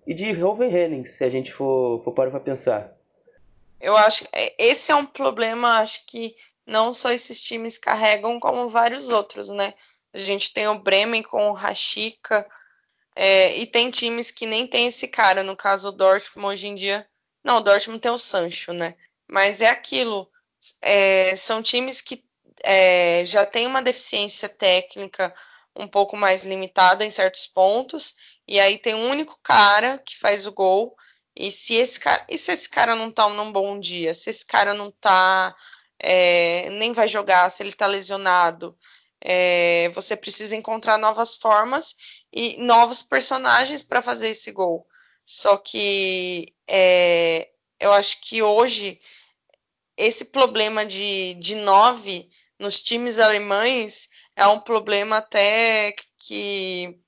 e 0.06 0.14
de 0.14 0.32
Roven 0.32 0.74
Henning, 0.74 1.06
se 1.06 1.24
a 1.24 1.30
gente 1.30 1.52
for, 1.52 2.04
for 2.04 2.14
para 2.14 2.40
pensar. 2.40 2.94
Eu 3.80 3.96
acho 3.96 4.26
que 4.26 4.30
é, 4.34 4.54
esse 4.58 4.92
é 4.92 4.96
um 4.96 5.06
problema, 5.06 5.80
acho 5.80 6.06
que 6.06 6.36
não 6.66 6.92
só 6.92 7.12
esses 7.12 7.42
times 7.42 7.78
carregam, 7.78 8.40
como 8.40 8.68
vários 8.68 9.10
outros, 9.10 9.50
né? 9.50 9.74
A 10.14 10.18
gente 10.18 10.54
tem 10.54 10.68
o 10.68 10.80
Bremen 10.80 11.24
com 11.24 11.50
o 11.50 11.54
Rashica, 11.54 12.46
é, 13.20 13.58
e 13.58 13.66
tem 13.66 13.90
times 13.90 14.30
que 14.30 14.46
nem 14.46 14.68
tem 14.68 14.86
esse 14.86 15.08
cara, 15.08 15.42
no 15.42 15.56
caso 15.56 15.90
o 15.90 15.92
Dortmund 15.92 16.54
hoje 16.54 16.68
em 16.68 16.76
dia. 16.76 17.08
Não, 17.44 17.58
o 17.58 17.62
Dortmund 17.62 18.00
tem 18.00 18.12
o 18.12 18.18
Sancho, 18.18 18.74
né? 18.74 18.96
Mas 19.28 19.60
é 19.60 19.70
aquilo. 19.70 20.30
É, 20.84 21.36
são 21.36 21.64
times 21.64 22.00
que 22.00 22.24
é, 22.64 23.24
já 23.26 23.44
têm 23.44 23.66
uma 23.66 23.82
deficiência 23.82 24.48
técnica 24.48 25.34
um 25.76 25.88
pouco 25.88 26.16
mais 26.16 26.44
limitada 26.44 27.04
em 27.04 27.10
certos 27.10 27.48
pontos, 27.48 28.16
e 28.48 28.60
aí 28.60 28.78
tem 28.78 28.94
um 28.94 29.10
único 29.10 29.40
cara 29.42 29.98
que 29.98 30.16
faz 30.18 30.46
o 30.46 30.52
gol. 30.52 30.96
E 31.36 31.50
se 31.50 31.74
esse 31.74 32.00
cara, 32.00 32.24
e 32.30 32.38
se 32.38 32.52
esse 32.52 32.70
cara 32.70 32.96
não 32.96 33.12
tá 33.12 33.28
num 33.30 33.52
bom 33.52 33.80
dia, 33.80 34.14
se 34.14 34.30
esse 34.30 34.46
cara 34.46 34.76
não 34.76 34.92
tá 34.92 35.56
é, 36.00 36.70
nem 36.70 36.94
vai 36.94 37.08
jogar, 37.08 37.50
se 37.50 37.64
ele 37.64 37.70
está 37.70 37.88
lesionado. 37.88 38.78
É, 39.20 39.90
você 39.90 40.16
precisa 40.16 40.56
encontrar 40.56 41.00
novas 41.00 41.36
formas 41.38 41.96
e 42.32 42.58
novos 42.58 43.02
personagens 43.02 43.82
para 43.82 44.02
fazer 44.02 44.30
esse 44.30 44.52
gol. 44.52 44.88
Só 45.26 45.58
que 45.58 46.54
é, 46.68 47.50
eu 47.80 47.92
acho 47.94 48.22
que 48.22 48.42
hoje 48.42 49.00
esse 49.96 50.26
problema 50.26 50.86
de, 50.86 51.34
de 51.36 51.56
nove 51.56 52.30
nos 52.60 52.82
times 52.82 53.20
alemães 53.20 54.10
é 54.36 54.46
um 54.48 54.60
problema 54.60 55.18
até 55.18 55.96
que 56.20 57.00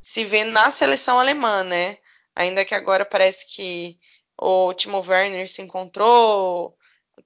se 0.00 0.24
vê 0.24 0.44
na 0.44 0.70
seleção 0.70 1.20
alemã, 1.20 1.62
né? 1.62 1.98
Ainda 2.34 2.64
que 2.64 2.74
agora 2.74 3.04
parece 3.04 3.54
que 3.54 3.98
o 4.36 4.72
Timo 4.74 4.98
Werner 5.06 5.48
se 5.48 5.62
encontrou, 5.62 6.76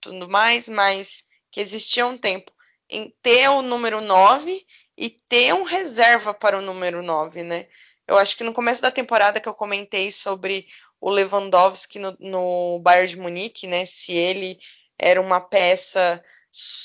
tudo 0.01 0.28
mais, 0.28 0.68
mas 0.68 1.24
que 1.51 1.61
existia 1.61 2.07
um 2.07 2.18
tempo 2.18 2.53
em 2.89 3.14
ter 3.22 3.49
o 3.49 3.62
número 3.62 4.01
9 4.01 4.64
e 4.97 5.11
ter 5.11 5.55
um 5.55 5.62
reserva 5.62 6.32
para 6.32 6.59
o 6.59 6.62
número 6.62 7.03
9, 7.03 7.43
né? 7.43 7.66
Eu 8.07 8.16
acho 8.16 8.37
que 8.37 8.45
no 8.45 8.53
começo 8.53 8.80
da 8.80 8.91
temporada 8.91 9.41
que 9.41 9.49
eu 9.49 9.55
comentei 9.55 10.11
sobre 10.11 10.66
o 11.01 11.11
Lewandowski 11.11 11.99
no, 11.99 12.16
no 12.20 12.80
Bayern 12.80 13.09
de 13.09 13.18
Munique, 13.18 13.66
né? 13.66 13.84
Se 13.84 14.12
ele 14.12 14.59
era 14.99 15.20
uma 15.20 15.41
peça 15.41 16.22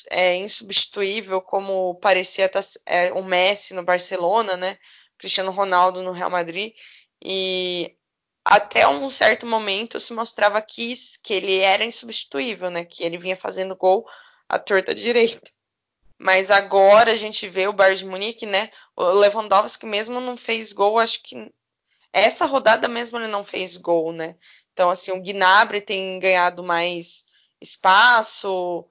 é, 0.10 0.36
insubstituível, 0.38 1.42
como 1.42 1.96
parecia 1.96 2.50
tá, 2.50 2.60
é, 2.86 3.12
o 3.14 3.24
Messi 3.24 3.74
no 3.74 3.84
Barcelona, 3.84 4.58
né? 4.58 4.78
Cristiano 5.18 5.52
Ronaldo 5.52 6.02
no 6.02 6.12
Real 6.12 6.30
Madrid. 6.30 6.74
E 7.24 7.96
até 8.44 8.88
um 8.88 9.10
certo 9.10 9.46
momento 9.46 10.00
se 10.00 10.14
mostrava 10.14 10.62
que, 10.62 10.94
que 11.24 11.34
ele 11.34 11.60
era 11.60 11.86
insubstituível, 11.86 12.70
né? 12.70 12.84
Que 12.84 13.04
ele 13.04 13.18
vinha 13.18 13.36
fazendo 13.36 13.76
gol 13.76 14.06
à 14.50 14.60
torta 14.60 14.94
direita. 14.96 15.52
Mas 16.24 16.52
agora 16.52 17.12
a 17.12 17.16
gente 17.16 17.48
vê 17.48 17.68
o 17.68 17.74
Bayern 17.74 17.98
de 17.98 18.06
Munique, 18.06 18.46
né? 18.46 18.70
O 18.96 19.04
Lewandowski 19.04 19.88
mesmo 19.88 20.22
não 20.22 20.38
fez 20.38 20.72
gol, 20.72 21.00
acho 21.00 21.24
que 21.24 21.52
essa 22.14 22.46
rodada 22.46 22.88
mesmo 22.88 23.18
ele 23.18 23.28
não 23.28 23.44
fez 23.44 23.76
gol, 23.76 24.14
né? 24.14 24.36
Então, 24.72 24.92
assim, 24.92 25.12
o 25.12 25.22
Gnabry 25.22 25.82
tem 25.82 26.20
ganhado 26.20 26.64
mais 26.64 27.26
espaço. 27.60 28.88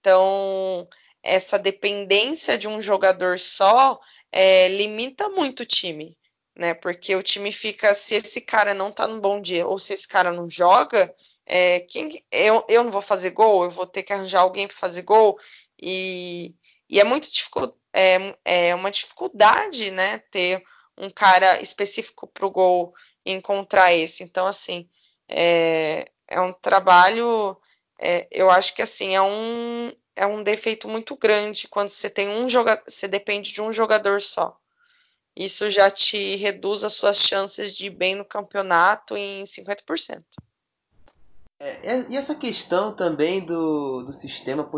Então, 0.00 0.86
essa 1.22 1.58
dependência 1.58 2.58
de 2.58 2.68
um 2.68 2.82
jogador 2.82 3.38
só 3.38 3.98
é, 4.30 4.68
limita 4.68 5.30
muito 5.30 5.60
o 5.60 5.66
time, 5.66 6.14
né? 6.54 6.74
Porque 6.74 7.16
o 7.16 7.22
time 7.22 7.50
fica, 7.50 7.94
se 7.94 8.16
esse 8.16 8.42
cara 8.42 8.74
não 8.74 8.92
tá 8.92 9.08
num 9.08 9.20
bom 9.20 9.40
dia 9.40 9.66
ou 9.66 9.78
se 9.78 9.94
esse 9.94 10.06
cara 10.06 10.30
não 10.30 10.46
joga, 10.46 11.14
é, 11.46 11.80
quem, 11.80 12.22
eu, 12.30 12.62
eu 12.68 12.84
não 12.84 12.90
vou 12.90 13.00
fazer 13.00 13.30
gol, 13.30 13.64
eu 13.64 13.70
vou 13.70 13.86
ter 13.86 14.02
que 14.02 14.12
arranjar 14.12 14.40
alguém 14.42 14.66
para 14.66 14.76
fazer 14.76 15.00
gol. 15.00 15.38
E, 15.80 16.54
e 16.88 17.00
é 17.00 17.04
muito 17.04 17.28
é, 17.92 18.36
é 18.44 18.74
uma 18.74 18.90
dificuldade, 18.90 19.90
né? 19.90 20.18
Ter 20.30 20.62
um 20.96 21.10
cara 21.10 21.60
específico 21.60 22.26
para 22.26 22.46
o 22.46 22.50
gol 22.50 22.94
e 23.24 23.32
encontrar 23.32 23.92
esse. 23.92 24.22
Então, 24.22 24.46
assim, 24.46 24.88
é, 25.28 26.06
é 26.28 26.40
um 26.40 26.52
trabalho. 26.52 27.56
É, 27.98 28.26
eu 28.30 28.50
acho 28.50 28.74
que 28.74 28.82
assim 28.82 29.14
é 29.14 29.22
um, 29.22 29.92
é 30.16 30.26
um 30.26 30.42
defeito 30.42 30.88
muito 30.88 31.16
grande 31.16 31.68
quando 31.68 31.88
você 31.88 32.10
tem 32.10 32.28
um 32.28 32.48
jogador, 32.48 32.82
você 32.86 33.06
depende 33.06 33.52
de 33.52 33.62
um 33.62 33.72
jogador 33.72 34.20
só. 34.20 34.58
Isso 35.36 35.68
já 35.68 35.90
te 35.90 36.36
reduz 36.36 36.84
as 36.84 36.92
suas 36.92 37.18
chances 37.18 37.76
de 37.76 37.86
ir 37.86 37.90
bem 37.90 38.14
no 38.14 38.24
campeonato 38.24 39.16
em 39.16 39.42
50%. 39.42 40.22
É, 41.58 42.04
e 42.08 42.16
essa 42.16 42.34
questão 42.34 42.94
também 42.94 43.44
do, 43.44 44.02
do 44.02 44.12
sistema 44.12 44.68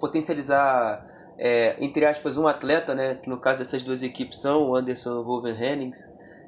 potencializar, 0.00 1.06
é, 1.38 1.76
entre 1.80 2.04
aspas, 2.04 2.36
um 2.36 2.46
atleta, 2.46 2.94
né, 2.94 3.16
que 3.16 3.28
no 3.28 3.38
caso 3.38 3.58
dessas 3.58 3.82
duas 3.82 4.02
equipes 4.02 4.40
são 4.40 4.70
o 4.70 4.76
Anderson 4.76 5.10
e 5.10 5.18
o 5.18 5.24
Wolven 5.24 5.92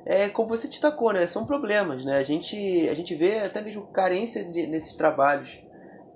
é, 0.07 0.29
como 0.29 0.49
você 0.49 0.67
destacou, 0.67 1.13
né, 1.13 1.27
são 1.27 1.45
problemas. 1.45 2.05
Né, 2.05 2.17
a, 2.17 2.23
gente, 2.23 2.89
a 2.89 2.95
gente 2.95 3.15
vê 3.15 3.41
até 3.41 3.61
mesmo 3.61 3.83
carência 3.89 4.45
de, 4.45 4.67
nesses 4.67 4.95
trabalhos, 4.95 5.59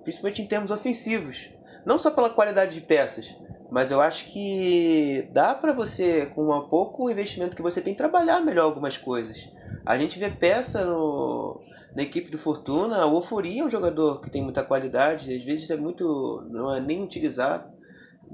principalmente 0.03 0.41
em 0.41 0.47
termos 0.47 0.71
ofensivos. 0.71 1.49
Não 1.85 1.99
só 1.99 2.09
pela 2.09 2.29
qualidade 2.29 2.73
de 2.73 2.81
peças, 2.81 3.35
mas 3.69 3.91
eu 3.91 3.99
acho 3.99 4.25
que 4.31 5.27
dá 5.31 5.53
para 5.53 5.73
você, 5.73 6.27
com 6.27 6.49
um 6.49 6.67
pouco 6.67 7.09
investimento 7.09 7.55
que 7.55 7.61
você 7.61 7.81
tem, 7.81 7.93
trabalhar 7.93 8.39
melhor 8.39 8.65
algumas 8.65 8.97
coisas. 8.97 9.51
A 9.85 9.97
gente 9.97 10.17
vê 10.17 10.29
peça 10.29 10.85
no, 10.85 11.59
na 11.95 12.03
equipe 12.03 12.31
do 12.31 12.37
Fortuna, 12.37 13.05
o 13.05 13.15
Ofuri 13.15 13.59
é 13.59 13.65
um 13.65 13.69
jogador 13.69 14.21
que 14.21 14.29
tem 14.29 14.41
muita 14.41 14.63
qualidade, 14.63 15.35
às 15.35 15.43
vezes 15.43 15.69
é 15.69 15.75
muito 15.75 16.47
não 16.49 16.73
é 16.73 16.79
nem 16.79 17.03
utilizado, 17.03 17.72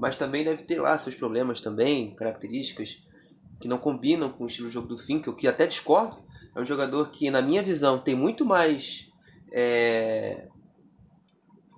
mas 0.00 0.16
também 0.16 0.42
deve 0.42 0.62
ter 0.62 0.80
lá 0.80 0.98
seus 0.98 1.14
problemas 1.14 1.60
também, 1.60 2.14
características 2.14 2.98
que 3.60 3.68
não 3.68 3.76
combinam 3.76 4.32
com 4.32 4.44
o 4.44 4.46
estilo 4.46 4.68
de 4.68 4.74
jogo 4.74 4.88
do 4.88 4.96
Finkel, 4.96 5.36
que 5.36 5.46
até 5.46 5.66
discordo. 5.66 6.16
É 6.56 6.60
um 6.60 6.64
jogador 6.64 7.10
que, 7.10 7.30
na 7.30 7.42
minha 7.42 7.62
visão, 7.62 7.98
tem 7.98 8.14
muito 8.14 8.44
mais 8.44 9.08
é, 9.52 10.48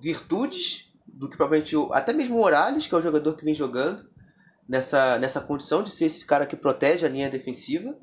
virtudes 0.01 0.89
do 1.05 1.29
que 1.29 1.37
provavelmente 1.37 1.75
o, 1.77 1.93
até 1.93 2.12
mesmo 2.12 2.37
o 2.37 2.39
Morales, 2.39 2.87
que 2.87 2.95
é 2.95 2.99
o 2.99 3.03
jogador 3.03 3.37
que 3.37 3.45
vem 3.45 3.57
jogando 3.57 4.09
nessa, 4.68 5.18
nessa 5.18 5.41
condição 5.41 5.83
de 5.83 5.91
ser 5.91 6.07
esse 6.07 6.25
cara 6.25 6.47
que 6.47 6.57
protege 6.57 7.05
a 7.05 7.09
linha 7.09 7.29
defensiva, 7.29 7.99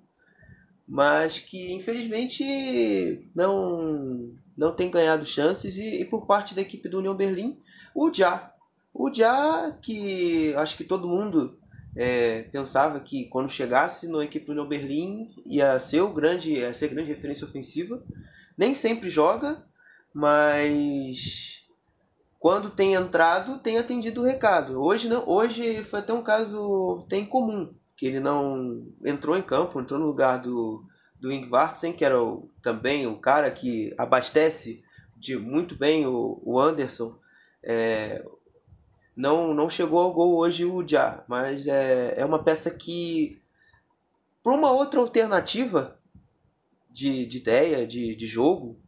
mas 0.85 1.39
que 1.39 1.71
infelizmente 1.71 3.29
não 3.33 4.35
não 4.57 4.75
tem 4.75 4.91
ganhado 4.91 5.25
chances 5.25 5.77
e, 5.77 6.01
e 6.01 6.05
por 6.05 6.25
parte 6.25 6.53
da 6.53 6.61
equipe 6.61 6.89
do 6.89 6.97
União 6.97 7.15
Berlim, 7.15 7.57
o 7.95 8.13
Já. 8.13 8.53
O 8.99 9.09
Já 9.13 9.71
que 9.81 10.53
acho 10.55 10.75
que 10.75 10.83
todo 10.83 11.07
mundo 11.07 11.57
é, 11.95 12.41
pensava 12.51 12.99
que 12.99 13.29
quando 13.29 13.49
chegasse 13.49 14.09
na 14.09 14.25
equipe 14.25 14.53
do 14.53 14.67
Berlim 14.67 15.33
ia 15.45 15.79
ser 15.79 16.01
o 16.01 16.11
grande, 16.11 16.51
ia 16.51 16.73
ser 16.73 16.89
grande 16.89 17.07
referência 17.07 17.47
ofensiva. 17.47 18.03
Nem 18.57 18.75
sempre 18.75 19.09
joga, 19.09 19.65
mas 20.13 21.63
quando 22.37 22.69
tem 22.69 22.93
entrado, 22.93 23.59
tem 23.59 23.77
atendido 23.77 24.19
o 24.19 24.25
recado. 24.25 24.83
Hoje 24.83 25.07
não, 25.07 25.25
hoje 25.25 25.81
foi 25.85 25.99
até 25.99 26.11
um 26.11 26.21
caso 26.21 27.05
tem 27.07 27.25
comum, 27.25 27.73
que 27.95 28.05
ele 28.05 28.19
não 28.19 28.85
entrou 29.05 29.37
em 29.37 29.41
campo, 29.41 29.79
entrou 29.79 29.97
no 29.97 30.07
lugar 30.07 30.41
do 30.41 30.83
do 31.17 31.31
Ingvartsen, 31.31 31.93
que 31.93 32.03
era 32.03 32.21
o, 32.21 32.49
também 32.61 33.07
o 33.07 33.15
cara 33.15 33.49
que 33.49 33.93
abastece 33.97 34.83
de 35.15 35.37
muito 35.37 35.73
bem 35.73 36.05
o, 36.05 36.41
o 36.43 36.59
Anderson. 36.59 37.17
É, 37.63 38.25
não, 39.19 39.53
não 39.53 39.69
chegou 39.69 39.99
ao 39.99 40.13
gol 40.13 40.37
hoje 40.37 40.63
o 40.63 40.87
Já, 40.87 41.25
mas 41.27 41.67
é, 41.67 42.13
é 42.15 42.23
uma 42.23 42.41
peça 42.41 42.71
que, 42.71 43.41
para 44.41 44.53
uma 44.53 44.71
outra 44.71 45.01
alternativa 45.01 45.99
de, 46.89 47.25
de 47.25 47.37
ideia, 47.37 47.85
de, 47.85 48.15
de 48.15 48.25
jogo, 48.25 48.79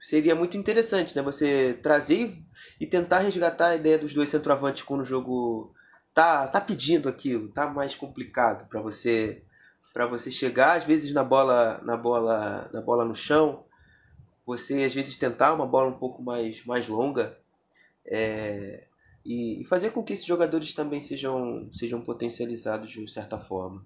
seria 0.00 0.34
muito 0.34 0.56
interessante, 0.56 1.14
né? 1.14 1.22
Você 1.22 1.78
trazer 1.80 2.36
e 2.80 2.86
tentar 2.88 3.20
resgatar 3.20 3.68
a 3.68 3.76
ideia 3.76 3.96
dos 3.96 4.12
dois 4.12 4.30
centroavantes 4.30 4.82
quando 4.82 5.02
o 5.02 5.06
jogo 5.06 5.72
tá, 6.12 6.48
tá 6.48 6.60
pedindo 6.60 7.08
aquilo, 7.08 7.48
tá 7.48 7.68
mais 7.68 7.94
complicado 7.94 8.68
para 8.68 8.80
você 8.80 9.44
para 9.94 10.06
você 10.06 10.30
chegar 10.30 10.76
às 10.76 10.84
vezes 10.84 11.14
na 11.14 11.22
bola 11.22 11.80
na 11.84 11.96
bola 11.96 12.68
na 12.72 12.80
bola 12.80 13.04
no 13.04 13.14
chão, 13.14 13.64
você 14.44 14.82
às 14.82 14.92
vezes 14.92 15.14
tentar 15.14 15.54
uma 15.54 15.66
bola 15.66 15.88
um 15.88 15.98
pouco 15.98 16.20
mais 16.20 16.64
mais 16.66 16.88
longa 16.88 17.38
é, 18.04 18.88
e, 19.24 19.64
fazer 19.64 19.90
com 19.90 20.02
que 20.02 20.12
esses 20.12 20.24
jogadores 20.24 20.74
também 20.74 21.00
sejam 21.00 21.68
sejam 21.72 22.00
potencializados 22.00 22.90
de 22.90 23.10
certa 23.10 23.38
forma. 23.38 23.84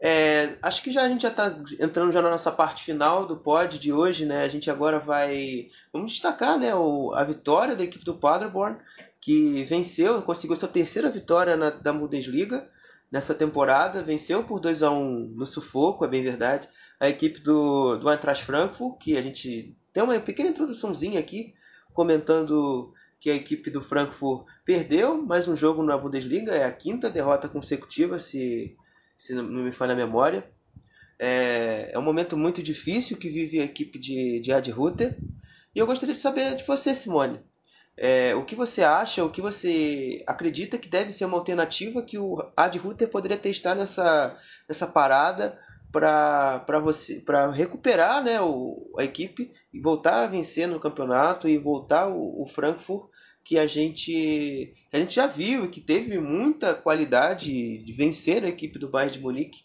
É, 0.00 0.58
acho 0.60 0.82
que 0.82 0.90
já 0.90 1.02
a 1.02 1.08
gente 1.08 1.22
já 1.22 1.28
está 1.28 1.54
entrando 1.80 2.12
já 2.12 2.20
na 2.20 2.30
nossa 2.30 2.50
parte 2.50 2.84
final 2.84 3.26
do 3.26 3.36
pod 3.36 3.78
de 3.78 3.92
hoje, 3.92 4.26
né? 4.26 4.42
A 4.42 4.48
gente 4.48 4.70
agora 4.70 4.98
vai 4.98 5.70
vamos 5.92 6.12
destacar, 6.12 6.58
né, 6.58 6.74
o, 6.74 7.12
a 7.14 7.24
vitória 7.24 7.76
da 7.76 7.84
equipe 7.84 8.04
do 8.04 8.14
Paderborn 8.14 8.78
que 9.20 9.64
venceu, 9.64 10.20
conseguiu 10.20 10.56
sua 10.56 10.68
terceira 10.68 11.10
vitória 11.10 11.56
na, 11.56 11.70
da 11.70 11.92
Bundesliga 11.92 12.68
nessa 13.10 13.34
temporada, 13.34 14.02
venceu 14.02 14.44
por 14.44 14.60
2 14.60 14.82
a 14.82 14.90
1 14.90 15.32
no 15.34 15.46
sufoco, 15.46 16.04
é 16.04 16.08
bem 16.08 16.22
verdade. 16.22 16.68
A 17.00 17.08
equipe 17.08 17.40
do, 17.40 17.96
do 17.96 18.10
Eintracht 18.10 18.44
Frankfurt, 18.44 18.98
que 18.98 19.16
a 19.16 19.22
gente 19.22 19.74
tem 19.94 20.02
uma 20.02 20.18
pequena 20.20 20.50
introduçãozinha 20.50 21.20
aqui, 21.20 21.54
comentando 21.94 22.92
que 23.24 23.30
a 23.30 23.34
equipe 23.34 23.70
do 23.70 23.80
Frankfurt 23.80 24.44
perdeu 24.66 25.16
mais 25.16 25.48
um 25.48 25.56
jogo 25.56 25.82
na 25.82 25.96
Bundesliga, 25.96 26.52
é 26.52 26.66
a 26.66 26.70
quinta 26.70 27.08
derrota 27.08 27.48
consecutiva, 27.48 28.20
se 28.20 28.76
se 29.18 29.32
não 29.32 29.64
me 29.64 29.72
falha 29.72 29.94
a 29.94 29.96
memória. 29.96 30.46
É, 31.18 31.88
é 31.90 31.98
um 31.98 32.02
momento 32.02 32.36
muito 32.36 32.62
difícil 32.62 33.16
que 33.16 33.30
vive 33.30 33.60
a 33.60 33.64
equipe 33.64 33.98
de, 33.98 34.40
de 34.40 34.52
Ad 34.52 34.70
Ruther. 34.70 35.16
E 35.74 35.78
eu 35.78 35.86
gostaria 35.86 36.14
de 36.14 36.20
saber 36.20 36.54
de 36.54 36.66
você, 36.66 36.94
Simone. 36.94 37.40
É, 37.96 38.34
o 38.34 38.44
que 38.44 38.54
você 38.54 38.82
acha, 38.82 39.24
o 39.24 39.30
que 39.30 39.40
você 39.40 40.22
acredita 40.26 40.76
que 40.76 40.90
deve 40.90 41.10
ser 41.10 41.24
uma 41.24 41.38
alternativa 41.38 42.02
que 42.02 42.18
o 42.18 42.52
Ad 42.54 42.76
Ruther 42.76 43.08
poderia 43.08 43.38
testar 43.38 43.74
nessa, 43.74 44.38
nessa 44.68 44.86
parada 44.86 45.58
para 45.90 46.78
você 46.82 47.20
para 47.20 47.50
recuperar 47.50 48.22
né, 48.22 48.38
o, 48.38 48.94
a 48.98 49.04
equipe 49.04 49.50
e 49.72 49.80
voltar 49.80 50.24
a 50.24 50.26
vencer 50.26 50.68
no 50.68 50.78
campeonato 50.78 51.48
e 51.48 51.56
voltar 51.56 52.08
o, 52.08 52.42
o 52.42 52.46
Frankfurt 52.46 53.13
que 53.44 53.58
a 53.58 53.66
gente 53.66 54.74
a 54.92 54.98
gente 54.98 55.14
já 55.14 55.26
viu 55.26 55.70
que 55.70 55.80
teve 55.80 56.18
muita 56.18 56.74
qualidade 56.74 57.78
de 57.78 57.92
vencer 57.92 58.42
a 58.42 58.48
equipe 58.48 58.78
do 58.78 58.88
Bayern 58.88 59.18
de 59.18 59.22
Munique 59.22 59.62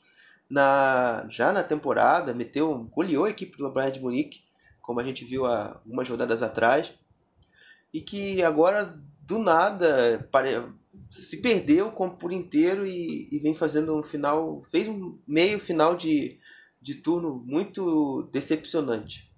na 0.49 1.25
já 1.29 1.53
na 1.53 1.63
temporada, 1.63 2.33
meteu, 2.33 2.89
goleou 2.91 3.25
a 3.25 3.29
equipe 3.29 3.57
do 3.57 3.71
Bayern 3.71 3.97
de 3.97 4.03
Munique, 4.03 4.43
como 4.81 4.99
a 4.99 5.03
gente 5.03 5.23
viu 5.23 5.45
há 5.45 5.79
algumas 5.83 6.09
rodadas 6.09 6.41
atrás, 6.41 6.91
e 7.93 8.01
que 8.01 8.41
agora 8.43 8.99
do 9.21 9.37
nada 9.37 10.27
se 11.09 11.41
perdeu 11.41 11.91
por 11.91 12.31
inteiro 12.31 12.85
e, 12.85 13.29
e 13.31 13.39
vem 13.39 13.53
fazendo 13.53 13.95
um 13.95 14.01
final, 14.01 14.65
fez 14.71 14.87
um 14.87 15.19
meio 15.27 15.59
final 15.59 15.95
de, 15.95 16.39
de 16.81 16.95
turno 16.95 17.43
muito 17.45 18.23
decepcionante. 18.31 19.31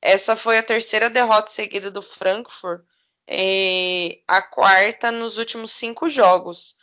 Essa 0.00 0.36
foi 0.36 0.58
a 0.58 0.62
terceira 0.62 1.10
derrota 1.10 1.50
seguida 1.50 1.90
do 1.90 2.00
Frankfurt 2.00 2.84
é, 3.26 4.20
a 4.26 4.42
quarta 4.42 5.10
nos 5.10 5.38
últimos 5.38 5.72
cinco 5.72 6.08
jogos. 6.08 6.76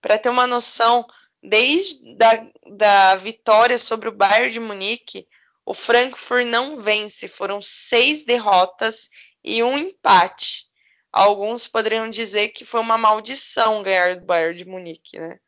Para 0.00 0.18
ter 0.18 0.28
uma 0.28 0.46
noção, 0.46 1.06
desde 1.42 2.14
da, 2.16 2.46
da 2.76 3.16
vitória 3.16 3.78
sobre 3.78 4.08
o 4.08 4.12
Bayern 4.12 4.50
de 4.50 4.60
Munique, 4.60 5.26
o 5.64 5.74
Frankfurt 5.74 6.46
não 6.46 6.76
vence. 6.76 7.28
Foram 7.28 7.60
seis 7.60 8.24
derrotas 8.24 9.08
e 9.42 9.62
um 9.62 9.76
empate. 9.78 10.66
Alguns 11.12 11.66
poderiam 11.66 12.10
dizer 12.10 12.48
que 12.48 12.64
foi 12.64 12.80
uma 12.80 12.98
maldição 12.98 13.82
ganhar 13.82 14.16
do 14.16 14.26
Bayern 14.26 14.56
de 14.56 14.64
Munique, 14.66 15.18
né? 15.18 15.38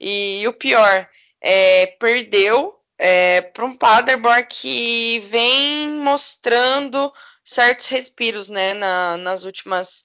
E, 0.00 0.40
e 0.40 0.48
o 0.48 0.52
pior, 0.52 1.08
é, 1.40 1.86
perdeu 1.98 2.76
é, 2.98 3.40
para 3.40 3.64
um 3.64 3.76
Paderborn 3.76 4.44
que 4.46 5.20
vem 5.20 5.88
mostrando 5.90 7.12
certos 7.46 7.86
respiros, 7.86 8.48
né, 8.48 8.74
na, 8.74 9.16
nas 9.16 9.44
últimas 9.44 10.04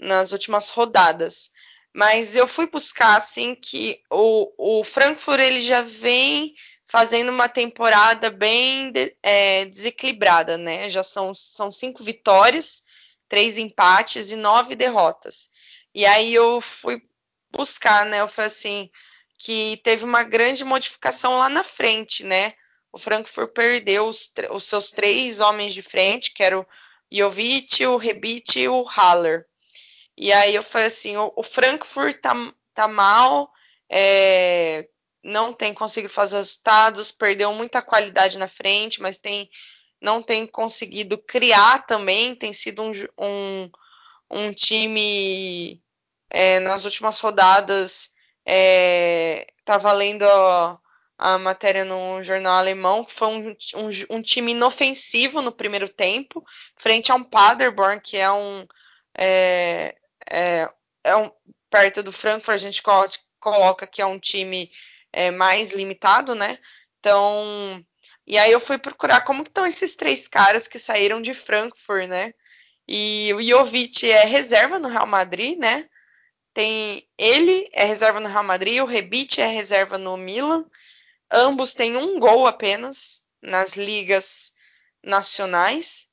nas 0.00 0.30
últimas 0.30 0.70
rodadas. 0.70 1.50
Mas 1.92 2.36
eu 2.36 2.46
fui 2.46 2.68
buscar 2.68 3.16
assim 3.16 3.54
que 3.56 4.00
o, 4.08 4.78
o 4.80 4.84
Frankfurt 4.84 5.40
ele 5.40 5.60
já 5.60 5.82
vem 5.82 6.54
fazendo 6.84 7.30
uma 7.30 7.48
temporada 7.48 8.30
bem 8.30 8.92
é, 9.22 9.64
desequilibrada, 9.64 10.56
né? 10.56 10.88
Já 10.88 11.02
são, 11.02 11.34
são 11.34 11.72
cinco 11.72 12.04
vitórias, 12.04 12.84
três 13.28 13.58
empates 13.58 14.30
e 14.30 14.36
nove 14.36 14.76
derrotas. 14.76 15.50
E 15.92 16.06
aí 16.06 16.32
eu 16.32 16.60
fui 16.60 17.02
buscar, 17.50 18.06
né? 18.06 18.20
Eu 18.20 18.28
falei 18.28 18.46
assim 18.46 18.90
que 19.36 19.80
teve 19.82 20.04
uma 20.04 20.22
grande 20.22 20.64
modificação 20.64 21.38
lá 21.38 21.48
na 21.48 21.64
frente, 21.64 22.24
né? 22.24 22.54
O 22.92 22.98
Frankfurt 22.98 23.52
perdeu 23.52 24.06
os, 24.06 24.32
os 24.50 24.64
seus 24.64 24.90
três 24.90 25.40
homens 25.40 25.74
de 25.74 25.82
frente, 25.82 26.32
que 26.32 26.42
eram 26.42 26.60
o 26.60 26.66
Jovic, 27.10 27.84
o 27.86 27.96
Rebite 27.96 28.60
e 28.60 28.68
o 28.68 28.84
Haller. 28.84 29.46
E 30.16 30.32
aí 30.32 30.54
eu 30.54 30.62
falei 30.62 30.88
assim, 30.88 31.16
o, 31.16 31.32
o 31.36 31.42
Frankfurt 31.42 32.16
tá, 32.20 32.34
tá 32.74 32.88
mal, 32.88 33.50
é, 33.88 34.88
não 35.22 35.52
tem 35.52 35.72
conseguido 35.72 36.12
fazer 36.12 36.36
resultados, 36.36 37.10
perdeu 37.10 37.52
muita 37.52 37.82
qualidade 37.82 38.38
na 38.38 38.48
frente, 38.48 39.00
mas 39.00 39.18
tem 39.18 39.48
não 40.00 40.22
tem 40.22 40.46
conseguido 40.46 41.18
criar 41.18 41.84
também, 41.84 42.34
tem 42.34 42.52
sido 42.52 42.82
um, 42.82 42.92
um, 43.18 43.70
um 44.30 44.52
time 44.52 45.82
é, 46.30 46.60
nas 46.60 46.84
últimas 46.84 47.18
rodadas, 47.20 48.10
é, 48.46 49.46
tava 49.64 49.90
lendo 49.92 50.22
a, 50.22 50.78
a 51.18 51.36
matéria 51.36 51.84
no 51.84 52.22
jornal 52.22 52.54
alemão, 52.54 53.04
que 53.04 53.12
foi 53.12 53.28
um, 53.28 53.48
um, 53.48 54.16
um, 54.16 54.22
time 54.22 54.52
inofensivo 54.52 55.42
no 55.42 55.50
primeiro 55.50 55.88
tempo, 55.88 56.44
frente 56.76 57.10
a 57.10 57.16
um 57.16 57.24
Paderborn, 57.24 58.00
que 58.00 58.16
é 58.16 58.30
um, 58.30 58.64
é, 59.16 59.96
é, 60.30 60.70
é 61.02 61.16
um 61.16 61.30
perto 61.68 62.04
do 62.04 62.12
Frankfurt, 62.12 62.54
a 62.54 62.56
gente 62.56 62.82
coloca 63.40 63.86
que 63.86 64.00
é 64.00 64.06
um 64.06 64.18
time 64.18 64.70
é, 65.12 65.32
mais 65.32 65.72
limitado, 65.72 66.36
né? 66.36 66.58
Então, 67.00 67.84
e 68.24 68.38
aí 68.38 68.52
eu 68.52 68.60
fui 68.60 68.78
procurar 68.78 69.22
como 69.22 69.42
estão 69.42 69.66
esses 69.66 69.96
três 69.96 70.28
caras 70.28 70.68
que 70.68 70.78
saíram 70.78 71.20
de 71.20 71.34
Frankfurt, 71.34 72.08
né? 72.08 72.32
E 72.86 73.32
o 73.34 73.42
Jovic 73.42 74.10
é 74.10 74.24
reserva 74.24 74.78
no 74.78 74.88
Real 74.88 75.06
Madrid, 75.06 75.58
né? 75.58 75.88
Tem 76.54 77.06
ele 77.18 77.68
é 77.72 77.84
reserva 77.84 78.20
no 78.20 78.28
Real 78.28 78.44
Madrid, 78.44 78.80
o 78.80 78.86
Rebite 78.86 79.40
é 79.40 79.46
reserva 79.46 79.98
no 79.98 80.16
Milan. 80.16 80.64
Ambos 81.30 81.74
têm 81.74 81.96
um 81.96 82.18
gol 82.18 82.46
apenas 82.46 83.22
nas 83.42 83.76
ligas 83.76 84.52
nacionais. 85.02 86.08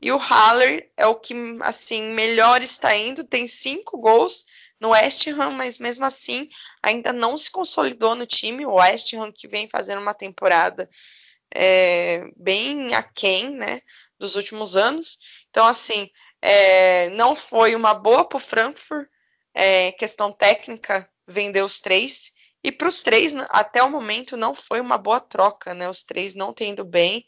E 0.00 0.12
o 0.12 0.16
Haller 0.16 0.90
é 0.96 1.06
o 1.06 1.16
que 1.16 1.34
assim 1.62 2.02
melhor 2.12 2.62
está 2.62 2.94
indo, 2.96 3.24
tem 3.24 3.46
cinco 3.46 3.98
gols 3.98 4.46
no 4.80 4.90
West 4.90 5.26
Ham, 5.26 5.50
mas 5.50 5.78
mesmo 5.78 6.04
assim 6.04 6.48
ainda 6.82 7.12
não 7.12 7.36
se 7.36 7.50
consolidou 7.50 8.14
no 8.14 8.26
time. 8.26 8.64
O 8.64 8.74
West 8.74 9.12
Ham 9.14 9.32
que 9.32 9.48
vem 9.48 9.68
fazendo 9.68 10.00
uma 10.00 10.14
temporada 10.14 10.88
é, 11.54 12.24
bem 12.36 12.94
aquém 12.94 13.50
né, 13.50 13.80
dos 14.18 14.36
últimos 14.36 14.76
anos. 14.76 15.18
Então, 15.50 15.66
assim, 15.66 16.08
é, 16.40 17.10
não 17.10 17.34
foi 17.34 17.74
uma 17.74 17.94
boa 17.94 18.24
para 18.24 18.36
o 18.36 18.40
Frankfurt, 18.40 19.08
é, 19.54 19.92
questão 19.92 20.32
técnica, 20.32 21.08
vender 21.26 21.62
os 21.62 21.80
três. 21.80 22.32
E 22.62 22.72
para 22.72 22.88
os 22.88 23.02
três, 23.02 23.34
até 23.50 23.82
o 23.82 23.90
momento, 23.90 24.36
não 24.36 24.54
foi 24.54 24.80
uma 24.80 24.98
boa 24.98 25.20
troca, 25.20 25.74
né? 25.74 25.88
Os 25.88 26.02
três 26.02 26.34
não 26.34 26.52
tendo 26.52 26.84
bem. 26.84 27.24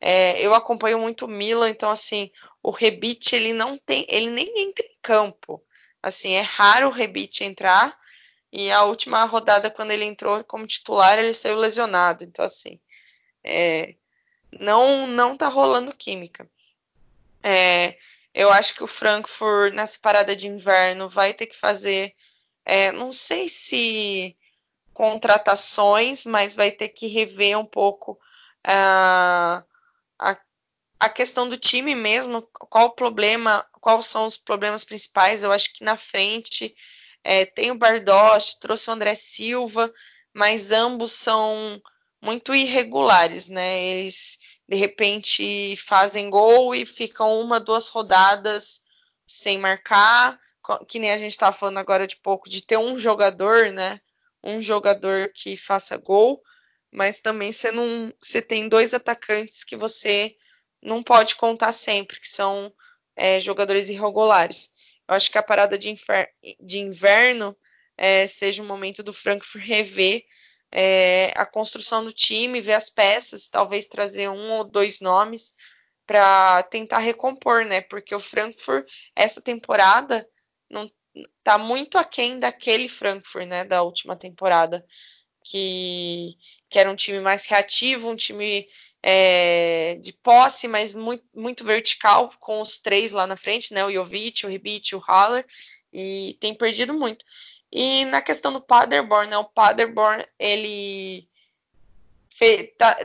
É, 0.00 0.38
eu 0.44 0.54
acompanho 0.54 0.98
muito 0.98 1.24
o 1.24 1.28
Milan, 1.28 1.70
então 1.70 1.90
assim, 1.90 2.30
o 2.62 2.70
Rebite 2.70 3.34
ele 3.34 3.52
não 3.52 3.78
tem, 3.78 4.06
ele 4.08 4.30
nem 4.30 4.62
entra 4.62 4.84
em 4.84 4.96
campo. 5.02 5.64
Assim, 6.02 6.32
é 6.32 6.42
raro 6.42 6.88
o 6.88 6.92
Rebite 6.92 7.44
entrar. 7.44 7.96
E 8.52 8.70
a 8.70 8.84
última 8.84 9.24
rodada, 9.24 9.70
quando 9.70 9.90
ele 9.90 10.04
entrou 10.04 10.44
como 10.44 10.66
titular, 10.66 11.18
ele 11.18 11.32
saiu 11.32 11.56
lesionado. 11.56 12.22
Então, 12.22 12.44
assim, 12.44 12.78
é, 13.42 13.96
não, 14.60 15.06
não 15.06 15.36
tá 15.36 15.48
rolando 15.48 15.94
química. 15.96 16.48
É, 17.42 17.98
eu 18.34 18.50
acho 18.52 18.74
que 18.74 18.84
o 18.84 18.86
Frankfurt, 18.86 19.74
nessa 19.74 19.98
parada 20.00 20.36
de 20.36 20.46
inverno, 20.46 21.08
vai 21.08 21.34
ter 21.34 21.46
que 21.46 21.56
fazer. 21.56 22.14
É, 22.64 22.92
não 22.92 23.12
sei 23.12 23.48
se 23.48 24.36
contratações, 24.94 26.24
mas 26.24 26.54
vai 26.54 26.70
ter 26.70 26.88
que 26.88 27.08
rever 27.08 27.58
um 27.58 27.66
pouco 27.66 28.12
uh, 28.64 29.62
a, 30.18 30.38
a 31.00 31.08
questão 31.08 31.48
do 31.48 31.58
time 31.58 31.94
mesmo, 31.94 32.42
qual 32.52 32.86
o 32.86 32.94
problema, 32.94 33.66
quais 33.80 34.06
são 34.06 34.24
os 34.24 34.36
problemas 34.36 34.84
principais. 34.84 35.42
Eu 35.42 35.52
acho 35.52 35.74
que 35.74 35.84
na 35.84 35.96
frente 35.96 36.74
é, 37.24 37.44
tem 37.44 37.72
o 37.72 37.78
Bardosch, 37.78 38.58
trouxe 38.60 38.88
o 38.88 38.92
André 38.92 39.14
Silva, 39.14 39.92
mas 40.32 40.72
ambos 40.72 41.12
são 41.12 41.82
muito 42.22 42.54
irregulares, 42.54 43.48
né? 43.48 43.82
Eles 43.82 44.38
de 44.66 44.76
repente 44.76 45.76
fazem 45.76 46.30
gol 46.30 46.74
e 46.74 46.86
ficam 46.86 47.38
uma, 47.40 47.60
duas 47.60 47.90
rodadas 47.90 48.82
sem 49.26 49.58
marcar, 49.58 50.38
que 50.88 50.98
nem 50.98 51.10
a 51.10 51.18
gente 51.18 51.32
estava 51.32 51.54
falando 51.54 51.78
agora 51.78 52.06
de 52.06 52.16
pouco, 52.16 52.48
de 52.48 52.62
ter 52.62 52.78
um 52.78 52.96
jogador, 52.96 53.72
né? 53.72 54.00
Um 54.44 54.60
jogador 54.60 55.30
que 55.34 55.56
faça 55.56 55.96
gol, 55.96 56.42
mas 56.92 57.20
também 57.20 57.50
você 57.50 57.72
não, 57.72 58.12
você 58.20 58.42
tem 58.42 58.68
dois 58.68 58.94
atacantes 58.94 59.64
que 59.64 59.76
você 59.76 60.36
não 60.82 61.02
pode 61.02 61.36
contar 61.36 61.72
sempre, 61.72 62.20
que 62.20 62.28
são 62.28 62.72
é, 63.16 63.40
jogadores 63.40 63.88
irregulares. 63.88 64.70
Eu 65.08 65.14
acho 65.14 65.30
que 65.30 65.38
a 65.38 65.42
parada 65.42 65.78
de, 65.78 65.94
de 66.60 66.78
inverno 66.78 67.56
é, 67.96 68.26
seja 68.26 68.62
o 68.62 68.66
momento 68.66 69.02
do 69.02 69.12
Frankfurt 69.12 69.64
rever 69.64 70.24
é, 70.70 71.32
a 71.36 71.46
construção 71.46 72.04
do 72.04 72.12
time, 72.12 72.60
ver 72.60 72.72
as 72.72 72.90
peças, 72.90 73.48
talvez 73.48 73.86
trazer 73.86 74.28
um 74.28 74.52
ou 74.52 74.64
dois 74.64 75.00
nomes 75.00 75.54
para 76.06 76.62
tentar 76.64 76.98
recompor, 76.98 77.64
né? 77.64 77.80
Porque 77.80 78.14
o 78.14 78.20
Frankfurt, 78.20 78.86
essa 79.14 79.40
temporada, 79.40 80.28
não 80.68 80.90
tá 81.42 81.58
muito 81.58 81.98
aquém 81.98 82.38
daquele 82.38 82.88
Frankfurt, 82.88 83.46
né? 83.46 83.64
Da 83.64 83.82
última 83.82 84.16
temporada. 84.16 84.84
Que, 85.46 86.36
que 86.70 86.78
era 86.78 86.90
um 86.90 86.96
time 86.96 87.20
mais 87.20 87.46
reativo, 87.46 88.08
um 88.08 88.16
time 88.16 88.66
é, 89.02 89.96
de 89.96 90.14
posse, 90.14 90.66
mas 90.66 90.94
muito, 90.94 91.24
muito, 91.34 91.62
vertical, 91.62 92.32
com 92.40 92.62
os 92.62 92.78
três 92.78 93.12
lá 93.12 93.26
na 93.26 93.36
frente, 93.36 93.74
né? 93.74 93.84
O 93.84 93.92
Jovic, 93.92 94.46
o 94.46 94.48
Ribit, 94.48 94.96
o 94.96 94.98
Haller, 94.98 95.44
e 95.92 96.38
tem 96.40 96.54
perdido 96.54 96.94
muito. 96.94 97.24
E 97.70 98.06
na 98.06 98.22
questão 98.22 98.52
do 98.52 98.62
Paderborn, 98.62 99.28
né? 99.28 99.36
O 99.36 99.44
Paderborn, 99.44 100.24
ele 100.38 101.28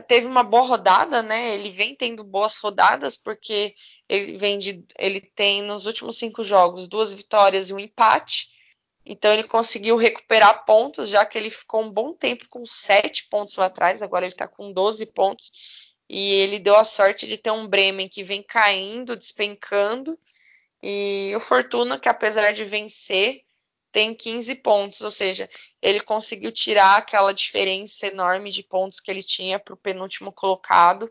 teve 0.08 0.26
uma 0.26 0.42
boa 0.42 0.64
rodada, 0.64 1.22
né? 1.22 1.54
Ele 1.54 1.70
vem 1.70 1.94
tendo 1.94 2.24
boas 2.24 2.56
rodadas, 2.56 3.16
porque 3.16 3.74
ele 4.08 4.36
vem 4.36 4.58
de, 4.58 4.84
ele 4.98 5.20
tem 5.20 5.62
nos 5.62 5.86
últimos 5.86 6.18
cinco 6.18 6.42
jogos 6.42 6.88
duas 6.88 7.14
vitórias 7.14 7.70
e 7.70 7.74
um 7.74 7.78
empate. 7.78 8.48
Então 9.04 9.32
ele 9.32 9.44
conseguiu 9.44 9.96
recuperar 9.96 10.64
pontos, 10.64 11.08
já 11.08 11.24
que 11.24 11.38
ele 11.38 11.50
ficou 11.50 11.82
um 11.82 11.90
bom 11.90 12.12
tempo 12.12 12.46
com 12.48 12.64
sete 12.66 13.28
pontos 13.28 13.56
lá 13.56 13.66
atrás, 13.66 14.02
agora 14.02 14.24
ele 14.24 14.34
está 14.34 14.46
com 14.46 14.72
12 14.72 15.06
pontos 15.06 15.50
e 16.08 16.32
ele 16.34 16.58
deu 16.58 16.76
a 16.76 16.84
sorte 16.84 17.26
de 17.26 17.38
ter 17.38 17.52
um 17.52 17.68
Bremen 17.68 18.08
que 18.08 18.24
vem 18.24 18.42
caindo, 18.42 19.16
despencando, 19.16 20.18
e 20.82 21.32
o 21.36 21.40
Fortuna, 21.40 22.00
que 22.00 22.08
apesar 22.08 22.52
de 22.52 22.64
vencer, 22.64 23.42
tem 23.92 24.14
15 24.14 24.54
pontos, 24.56 25.00
ou 25.00 25.10
seja, 25.10 25.48
ele 25.82 26.00
conseguiu 26.00 26.52
tirar 26.52 26.96
aquela 26.96 27.32
diferença 27.32 28.06
enorme 28.06 28.50
de 28.50 28.62
pontos 28.62 29.00
que 29.00 29.10
ele 29.10 29.22
tinha 29.22 29.58
para 29.58 29.74
o 29.74 29.76
penúltimo 29.76 30.32
colocado 30.32 31.10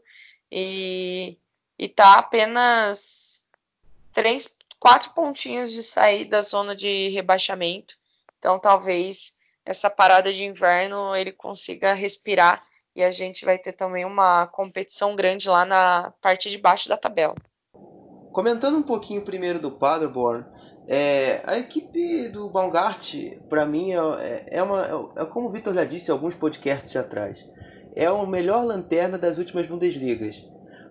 e 0.51 1.37
está 1.77 2.17
apenas 2.17 3.45
três, 4.13 4.57
quatro 4.79 5.11
pontinhos 5.13 5.71
de 5.71 5.83
sair 5.83 6.25
da 6.25 6.41
zona 6.41 6.75
de 6.75 7.09
rebaixamento. 7.09 7.95
Então, 8.37 8.57
talvez 8.59 9.37
essa 9.65 9.89
parada 9.89 10.31
de 10.31 10.45
inverno 10.45 11.15
ele 11.15 11.31
consiga 11.31 11.93
respirar 11.93 12.61
e 12.95 13.03
a 13.03 13.11
gente 13.11 13.45
vai 13.45 13.57
ter 13.57 13.73
também 13.73 14.05
uma 14.05 14.47
competição 14.47 15.15
grande 15.15 15.47
lá 15.47 15.65
na 15.65 16.13
parte 16.21 16.49
de 16.49 16.57
baixo 16.57 16.89
da 16.89 16.97
tabela. 16.97 17.35
Comentando 18.31 18.77
um 18.77 18.83
pouquinho 18.83 19.21
primeiro 19.21 19.59
do 19.59 19.71
Paderborn, 19.71 20.45
é, 20.91 21.43
a 21.45 21.59
equipe 21.59 22.29
do 22.29 22.49
Baumgart, 22.49 23.13
para 23.47 23.63
mim, 23.63 23.93
é, 23.93 24.45
é, 24.47 24.63
uma, 24.63 25.11
é, 25.15 25.25
como 25.25 25.47
o 25.47 25.51
Vitor 25.51 25.71
já 25.71 25.85
disse 25.85 26.09
em 26.09 26.11
alguns 26.11 26.33
podcasts 26.33 26.95
atrás, 26.95 27.47
é 27.95 28.09
o 28.09 28.25
melhor 28.25 28.65
lanterna 28.65 29.15
das 29.15 29.37
últimas 29.37 29.67
Bundesligas. 29.67 30.43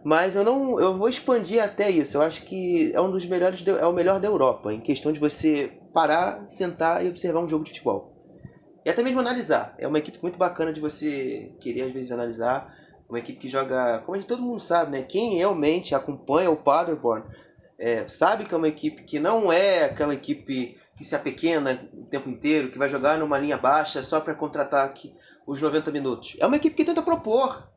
Mas 0.05 0.37
eu 0.37 0.45
não, 0.45 0.79
eu 0.79 0.97
vou 0.97 1.09
expandir 1.09 1.61
até 1.61 1.91
isso. 1.91 2.17
Eu 2.17 2.23
acho 2.23 2.45
que 2.45 2.93
é 2.95 3.01
um 3.01 3.11
dos 3.11 3.27
melhores, 3.27 3.67
é 3.67 3.85
o 3.85 3.93
melhor 3.93 4.21
da 4.21 4.29
Europa 4.29 4.73
em 4.73 4.81
questão 4.81 5.11
de 5.11 5.19
você 5.19 5.73
parar, 5.93 6.49
sentar 6.49 7.05
e 7.05 7.09
observar 7.09 7.41
um 7.41 7.49
jogo 7.49 7.65
de 7.65 7.71
futebol. 7.71 8.15
E 8.87 8.91
até 8.91 9.03
mesmo 9.03 9.19
analisar. 9.19 9.75
É 9.79 9.89
uma 9.89 9.99
equipe 9.99 10.21
muito 10.23 10.39
bacana 10.39 10.73
de 10.73 10.81
você 10.81 11.53
querer 11.61 11.83
às 11.83 11.93
vezes 11.93 12.13
analisar. 12.13 12.73
Uma 13.09 13.19
equipe 13.19 13.41
que 13.41 13.49
joga, 13.49 14.01
como 14.07 14.23
todo 14.23 14.43
mundo 14.43 14.61
sabe, 14.61 14.93
né? 14.93 15.03
Quem 15.03 15.39
realmente 15.39 15.93
acompanha 15.93 16.53
o 16.53 16.57
Paderborn 16.57 17.25
é, 17.79 18.09
sabe 18.09 18.45
que 18.45 18.53
é 18.53 18.57
uma 18.57 18.69
equipe 18.69 19.05
que 19.05 19.21
não 19.21 19.53
é 19.53 19.85
aquela 19.85 20.15
equipe 20.15 20.77
que 20.97 21.05
se 21.05 21.15
apequena 21.15 21.89
o 21.95 22.05
tempo 22.07 22.29
inteiro, 22.29 22.71
que 22.71 22.79
vai 22.79 22.89
jogar 22.89 23.19
numa 23.19 23.39
linha 23.39 23.57
baixa 23.57 24.03
só 24.03 24.21
para 24.21 24.35
contra-ataque 24.35 25.15
os 25.47 25.61
90 25.61 25.93
minutos. 25.93 26.37
É 26.41 26.47
uma 26.47 26.57
equipe 26.57 26.75
que 26.75 26.85
tenta 26.85 27.01
propor, 27.01 27.71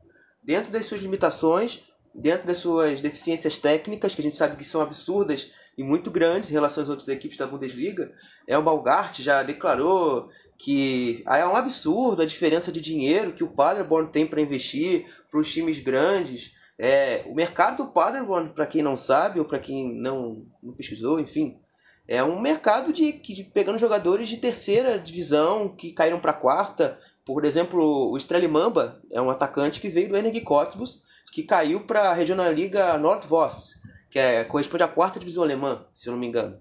dentro 0.44 0.72
das 0.72 0.88
suas 0.88 1.02
limitações, 1.02 1.84
dentro 2.14 2.48
das 2.48 2.58
suas 2.58 3.00
deficiências 3.00 3.58
técnicas, 3.60 4.16
que 4.16 4.22
a 4.22 4.24
gente 4.24 4.38
sabe 4.38 4.56
que 4.56 4.66
são 4.66 4.82
absurdas 4.82 5.52
e 5.78 5.84
muito 5.84 6.12
grandes 6.12 6.50
em 6.50 6.54
relação 6.54 6.84
às 6.84 6.90
outras 6.90 7.08
equipes 7.08 7.38
da 7.38 7.48
Bundesliga. 7.48 8.12
É 8.48 8.58
o 8.58 8.64
Balgart 8.64 9.20
já 9.20 9.44
declarou 9.44 10.30
que 10.58 11.24
é 11.28 11.46
um 11.46 11.56
absurdo 11.56 12.22
a 12.22 12.26
diferença 12.26 12.72
de 12.72 12.82
dinheiro 12.82 13.34
que 13.34 13.44
o 13.44 13.52
Paderborn 13.52 14.12
tem 14.12 14.28
para 14.28 14.42
investir 14.42 15.06
para 15.30 15.40
os 15.40 15.52
times 15.52 15.80
grandes. 15.80 16.52
É, 16.84 17.22
o 17.28 17.36
mercado 17.36 17.78
do 17.78 17.92
Paderborn, 17.92 18.50
para 18.50 18.66
quem 18.66 18.82
não 18.82 18.98
sabe 18.98 19.38
ou 19.38 19.46
para 19.46 19.60
quem 19.60 19.94
não, 19.94 20.48
não 20.64 20.74
pesquisou, 20.74 21.20
enfim, 21.20 21.60
é 22.08 22.24
um 22.24 22.42
mercado 22.42 22.92
de, 22.92 23.12
de 23.12 23.44
pegando 23.44 23.78
jogadores 23.78 24.28
de 24.28 24.38
terceira 24.38 24.98
divisão 24.98 25.70
que 25.70 25.94
caíram 25.94 26.20
para 26.20 26.34
quarta. 26.34 27.00
Por 27.24 27.46
exemplo, 27.46 28.10
o 28.10 28.18
Strelimamba 28.18 29.00
é 29.12 29.22
um 29.22 29.30
atacante 29.30 29.80
que 29.80 29.90
veio 29.90 30.10
do 30.10 30.18
Energy 30.18 30.42
Cottbus, 30.42 31.04
que 31.32 31.44
caiu 31.44 31.82
para 31.82 32.10
a 32.10 32.14
Regionalliga 32.14 32.98
Nordvoss, 32.98 33.80
que 34.10 34.18
é, 34.18 34.44
corresponde 34.44 34.82
à 34.82 34.88
quarta 34.88 35.20
divisão 35.20 35.44
alemã, 35.44 35.86
se 35.94 36.10
eu 36.10 36.14
não 36.14 36.20
me 36.20 36.26
engano. 36.26 36.60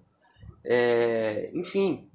É, 0.62 1.50
enfim, 1.54 2.06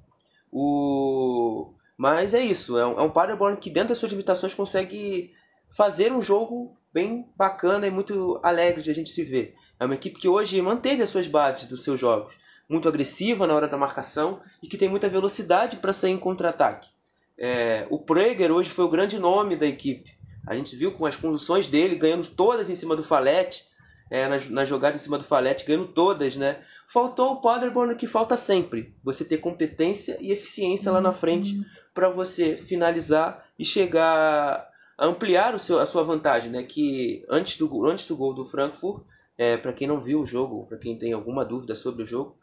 o... 0.52 1.72
mas 1.98 2.34
é 2.34 2.40
isso. 2.40 2.78
É 2.78 2.86
um, 2.86 3.00
é 3.00 3.02
um 3.02 3.10
Paderborn 3.10 3.56
que, 3.56 3.68
dentro 3.68 3.88
das 3.88 3.98
suas 3.98 4.12
limitações, 4.12 4.54
consegue 4.54 5.34
fazer 5.76 6.12
um 6.12 6.22
jogo 6.22 6.76
bem 6.96 7.28
bacana 7.36 7.86
e 7.86 7.90
muito 7.90 8.40
alegre 8.42 8.82
de 8.82 8.90
a 8.90 8.94
gente 8.94 9.10
se 9.10 9.22
ver. 9.22 9.54
É 9.78 9.84
uma 9.84 9.94
equipe 9.94 10.18
que 10.18 10.30
hoje 10.30 10.62
manteve 10.62 11.02
as 11.02 11.10
suas 11.10 11.26
bases 11.26 11.68
dos 11.68 11.84
seus 11.84 12.00
jogos 12.00 12.34
muito 12.66 12.88
agressiva 12.88 13.46
na 13.46 13.54
hora 13.54 13.68
da 13.68 13.76
marcação 13.76 14.40
e 14.62 14.66
que 14.66 14.78
tem 14.78 14.88
muita 14.88 15.06
velocidade 15.06 15.76
para 15.76 15.92
sair 15.92 16.12
em 16.12 16.18
contra-ataque. 16.18 16.88
É, 17.36 17.86
o 17.90 17.98
Prager 17.98 18.50
hoje 18.50 18.70
foi 18.70 18.86
o 18.86 18.88
grande 18.88 19.18
nome 19.18 19.56
da 19.56 19.66
equipe. 19.66 20.10
A 20.46 20.54
gente 20.54 20.74
viu 20.74 20.90
com 20.90 21.04
as 21.04 21.14
conduções 21.14 21.68
dele 21.68 21.96
ganhando 21.96 22.26
todas 22.28 22.70
em 22.70 22.74
cima 22.74 22.96
do 22.96 23.04
Falete, 23.04 23.64
é, 24.10 24.26
na, 24.26 24.38
na 24.48 24.64
jogada 24.64 24.96
em 24.96 24.98
cima 24.98 25.18
do 25.18 25.24
Falete, 25.24 25.66
ganhando 25.66 25.88
todas, 25.88 26.34
né? 26.34 26.60
Faltou 26.88 27.34
o 27.34 27.40
Paderborn 27.42 27.94
que 27.96 28.06
falta 28.06 28.38
sempre. 28.38 28.94
Você 29.04 29.22
ter 29.22 29.36
competência 29.36 30.16
e 30.18 30.32
eficiência 30.32 30.90
lá 30.90 31.00
na 31.02 31.12
frente 31.12 31.60
para 31.92 32.08
você 32.08 32.56
finalizar 32.56 33.44
e 33.58 33.66
chegar 33.66 34.66
ampliar 34.98 35.58
seu, 35.58 35.78
a 35.78 35.86
sua 35.86 36.02
vantagem, 36.02 36.50
né? 36.50 36.62
Que 36.62 37.24
antes 37.28 37.58
do, 37.58 37.86
antes 37.86 38.06
do 38.06 38.16
gol 38.16 38.32
do 38.32 38.46
Frankfurt, 38.46 39.02
é, 39.36 39.56
para 39.56 39.72
quem 39.72 39.86
não 39.86 40.00
viu 40.00 40.20
o 40.20 40.26
jogo, 40.26 40.66
para 40.66 40.78
quem 40.78 40.98
tem 40.98 41.12
alguma 41.12 41.44
dúvida 41.44 41.74
sobre 41.74 42.02
o 42.02 42.06
jogo, 42.06 42.36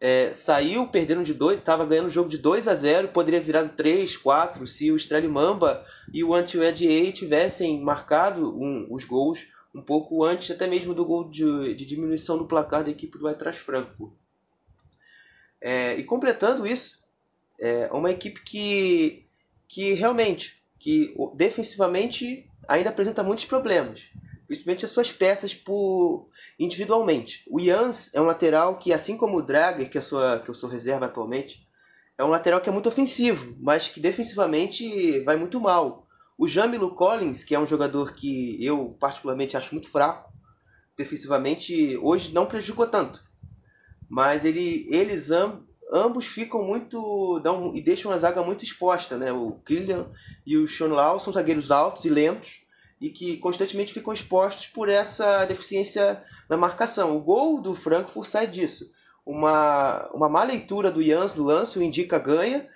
é, 0.00 0.34
saiu 0.34 0.86
perdendo 0.88 1.24
de 1.24 1.32
2, 1.32 1.58
estava 1.58 1.86
ganhando 1.86 2.08
o 2.08 2.10
jogo 2.10 2.28
de 2.28 2.36
2 2.36 2.68
a 2.68 2.74
0, 2.74 3.08
poderia 3.08 3.40
virar 3.40 3.68
3, 3.68 4.16
4 4.16 4.66
se 4.66 4.92
o 4.92 4.96
Strelimamba 4.96 5.84
e 6.12 6.22
o 6.22 6.34
Anti-Ed 6.34 7.12
tivessem 7.12 7.80
marcado 7.80 8.54
um, 8.54 8.86
os 8.90 9.04
gols 9.04 9.46
um 9.74 9.80
pouco 9.82 10.22
antes 10.22 10.50
até 10.50 10.66
mesmo 10.66 10.94
do 10.94 11.04
gol 11.04 11.28
de, 11.28 11.74
de 11.74 11.86
diminuição 11.86 12.38
do 12.38 12.46
placar 12.46 12.84
da 12.84 12.90
equipe 12.90 13.18
do 13.18 13.28
Eintracht 13.28 13.60
Frankfurt. 13.60 14.12
É, 15.60 15.96
e 15.96 16.04
completando 16.04 16.66
isso, 16.66 17.02
é 17.58 17.88
uma 17.90 18.10
equipe 18.10 18.42
que, 18.44 19.26
que 19.66 19.94
realmente, 19.94 20.62
que 20.84 21.16
defensivamente 21.34 22.46
ainda 22.68 22.90
apresenta 22.90 23.22
muitos 23.22 23.46
problemas, 23.46 24.02
principalmente 24.46 24.84
as 24.84 24.90
suas 24.90 25.10
peças 25.10 25.54
por 25.54 26.28
individualmente. 26.60 27.42
O 27.50 27.58
Jans 27.58 28.12
é 28.12 28.20
um 28.20 28.26
lateral 28.26 28.76
que, 28.76 28.92
assim 28.92 29.16
como 29.16 29.38
o 29.38 29.42
Drager, 29.42 29.88
que, 29.88 29.96
é 29.96 30.02
sua, 30.02 30.40
que 30.40 30.50
eu 30.50 30.54
sou 30.54 30.68
reserva 30.68 31.06
atualmente, 31.06 31.66
é 32.18 32.22
um 32.22 32.28
lateral 32.28 32.60
que 32.60 32.68
é 32.68 32.72
muito 32.72 32.86
ofensivo, 32.86 33.56
mas 33.58 33.88
que 33.88 33.98
defensivamente 33.98 35.20
vai 35.20 35.36
muito 35.36 35.58
mal. 35.58 36.06
O 36.36 36.46
Jamilo 36.46 36.94
Collins, 36.94 37.44
que 37.44 37.54
é 37.54 37.58
um 37.58 37.66
jogador 37.66 38.12
que 38.12 38.62
eu 38.62 38.94
particularmente 39.00 39.56
acho 39.56 39.74
muito 39.74 39.88
fraco, 39.88 40.30
defensivamente 40.98 41.96
hoje 41.96 42.30
não 42.30 42.44
prejudicou 42.44 42.86
tanto. 42.86 43.24
Mas 44.06 44.44
ele, 44.44 44.86
eles 44.90 45.30
ambos 45.92 46.26
ficam 46.26 46.62
muito. 46.62 47.40
Dão, 47.40 47.74
e 47.74 47.80
deixam 47.80 48.10
a 48.10 48.18
zaga 48.18 48.42
muito 48.42 48.64
exposta. 48.64 49.16
Né? 49.16 49.32
O 49.32 49.52
Kylian 49.64 50.06
e 50.46 50.56
o 50.56 50.68
Sean 50.68 50.88
Lau 50.88 51.18
são 51.20 51.32
zagueiros 51.32 51.70
altos 51.70 52.04
e 52.04 52.08
lentos 52.08 52.64
e 53.00 53.10
que 53.10 53.36
constantemente 53.36 53.92
ficam 53.92 54.12
expostos 54.12 54.66
por 54.66 54.88
essa 54.88 55.44
deficiência 55.44 56.22
na 56.48 56.56
marcação. 56.56 57.16
O 57.16 57.20
gol 57.20 57.60
do 57.60 57.74
Frankfurt 57.74 58.28
sai 58.28 58.46
disso. 58.46 58.90
Uma, 59.26 60.08
uma 60.12 60.28
má 60.28 60.44
leitura 60.44 60.90
do 60.90 61.02
Jans 61.02 61.32
do 61.32 61.42
lance, 61.42 61.78
o 61.78 61.82
Indica 61.82 62.18
ganha, 62.18 62.68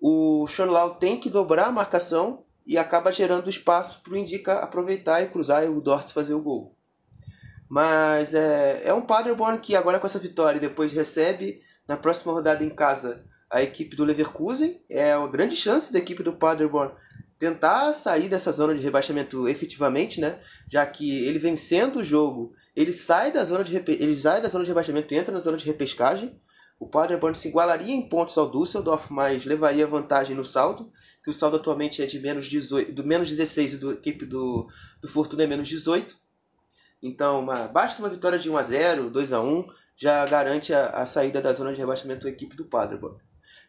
o 0.00 0.46
Schonlau 0.46 0.96
tem 0.96 1.18
que 1.18 1.30
dobrar 1.30 1.68
a 1.68 1.72
marcação 1.72 2.44
e 2.66 2.76
acaba 2.76 3.12
gerando 3.12 3.48
espaço 3.48 4.02
para 4.02 4.12
o 4.12 4.16
Indica 4.16 4.58
aproveitar 4.58 5.22
e 5.22 5.28
cruzar 5.28 5.64
e 5.64 5.68
o 5.68 5.80
Dort 5.80 6.10
fazer 6.10 6.34
o 6.34 6.42
gol. 6.42 6.74
Mas 7.68 8.34
é, 8.34 8.82
é 8.84 8.94
um 8.94 9.02
Paderborn 9.02 9.58
que 9.58 9.74
agora 9.74 9.98
com 9.98 10.06
essa 10.06 10.18
vitória 10.18 10.60
depois 10.60 10.92
recebe 10.92 11.62
na 11.86 11.96
próxima 11.96 12.32
rodada 12.32 12.64
em 12.64 12.70
casa 12.70 13.24
a 13.50 13.62
equipe 13.62 13.94
do 13.94 14.04
Leverkusen. 14.04 14.80
É 14.88 15.16
uma 15.16 15.28
grande 15.28 15.56
chance 15.56 15.92
da 15.92 15.98
equipe 15.98 16.22
do 16.22 16.32
Paderborn 16.32 16.92
tentar 17.38 17.92
sair 17.92 18.28
dessa 18.28 18.50
zona 18.50 18.74
de 18.74 18.80
rebaixamento 18.80 19.48
efetivamente, 19.48 20.20
né? 20.20 20.40
Já 20.70 20.84
que 20.86 21.24
ele 21.24 21.38
vencendo 21.38 21.96
o 21.96 22.04
jogo 22.04 22.54
ele 22.76 22.92
sai 22.92 23.32
da 23.32 23.42
zona 23.42 23.64
de, 23.64 23.74
ele 23.74 24.14
sai 24.14 24.42
da 24.42 24.48
zona 24.48 24.62
de 24.62 24.70
rebaixamento 24.70 25.12
e 25.14 25.16
entra 25.16 25.32
na 25.32 25.40
zona 25.40 25.56
de 25.56 25.64
repescagem. 25.64 26.38
O 26.78 26.86
Paderborn 26.86 27.34
se 27.34 27.48
igualaria 27.48 27.94
em 27.94 28.06
pontos 28.06 28.36
ao 28.36 28.50
Düsseldorf, 28.50 29.10
mas 29.10 29.46
levaria 29.46 29.86
vantagem 29.86 30.36
no 30.36 30.44
saldo, 30.44 30.92
que 31.24 31.30
o 31.30 31.32
saldo 31.32 31.56
atualmente 31.56 32.02
é 32.02 32.06
de 32.06 32.20
menos, 32.20 32.46
18, 32.46 32.92
do 32.92 33.02
menos 33.02 33.30
16 33.30 33.72
e 33.72 33.76
do 33.78 33.92
equipe 33.92 34.26
do, 34.26 34.68
do 35.00 35.08
Fortuna 35.08 35.44
é 35.44 35.46
menos 35.46 35.66
18. 35.66 36.14
Então, 37.02 37.40
uma, 37.40 37.66
basta 37.66 38.02
uma 38.02 38.10
vitória 38.10 38.38
de 38.38 38.50
1 38.50 38.58
a 38.58 38.62
0 38.62 39.10
2 39.10 39.32
a 39.32 39.40
1 39.40 39.66
já 39.96 40.24
garante 40.26 40.74
a, 40.74 40.88
a 40.88 41.06
saída 41.06 41.40
da 41.40 41.52
zona 41.52 41.72
de 41.72 41.78
rebaixamento 41.78 42.24
da 42.24 42.30
equipe 42.30 42.56
do 42.56 42.64
Paderborn. 42.64 43.18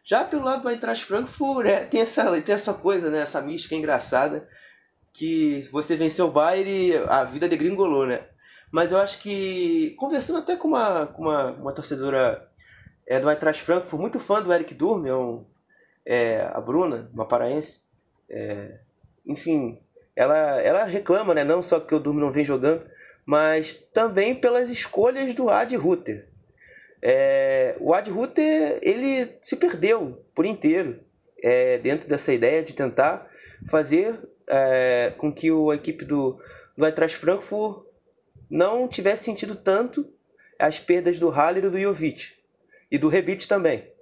Já 0.04 0.24
pelo 0.24 0.44
lado 0.44 0.62
do 0.62 0.70
Eintracht 0.70 1.04
Frankfurt, 1.04 1.66
é, 1.66 1.84
tem, 1.84 2.00
essa, 2.00 2.40
tem 2.40 2.54
essa 2.54 2.74
coisa, 2.74 3.10
né, 3.10 3.20
essa 3.20 3.40
mística 3.40 3.74
engraçada, 3.74 4.48
que 5.12 5.68
você 5.72 5.96
venceu 5.96 6.26
o 6.26 6.30
Bayern 6.30 6.70
e 6.70 6.96
a 6.96 7.24
vida 7.24 7.48
degringolou, 7.48 8.06
né? 8.06 8.22
Mas 8.70 8.92
eu 8.92 8.98
acho 8.98 9.20
que, 9.20 9.94
conversando 9.98 10.38
até 10.38 10.54
com 10.54 10.68
uma, 10.68 11.06
com 11.06 11.22
uma, 11.22 11.52
uma 11.52 11.72
torcedora 11.72 12.48
é, 13.06 13.18
do 13.18 13.28
Eintracht 13.28 13.62
Frankfurt, 13.62 14.00
muito 14.00 14.20
fã 14.20 14.42
do 14.42 14.52
Eric 14.52 14.74
Durm, 14.74 15.06
é 15.06 15.14
um, 15.14 15.44
é, 16.04 16.42
a 16.52 16.60
Bruna, 16.60 17.10
uma 17.12 17.26
paraense, 17.26 17.80
é, 18.30 18.78
enfim, 19.26 19.80
ela, 20.14 20.60
ela 20.60 20.84
reclama, 20.84 21.34
né, 21.34 21.44
não 21.44 21.62
só 21.62 21.80
que 21.80 21.94
o 21.94 22.00
Durm 22.00 22.18
não 22.18 22.30
vem 22.30 22.44
jogando, 22.44 22.88
mas 23.28 23.74
também 23.92 24.34
pelas 24.34 24.70
escolhas 24.70 25.34
do 25.34 25.50
Ad 25.50 25.76
Ruther. 25.76 26.26
É, 27.02 27.76
o 27.78 27.92
Ad 27.92 28.10
Ruther 28.10 28.78
ele 28.80 29.36
se 29.42 29.54
perdeu 29.56 30.24
por 30.34 30.46
inteiro 30.46 30.98
é, 31.42 31.76
dentro 31.76 32.08
dessa 32.08 32.32
ideia 32.32 32.62
de 32.62 32.72
tentar 32.72 33.30
fazer 33.70 34.18
é, 34.46 35.12
com 35.18 35.30
que 35.30 35.50
a 35.50 35.74
equipe 35.74 36.06
do, 36.06 36.40
do 36.74 36.86
Eintracht 36.86 37.18
Frankfurt 37.18 37.84
não 38.48 38.88
tivesse 38.88 39.24
sentido 39.24 39.54
tanto 39.54 40.10
as 40.58 40.78
perdas 40.78 41.18
do 41.18 41.28
Haller 41.28 41.66
e 41.66 41.68
do 41.68 41.78
Jovic. 41.78 42.32
E 42.90 42.96
do 42.96 43.08
Rebic 43.08 43.46
também. 43.46 43.92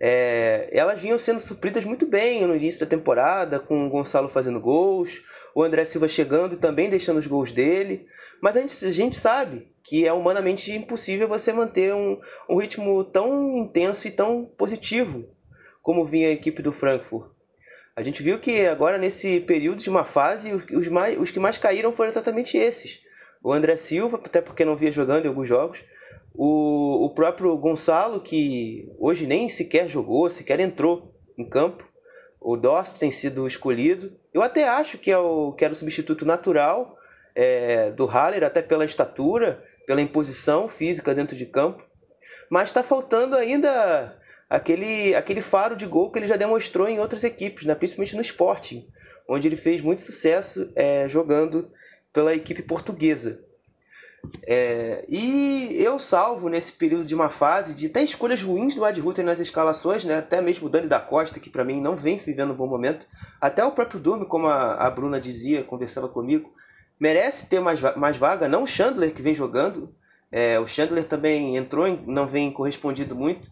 É, 0.00 0.70
elas 0.72 0.98
vinham 0.98 1.18
sendo 1.18 1.38
supridas 1.38 1.84
muito 1.84 2.06
bem 2.06 2.46
no 2.46 2.56
início 2.56 2.80
da 2.80 2.86
temporada, 2.86 3.60
com 3.60 3.86
o 3.86 3.90
Gonçalo 3.90 4.30
fazendo 4.30 4.58
gols, 4.58 5.22
o 5.56 5.62
André 5.62 5.86
Silva 5.86 6.06
chegando 6.06 6.54
e 6.54 6.58
também 6.58 6.90
deixando 6.90 7.16
os 7.16 7.26
gols 7.26 7.50
dele. 7.50 8.06
Mas 8.42 8.56
a 8.56 8.60
gente, 8.60 8.84
a 8.84 8.90
gente 8.90 9.16
sabe 9.16 9.66
que 9.82 10.06
é 10.06 10.12
humanamente 10.12 10.70
impossível 10.70 11.26
você 11.26 11.52
manter 11.52 11.94
um, 11.94 12.20
um 12.48 12.58
ritmo 12.58 13.02
tão 13.04 13.56
intenso 13.56 14.06
e 14.06 14.10
tão 14.10 14.44
positivo 14.44 15.24
como 15.82 16.04
vinha 16.04 16.28
a 16.28 16.32
equipe 16.32 16.60
do 16.60 16.72
Frankfurt. 16.72 17.30
A 17.94 18.02
gente 18.02 18.22
viu 18.22 18.38
que 18.38 18.66
agora, 18.66 18.98
nesse 18.98 19.40
período 19.40 19.82
de 19.82 19.88
uma 19.88 20.04
fase, 20.04 20.52
os, 20.52 20.88
mais, 20.88 21.18
os 21.18 21.30
que 21.30 21.40
mais 21.40 21.56
caíram 21.56 21.92
foram 21.92 22.10
exatamente 22.10 22.58
esses 22.58 23.06
o 23.46 23.52
André 23.52 23.76
Silva, 23.76 24.20
até 24.24 24.40
porque 24.40 24.64
não 24.64 24.74
via 24.74 24.90
jogando 24.90 25.24
em 25.24 25.28
alguns 25.28 25.46
jogos, 25.46 25.78
o, 26.34 27.04
o 27.04 27.10
próprio 27.10 27.56
Gonçalo, 27.56 28.20
que 28.20 28.92
hoje 28.98 29.24
nem 29.24 29.48
sequer 29.48 29.88
jogou, 29.88 30.28
sequer 30.28 30.58
entrou 30.58 31.14
em 31.38 31.48
campo, 31.48 31.86
o 32.46 32.56
Dorst 32.56 32.96
tem 32.96 33.10
sido 33.10 33.48
escolhido. 33.48 34.12
Eu 34.32 34.40
até 34.40 34.68
acho 34.68 34.98
que, 34.98 35.10
é 35.10 35.18
o, 35.18 35.52
que 35.52 35.64
era 35.64 35.74
o 35.74 35.76
substituto 35.76 36.24
natural 36.24 36.96
é, 37.34 37.90
do 37.90 38.06
Haller, 38.06 38.44
até 38.44 38.62
pela 38.62 38.84
estatura, 38.84 39.64
pela 39.84 40.00
imposição 40.00 40.68
física 40.68 41.12
dentro 41.12 41.36
de 41.36 41.44
campo. 41.44 41.82
Mas 42.48 42.68
está 42.68 42.84
faltando 42.84 43.34
ainda 43.34 44.16
aquele, 44.48 45.12
aquele 45.16 45.42
faro 45.42 45.74
de 45.74 45.86
gol 45.86 46.12
que 46.12 46.20
ele 46.20 46.28
já 46.28 46.36
demonstrou 46.36 46.88
em 46.88 47.00
outras 47.00 47.24
equipes, 47.24 47.64
né? 47.64 47.74
principalmente 47.74 48.14
no 48.14 48.22
Sporting, 48.22 48.86
onde 49.28 49.48
ele 49.48 49.56
fez 49.56 49.80
muito 49.80 50.02
sucesso 50.02 50.70
é, 50.76 51.08
jogando 51.08 51.68
pela 52.12 52.32
equipe 52.32 52.62
portuguesa. 52.62 53.44
É, 54.46 55.04
e 55.08 55.76
eu, 55.78 55.98
salvo 55.98 56.48
nesse 56.48 56.72
período 56.72 57.04
de 57.04 57.14
uma 57.14 57.28
fase 57.28 57.74
de 57.74 57.86
até 57.86 58.02
escolhas 58.02 58.42
ruins 58.42 58.74
do 58.74 58.84
Ad 58.84 59.00
Ruther 59.00 59.24
nas 59.24 59.40
escalações, 59.40 60.04
né? 60.04 60.18
até 60.18 60.40
mesmo 60.40 60.66
o 60.66 60.70
Dani 60.70 60.86
da 60.86 61.00
Costa, 61.00 61.40
que 61.40 61.50
para 61.50 61.64
mim 61.64 61.80
não 61.80 61.96
vem 61.96 62.16
vivendo 62.16 62.52
um 62.52 62.56
bom 62.56 62.66
momento, 62.66 63.06
até 63.40 63.64
o 63.64 63.72
próprio 63.72 64.00
Durme, 64.00 64.26
como 64.26 64.46
a, 64.46 64.74
a 64.74 64.90
Bruna 64.90 65.20
dizia, 65.20 65.62
conversava 65.62 66.08
comigo, 66.08 66.52
merece 66.98 67.48
ter 67.48 67.60
mais, 67.60 67.80
mais 67.96 68.16
vaga, 68.16 68.48
não 68.48 68.62
o 68.64 68.66
Chandler 68.66 69.12
que 69.12 69.22
vem 69.22 69.34
jogando, 69.34 69.94
é, 70.30 70.58
o 70.58 70.66
Chandler 70.66 71.04
também 71.04 71.56
entrou, 71.56 71.86
não 72.06 72.26
vem 72.26 72.50
correspondido 72.50 73.14
muito, 73.14 73.50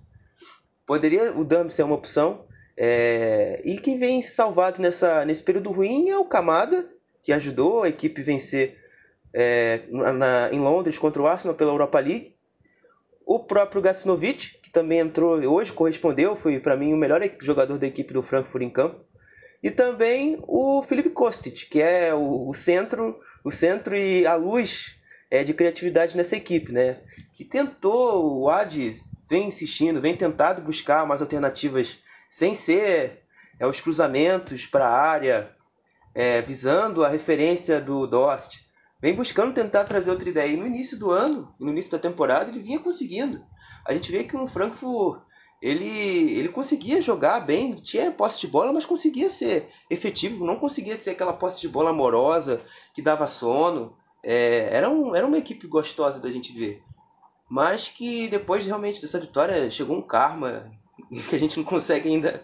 poderia 0.86 1.32
o 1.32 1.44
Durme 1.44 1.70
ser 1.70 1.82
uma 1.82 1.94
opção, 1.94 2.44
é, 2.76 3.60
e 3.64 3.78
quem 3.78 3.98
vem 3.98 4.20
salvado 4.20 4.82
nessa, 4.82 5.24
nesse 5.24 5.42
período 5.42 5.70
ruim 5.70 6.08
é 6.08 6.18
o 6.18 6.24
Kamada, 6.24 6.88
que 7.22 7.32
ajudou 7.32 7.82
a 7.82 7.88
equipe 7.88 8.20
vencer 8.22 8.83
é, 9.34 9.82
na, 9.90 10.48
em 10.52 10.60
Londres 10.60 10.96
contra 10.96 11.20
o 11.20 11.26
Arsenal 11.26 11.56
pela 11.56 11.72
Europa 11.72 11.98
League. 11.98 12.36
O 13.26 13.40
próprio 13.40 13.82
Gacinovic, 13.82 14.58
que 14.62 14.70
também 14.70 15.00
entrou 15.00 15.36
hoje, 15.44 15.72
correspondeu, 15.72 16.36
foi 16.36 16.60
para 16.60 16.76
mim 16.76 16.92
o 16.92 16.96
melhor 16.96 17.20
jogador 17.40 17.76
da 17.78 17.86
equipe 17.86 18.12
do 18.12 18.22
Frankfurt 18.22 18.62
em 18.62 18.70
campo. 18.70 19.04
E 19.62 19.70
também 19.70 20.38
o 20.46 20.82
Felipe 20.82 21.10
Kostic, 21.10 21.68
que 21.70 21.80
é 21.80 22.14
o, 22.14 22.48
o 22.48 22.54
centro, 22.54 23.18
o 23.42 23.50
centro 23.50 23.96
e 23.96 24.26
a 24.26 24.34
luz 24.34 24.94
é, 25.30 25.42
de 25.42 25.54
criatividade 25.54 26.16
nessa 26.16 26.36
equipe, 26.36 26.70
né? 26.70 27.00
Que 27.32 27.44
tentou, 27.44 28.42
o 28.42 28.50
Ades 28.50 29.04
vem 29.28 29.48
insistindo, 29.48 30.00
vem 30.00 30.16
tentado 30.16 30.62
buscar 30.62 31.06
mais 31.06 31.22
alternativas 31.22 31.98
sem 32.28 32.54
ser 32.54 33.22
é, 33.58 33.66
os 33.66 33.80
cruzamentos 33.80 34.66
para 34.66 34.86
a 34.86 35.00
área, 35.00 35.50
é, 36.14 36.42
visando 36.42 37.02
a 37.04 37.08
referência 37.08 37.80
do 37.80 38.06
Dost, 38.06 38.63
vem 39.04 39.14
buscando 39.14 39.52
tentar 39.52 39.84
trazer 39.84 40.10
outra 40.10 40.26
ideia. 40.26 40.50
E 40.50 40.56
no 40.56 40.66
início 40.66 40.98
do 40.98 41.10
ano, 41.10 41.54
no 41.60 41.70
início 41.70 41.92
da 41.92 41.98
temporada, 41.98 42.50
ele 42.50 42.60
vinha 42.60 42.78
conseguindo. 42.78 43.44
A 43.86 43.92
gente 43.92 44.10
vê 44.10 44.24
que 44.24 44.34
o 44.34 44.48
Frankfurt 44.48 45.20
ele, 45.60 46.32
ele 46.32 46.48
conseguia 46.48 47.02
jogar 47.02 47.40
bem, 47.40 47.74
tinha 47.74 48.10
posse 48.10 48.40
de 48.40 48.46
bola, 48.46 48.72
mas 48.72 48.86
conseguia 48.86 49.28
ser 49.28 49.68
efetivo, 49.90 50.46
não 50.46 50.56
conseguia 50.56 50.98
ser 50.98 51.10
aquela 51.10 51.34
posse 51.34 51.60
de 51.60 51.68
bola 51.68 51.90
amorosa 51.90 52.62
que 52.94 53.02
dava 53.02 53.26
sono. 53.26 53.94
É, 54.22 54.70
era, 54.74 54.88
um, 54.88 55.14
era 55.14 55.26
uma 55.26 55.36
equipe 55.36 55.66
gostosa 55.66 56.18
da 56.18 56.30
gente 56.30 56.50
ver. 56.54 56.82
Mas 57.46 57.88
que 57.88 58.26
depois 58.28 58.64
realmente 58.64 59.02
dessa 59.02 59.20
vitória 59.20 59.70
chegou 59.70 59.98
um 59.98 60.02
karma 60.02 60.72
que 61.28 61.36
a 61.36 61.38
gente 61.38 61.58
não 61.58 61.64
consegue 61.64 62.08
ainda 62.08 62.42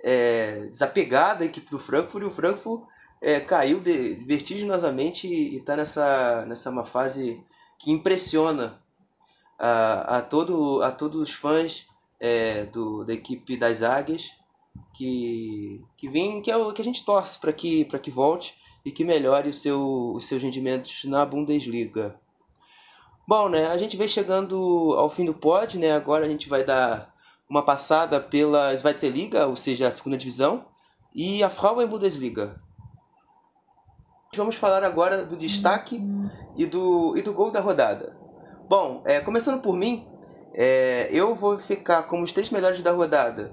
é, 0.00 0.68
desapegar 0.70 1.38
da 1.38 1.44
equipe 1.44 1.70
do 1.70 1.78
Frankfurt. 1.78 2.22
E 2.22 2.26
o 2.26 2.30
Frankfurt 2.30 2.88
é, 3.20 3.40
caiu 3.40 3.80
de, 3.80 4.14
vertiginosamente 4.26 5.26
e 5.26 5.56
está 5.56 5.76
nessa, 5.76 6.44
nessa 6.46 6.70
uma 6.70 6.84
fase 6.84 7.42
que 7.78 7.90
impressiona 7.90 8.80
a, 9.58 10.18
a, 10.18 10.22
todo, 10.22 10.82
a 10.82 10.90
todos 10.90 11.20
os 11.20 11.32
fãs 11.32 11.86
é, 12.20 12.64
do, 12.64 13.04
da 13.04 13.12
equipe 13.12 13.56
das 13.56 13.82
Águias 13.82 14.30
que, 14.94 15.84
que 15.96 16.08
vem 16.08 16.40
que, 16.40 16.50
é 16.50 16.56
o, 16.56 16.72
que 16.72 16.82
a 16.82 16.84
gente 16.84 17.04
torce 17.04 17.38
para 17.38 17.52
que, 17.52 17.84
que 17.84 18.10
volte 18.10 18.56
e 18.84 18.90
que 18.90 19.04
melhore 19.04 19.48
o 19.48 19.54
seu, 19.54 20.12
os 20.14 20.26
seus 20.26 20.42
rendimentos 20.42 21.04
na 21.04 21.24
Bundesliga. 21.26 22.18
Bom, 23.26 23.48
né, 23.48 23.66
a 23.66 23.76
gente 23.76 23.96
vem 23.96 24.08
chegando 24.08 24.94
ao 24.96 25.10
fim 25.10 25.24
do 25.24 25.34
pod, 25.34 25.76
né, 25.76 25.92
agora 25.92 26.24
a 26.24 26.28
gente 26.28 26.48
vai 26.48 26.64
dar 26.64 27.14
uma 27.48 27.62
passada 27.62 28.20
pela 28.20 28.74
Zweite 28.76 29.30
ou 29.46 29.56
seja, 29.56 29.88
a 29.88 29.90
segunda 29.90 30.16
divisão, 30.16 30.64
e 31.14 31.42
a 31.42 31.50
Frauen 31.50 31.86
Bundesliga. 31.86 32.60
Vamos 34.36 34.56
falar 34.56 34.84
agora 34.84 35.24
do 35.24 35.36
destaque 35.36 36.02
e 36.56 36.66
do, 36.66 37.16
e 37.16 37.22
do 37.22 37.32
gol 37.32 37.50
da 37.50 37.60
rodada. 37.60 38.14
Bom, 38.68 39.02
é, 39.06 39.20
começando 39.20 39.62
por 39.62 39.74
mim, 39.74 40.06
é, 40.52 41.08
eu 41.10 41.34
vou 41.34 41.58
ficar 41.58 42.02
como 42.02 42.24
os 42.24 42.32
três 42.32 42.50
melhores 42.50 42.82
da 42.82 42.92
rodada. 42.92 43.50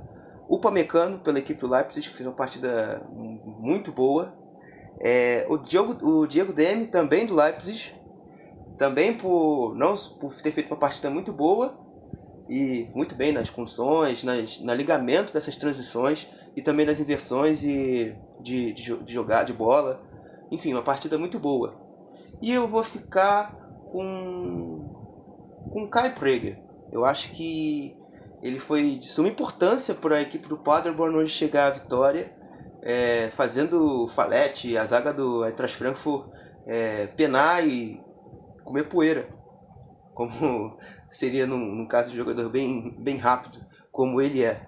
O 0.49 0.59
Pamecano, 0.59 1.19
pela 1.19 1.39
equipe 1.39 1.61
do 1.61 1.69
Leipzig, 1.69 2.09
que 2.09 2.15
fez 2.15 2.27
uma 2.27 2.35
partida 2.35 3.01
muito 3.09 3.91
boa. 3.91 4.33
É, 4.99 5.45
o, 5.49 5.57
Diego, 5.57 5.97
o 6.05 6.27
Diego 6.27 6.51
Demi, 6.51 6.87
também 6.87 7.25
do 7.25 7.33
Leipzig, 7.33 7.95
também 8.77 9.13
por 9.13 9.73
não 9.75 9.95
por 9.95 10.35
ter 10.41 10.51
feito 10.51 10.67
uma 10.67 10.77
partida 10.77 11.09
muito 11.09 11.31
boa 11.31 11.73
e 12.49 12.89
muito 12.93 13.15
bem 13.15 13.31
nas 13.31 13.47
funções, 13.47 14.23
nas, 14.23 14.59
no 14.59 14.73
ligamento 14.73 15.31
dessas 15.31 15.55
transições 15.55 16.27
e 16.53 16.61
também 16.61 16.85
nas 16.85 16.99
inversões 16.99 17.63
e 17.63 18.13
de, 18.41 18.73
de, 18.73 18.97
de 18.97 19.13
jogar 19.13 19.45
de 19.45 19.53
bola. 19.53 20.01
Enfim, 20.51 20.73
uma 20.73 20.83
partida 20.83 21.17
muito 21.17 21.39
boa. 21.39 21.75
E 22.41 22.51
eu 22.51 22.67
vou 22.67 22.83
ficar 22.83 23.55
com 23.91 24.93
com 25.71 25.87
Kai 25.89 26.13
Prager. 26.13 26.59
Eu 26.91 27.03
acho 27.05 27.31
que 27.31 27.95
ele 28.41 28.59
foi 28.59 28.95
de 28.97 29.07
suma 29.07 29.27
importância 29.27 29.93
para 29.95 30.17
a 30.17 30.21
equipe 30.21 30.47
do 30.47 30.57
Paderborn 30.57 31.15
hoje 31.17 31.33
chegar 31.33 31.67
à 31.67 31.69
vitória, 31.71 32.31
é, 32.81 33.29
fazendo 33.31 34.03
o 34.03 34.07
Falete, 34.07 34.77
a 34.77 34.85
zaga 34.85 35.11
do 35.11 35.43
Eintracht 35.43 35.75
Frankfurt 35.75 36.29
é, 36.65 37.07
penar 37.07 37.67
e 37.67 37.99
comer 38.63 38.83
poeira, 38.83 39.27
como 40.13 40.77
seria 41.11 41.45
num, 41.45 41.85
caso 41.87 42.11
de 42.11 42.17
jogador 42.17 42.49
bem, 42.49 42.95
bem 42.99 43.17
rápido, 43.17 43.65
como 43.91 44.21
ele 44.21 44.43
é. 44.43 44.67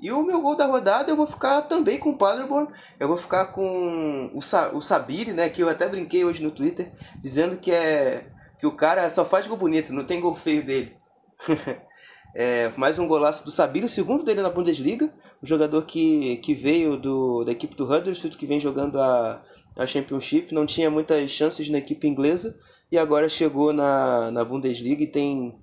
E 0.00 0.12
o 0.12 0.22
meu 0.22 0.40
gol 0.40 0.54
da 0.54 0.66
rodada 0.66 1.10
eu 1.10 1.16
vou 1.16 1.26
ficar 1.26 1.62
também 1.62 1.98
com 1.98 2.10
o 2.10 2.18
Paderborn. 2.18 2.68
Eu 3.00 3.08
vou 3.08 3.16
ficar 3.16 3.46
com 3.46 4.30
o, 4.32 4.40
Sa 4.40 4.70
o 4.72 4.80
Sabiri, 4.80 5.32
né? 5.32 5.48
Que 5.48 5.62
eu 5.62 5.68
até 5.68 5.88
brinquei 5.88 6.24
hoje 6.24 6.42
no 6.42 6.50
Twitter, 6.50 6.92
dizendo 7.22 7.56
que 7.56 7.72
é 7.72 8.26
que 8.58 8.66
o 8.66 8.72
cara 8.72 9.08
só 9.10 9.24
faz 9.24 9.46
gol 9.46 9.56
bonito, 9.56 9.92
não 9.92 10.04
tem 10.04 10.20
gol 10.20 10.34
feio 10.34 10.64
dele. 10.64 10.96
é, 12.34 12.70
mais 12.76 12.98
um 12.98 13.06
golaço 13.06 13.44
do 13.44 13.50
Sabiri, 13.50 13.86
o 13.86 13.88
segundo 13.88 14.24
dele 14.24 14.42
na 14.42 14.50
Bundesliga. 14.50 15.12
O 15.42 15.46
jogador 15.46 15.82
que, 15.82 16.36
que 16.38 16.54
veio 16.54 16.96
do, 16.96 17.44
da 17.44 17.52
equipe 17.52 17.76
do 17.76 17.84
Huddersfield, 17.84 18.36
que 18.36 18.46
vem 18.46 18.58
jogando 18.58 19.00
a, 19.00 19.42
a 19.76 19.86
Championship, 19.86 20.52
não 20.52 20.66
tinha 20.66 20.90
muitas 20.90 21.30
chances 21.30 21.68
na 21.68 21.78
equipe 21.78 22.08
inglesa 22.08 22.58
e 22.90 22.98
agora 22.98 23.28
chegou 23.28 23.72
na, 23.72 24.30
na 24.30 24.44
Bundesliga 24.44 25.02
e 25.02 25.06
tem 25.06 25.54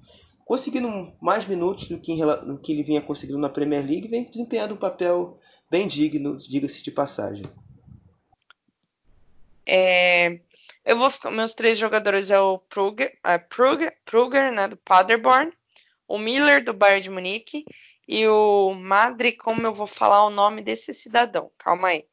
conseguindo 0.46 1.12
mais 1.20 1.46
minutos 1.48 1.90
do 1.90 2.00
que, 2.00 2.16
do 2.16 2.60
que 2.60 2.72
ele 2.72 2.84
vinha 2.84 3.02
conseguindo 3.02 3.40
na 3.40 3.50
Premier 3.50 3.84
League, 3.84 4.08
vem 4.08 4.30
desempenhando 4.30 4.76
um 4.76 4.78
papel 4.78 5.40
bem 5.70 5.88
digno, 5.88 6.38
diga-se 6.38 6.84
de 6.84 6.92
passagem. 6.92 7.42
É, 9.66 10.40
eu 10.86 10.98
vou 10.98 11.10
ficar, 11.10 11.32
meus 11.32 11.56
três 11.56 11.80
jogadores 11.80 12.30
é 12.30 12.40
o 12.40 12.60
Pruger, 12.60 13.18
é 13.24 14.52
né, 14.52 14.68
do 14.68 14.78
Paderborn, 14.78 15.52
o 16.08 16.20
Miller 16.20 16.64
do 16.64 16.74
Bayern 16.74 17.02
de 17.02 17.10
Munique 17.10 17.66
e 18.08 18.28
o 18.28 18.72
Madri, 18.76 19.32
como 19.32 19.66
eu 19.66 19.74
vou 19.74 19.88
falar 19.88 20.24
o 20.26 20.30
nome 20.30 20.62
desse 20.62 20.94
cidadão? 20.94 21.52
Calma 21.58 21.88
aí. 21.88 22.06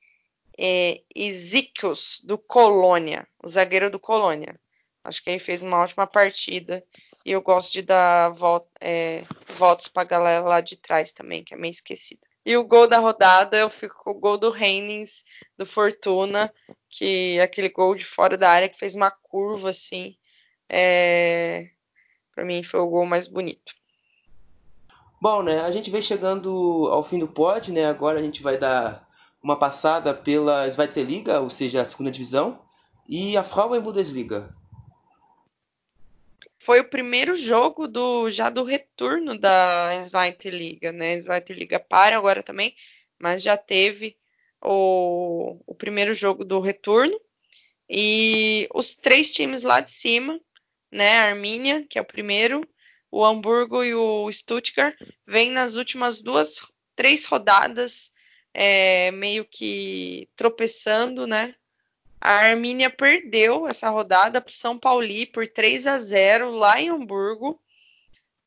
É 0.59 1.03
Ezekius 1.15 2.23
do 2.25 2.39
Colônia, 2.39 3.27
o 3.43 3.49
zagueiro 3.49 3.91
do 3.91 4.01
Colônia. 4.01 4.59
Acho 5.05 5.23
que 5.23 5.31
ele 5.31 5.39
fez 5.39 5.61
uma 5.61 5.79
ótima 5.79 6.07
partida. 6.07 6.83
E 7.25 7.33
eu 7.33 7.41
gosto 7.41 7.73
de 7.73 7.83
dar 7.83 8.31
volta, 8.31 8.69
é, 8.81 9.23
votos 9.47 9.91
galera 10.09 10.45
lá 10.45 10.61
de 10.61 10.77
trás 10.77 11.13
também, 11.13 11.45
que 11.45 11.55
é 11.55 11.57
meio 11.57 11.71
esquecida. 11.71 12.21
E 12.45 12.57
o 12.57 12.65
gol 12.65 12.89
da 12.89 12.99
rodada, 12.99 13.57
eu 13.57 13.71
fico 13.71 14.03
com 14.03 14.11
o 14.11 14.19
gol 14.19 14.37
do 14.37 14.51
Reinings, 14.51 15.25
do 15.57 15.65
Fortuna, 15.65 16.53
que 16.89 17.39
é 17.39 17.43
aquele 17.43 17.69
gol 17.69 17.95
de 17.95 18.05
fora 18.05 18.37
da 18.37 18.51
área 18.51 18.69
que 18.69 18.79
fez 18.79 18.97
uma 18.97 19.11
curva 19.11 19.71
assim. 19.71 20.17
É... 20.69 21.71
Para 22.35 22.45
mim 22.45 22.63
foi 22.65 22.81
o 22.81 22.89
gol 22.89 23.07
mais 23.07 23.29
bonito. 23.29 23.73
Bom, 25.21 25.43
né? 25.43 25.61
A 25.61 25.71
gente 25.71 25.89
vem 25.89 26.03
chegando 26.03 26.89
ao 26.91 27.05
fim 27.05 27.21
do 27.21 27.29
pod, 27.29 27.71
né? 27.71 27.87
Agora 27.87 28.19
a 28.19 28.23
gente 28.23 28.43
vai 28.43 28.59
dar 28.59 29.09
uma 29.41 29.57
passada 29.57 30.13
pela 30.13 30.69
Zweite 30.69 31.03
Liga, 31.03 31.41
ou 31.41 31.49
seja, 31.49 31.81
a 31.81 31.85
segunda 31.85 32.11
divisão, 32.11 32.59
e 33.09 33.37
a 33.37 33.45
Frauen 33.45 33.81
Bundesliga 33.81 34.53
foi 36.65 36.79
o 36.79 36.89
primeiro 36.89 37.35
jogo 37.35 37.89
do 37.89 38.31
já 38.31 38.49
do 38.49 38.63
retorno 38.63 39.37
da 39.37 40.01
Zweite 40.01 40.49
Liga, 40.49 40.93
né? 40.93 41.19
Zweite 41.19 41.53
Liga 41.53 41.81
para 41.81 42.17
agora 42.17 42.41
também, 42.41 42.75
mas 43.19 43.43
já 43.43 43.57
teve 43.57 44.17
o, 44.63 45.61
o 45.67 45.75
primeiro 45.75 46.15
jogo 46.15 46.45
do 46.45 46.61
retorno 46.61 47.21
e 47.91 48.69
os 48.73 48.95
três 48.95 49.33
times 49.33 49.65
lá 49.65 49.81
de 49.81 49.91
cima, 49.91 50.41
né? 50.91 51.19
A 51.19 51.31
Armínia, 51.31 51.85
que 51.91 51.99
é 51.99 52.03
o 52.03 52.05
primeiro, 52.05 52.65
o 53.11 53.25
Hamburgo 53.25 53.83
e 53.83 53.93
o 53.93 54.31
Stuttgart, 54.31 54.97
vêm 55.27 55.51
nas 55.51 55.75
últimas 55.75 56.23
duas, 56.23 56.61
três 56.95 57.25
rodadas 57.25 58.13
é, 58.55 59.11
meio 59.11 59.45
que 59.45 60.29
tropeçando, 60.37 61.27
né? 61.27 61.57
A 62.25 62.35
Armínia 62.35 62.89
perdeu 62.89 63.67
essa 63.67 63.91
rodada 63.91 64.41
para 64.41 64.53
o 64.53 64.55
São 64.55 64.79
Paulo 64.79 65.05
por 65.33 65.45
3 65.45 65.89
a 65.89 65.99
0 65.99 66.51
lá 66.51 66.81
em 66.81 66.89
Hamburgo. 66.89 67.61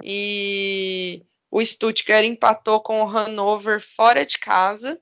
E 0.01 1.21
o 1.51 1.63
Stuttgart 1.63 2.23
empatou 2.23 2.79
com 2.79 3.01
o 3.01 3.05
Hannover 3.05 3.81
fora 3.81 4.25
de 4.25 4.37
casa. 4.37 4.97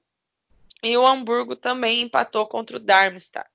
E 0.82 0.97
o 0.97 1.05
Hamburgo 1.05 1.55
também 1.55 2.01
empatou 2.01 2.47
contra 2.47 2.78
o 2.78 2.80
Darmstadt. 2.80 3.47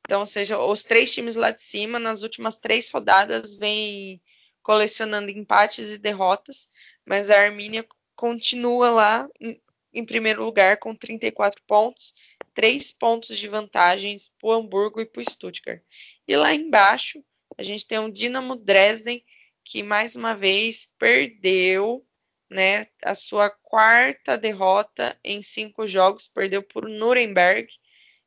Então, 0.00 0.20
ou 0.20 0.26
seja, 0.26 0.58
os 0.58 0.82
três 0.82 1.14
times 1.14 1.36
lá 1.36 1.52
de 1.52 1.62
cima, 1.62 2.00
nas 2.00 2.24
últimas 2.24 2.56
três 2.56 2.90
rodadas, 2.90 3.54
vêm 3.54 4.20
colecionando 4.60 5.30
empates 5.30 5.92
e 5.92 5.98
derrotas, 5.98 6.68
mas 7.06 7.30
a 7.30 7.40
Armínia 7.40 7.86
continua 8.16 8.90
lá 8.90 9.28
em, 9.40 9.60
em 9.94 10.04
primeiro 10.04 10.44
lugar 10.44 10.78
com 10.78 10.96
34 10.96 11.62
pontos, 11.62 12.14
3 12.58 12.90
pontos 12.90 13.38
de 13.38 13.46
vantagens 13.46 14.32
para 14.36 14.48
o 14.48 14.52
Hamburgo 14.52 15.00
e 15.00 15.06
para 15.06 15.20
o 15.20 15.24
Stuttgart. 15.24 15.80
E 16.26 16.36
lá 16.36 16.52
embaixo 16.52 17.24
a 17.56 17.62
gente 17.62 17.86
tem 17.86 18.00
o 18.00 18.10
Dinamo 18.10 18.56
Dresden, 18.56 19.24
que 19.64 19.80
mais 19.80 20.16
uma 20.16 20.34
vez 20.34 20.92
perdeu 20.98 22.04
né, 22.50 22.88
a 23.04 23.14
sua 23.14 23.48
quarta 23.48 24.36
derrota 24.36 25.16
em 25.22 25.40
cinco 25.40 25.86
jogos, 25.86 26.26
perdeu 26.26 26.60
por 26.60 26.88
Nuremberg, 26.88 27.72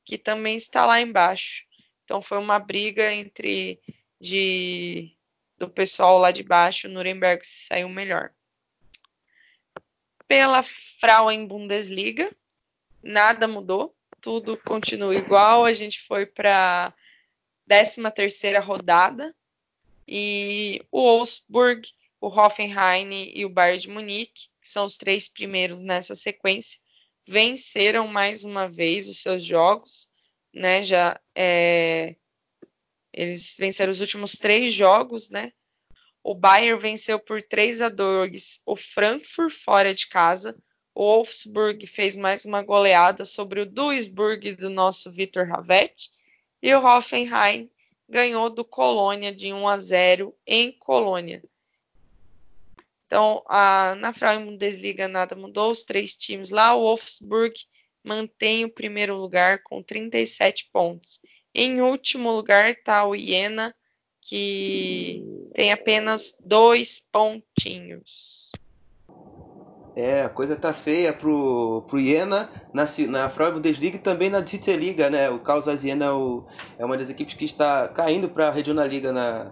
que 0.06 0.18
também 0.18 0.56
está 0.56 0.86
lá 0.86 1.02
embaixo. 1.02 1.66
Então 2.06 2.22
foi 2.22 2.38
uma 2.38 2.58
briga 2.58 3.12
entre 3.12 3.82
de 4.18 5.14
do 5.58 5.70
pessoal 5.70 6.18
lá 6.18 6.32
de 6.32 6.42
baixo, 6.42 6.88
Nuremberg 6.88 7.46
saiu 7.46 7.90
melhor. 7.90 8.32
Pela 10.26 10.64
Frauen 10.64 11.46
Bundesliga, 11.46 12.34
nada 13.04 13.46
mudou, 13.46 13.94
tudo 14.22 14.58
continua 14.58 15.16
igual. 15.16 15.66
A 15.66 15.74
gente 15.74 16.02
foi 16.02 16.26
para 16.26 16.94
13 17.68 18.10
terceira 18.12 18.60
rodada 18.60 19.36
e 20.08 20.82
o 20.92 21.02
Wolfsburg 21.02 21.90
o 22.22 22.28
Hoffenheim 22.28 23.32
e 23.34 23.44
o 23.44 23.50
Bayern 23.50 23.82
de 23.82 23.90
Munique, 23.90 24.50
que 24.62 24.70
são 24.70 24.86
os 24.86 24.96
três 24.96 25.28
primeiros 25.28 25.82
nessa 25.82 26.14
sequência, 26.14 26.80
venceram 27.28 28.08
mais 28.08 28.44
uma 28.44 28.68
vez 28.68 29.10
os 29.10 29.18
seus 29.18 29.44
jogos, 29.44 30.08
né? 30.54 30.84
Já 30.84 31.20
é, 31.36 32.16
eles 33.12 33.56
venceram 33.58 33.92
os 33.92 34.02
últimos 34.02 34.34
três 34.34 34.72
jogos, 34.72 35.32
né? 35.32 35.52
O 36.24 36.36
Bayern 36.36 36.80
venceu 36.80 37.20
por 37.20 37.42
3 37.42 37.82
a 37.82 37.90
2 37.90 38.62
o 38.68 38.76
Frankfurt 38.76 39.52
fora 39.52 39.92
de 39.92 40.08
casa. 40.08 40.56
O 40.94 41.04
Wolfsburg 41.04 41.88
fez 41.88 42.16
mais 42.16 42.46
uma 42.46 42.62
goleada 42.62 43.24
sobre 43.26 43.62
o 43.62 43.66
Duisburg 43.66 44.56
do 44.56 44.70
nosso 44.70 45.12
Vitor 45.12 45.52
Havet. 45.52 46.12
E 46.62 46.74
o 46.76 46.86
Hoffenheim 46.86 47.70
ganhou 48.08 48.50
do 48.50 48.66
Colônia 48.66 49.34
de 49.34 49.54
1 49.54 49.68
a 49.68 49.80
0 49.80 50.36
em 50.46 50.72
Colônia. 50.72 51.42
Então, 53.06 53.44
a, 53.48 53.96
na 53.98 54.14
Frauen 54.14 54.58
nada 55.10 55.36
mudou, 55.36 55.72
os 55.72 55.84
três 55.84 56.16
times 56.16 56.50
lá, 56.50 56.76
o 56.76 56.82
Wolfsburg 56.82 57.54
mantém 58.04 58.66
o 58.66 58.72
primeiro 58.72 59.16
lugar 59.16 59.64
com 59.64 59.84
37 59.84 60.70
pontos. 60.72 61.22
Em 61.54 61.82
último 61.82 62.32
lugar 62.32 62.70
está 62.70 63.06
o 63.06 63.16
Iena, 63.16 63.76
que 64.22 65.24
tem 65.54 65.72
apenas 65.72 66.38
dois 66.40 67.00
pontinhos. 67.12 68.41
É, 69.96 70.24
a 70.24 70.30
coisa 70.30 70.56
tá 70.56 70.72
feia 70.72 71.12
pro, 71.12 71.84
pro 71.88 72.00
Iena 72.00 72.50
na, 72.74 72.86
na 73.10 73.30
Frauen 73.30 73.54
Bundesliga 73.56 73.98
e 73.98 74.00
também 74.00 74.30
na 74.30 74.40
Dritte 74.40 74.76
Liga, 74.76 75.10
né? 75.10 75.30
O 75.30 75.40
Causas 75.40 75.84
Iena 75.84 76.06
é, 76.06 76.12
o, 76.12 76.46
é 76.80 76.86
uma 76.86 76.98
das 76.98 77.10
equipes 77.10 77.36
que 77.36 77.46
está 77.46 77.88
caindo 77.90 78.30
para 78.30 78.48
a 78.48 78.52
Regional 78.52 78.88
Liga 78.88 79.12
na, 79.12 79.52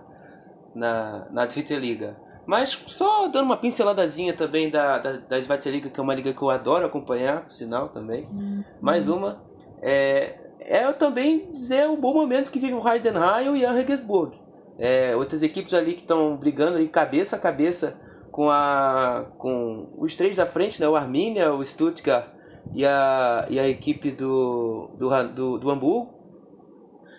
na, 0.74 1.28
na 1.30 1.46
Dritte 1.46 1.76
Liga. 1.76 2.18
Mas 2.50 2.72
só 2.88 3.28
dando 3.28 3.46
uma 3.46 3.58
pinceladazinha 3.58 4.34
também 4.34 4.72
da, 4.72 4.98
da, 4.98 5.12
da 5.18 5.38
Svetsliga, 5.38 5.88
que 5.88 6.00
é 6.00 6.02
uma 6.02 6.16
liga 6.16 6.34
que 6.34 6.42
eu 6.42 6.50
adoro 6.50 6.84
acompanhar, 6.84 7.44
por 7.44 7.54
sinal 7.54 7.90
também. 7.90 8.26
Uhum. 8.26 8.64
Mais 8.82 9.08
uma. 9.08 9.44
É, 9.84 10.36
é 10.60 10.92
também 10.92 11.52
dizer 11.52 11.88
o 11.88 11.96
bom 11.96 12.12
momento 12.12 12.50
que 12.50 12.60
vive 12.60 12.74
o 12.74 12.90
Heidenheim 12.90 13.46
e 13.46 13.50
o 13.50 13.56
Jan 13.56 13.74
Regensburg. 13.74 14.36
É, 14.80 15.16
outras 15.16 15.44
equipes 15.44 15.76
ali 15.76 15.94
que 15.94 16.02
estão 16.02 16.36
brigando 16.38 16.78
ali 16.78 16.88
cabeça 16.88 17.36
a 17.36 17.40
cabeça 17.40 17.96
com, 18.32 18.49
a, 18.49 19.25
com 19.38 19.89
os 19.97 20.15
três 20.15 20.36
da 20.36 20.45
frente, 20.45 20.80
né? 20.80 20.88
o 20.88 20.95
Arminia, 20.95 21.53
o 21.53 21.65
Stuttgart 21.65 22.27
e 22.73 22.86
a, 22.86 23.45
e 23.49 23.59
a 23.59 23.67
equipe 23.67 24.11
do, 24.11 24.89
do, 24.97 25.09
do, 25.27 25.57
do 25.59 25.69
Hamburgo. 25.69 26.13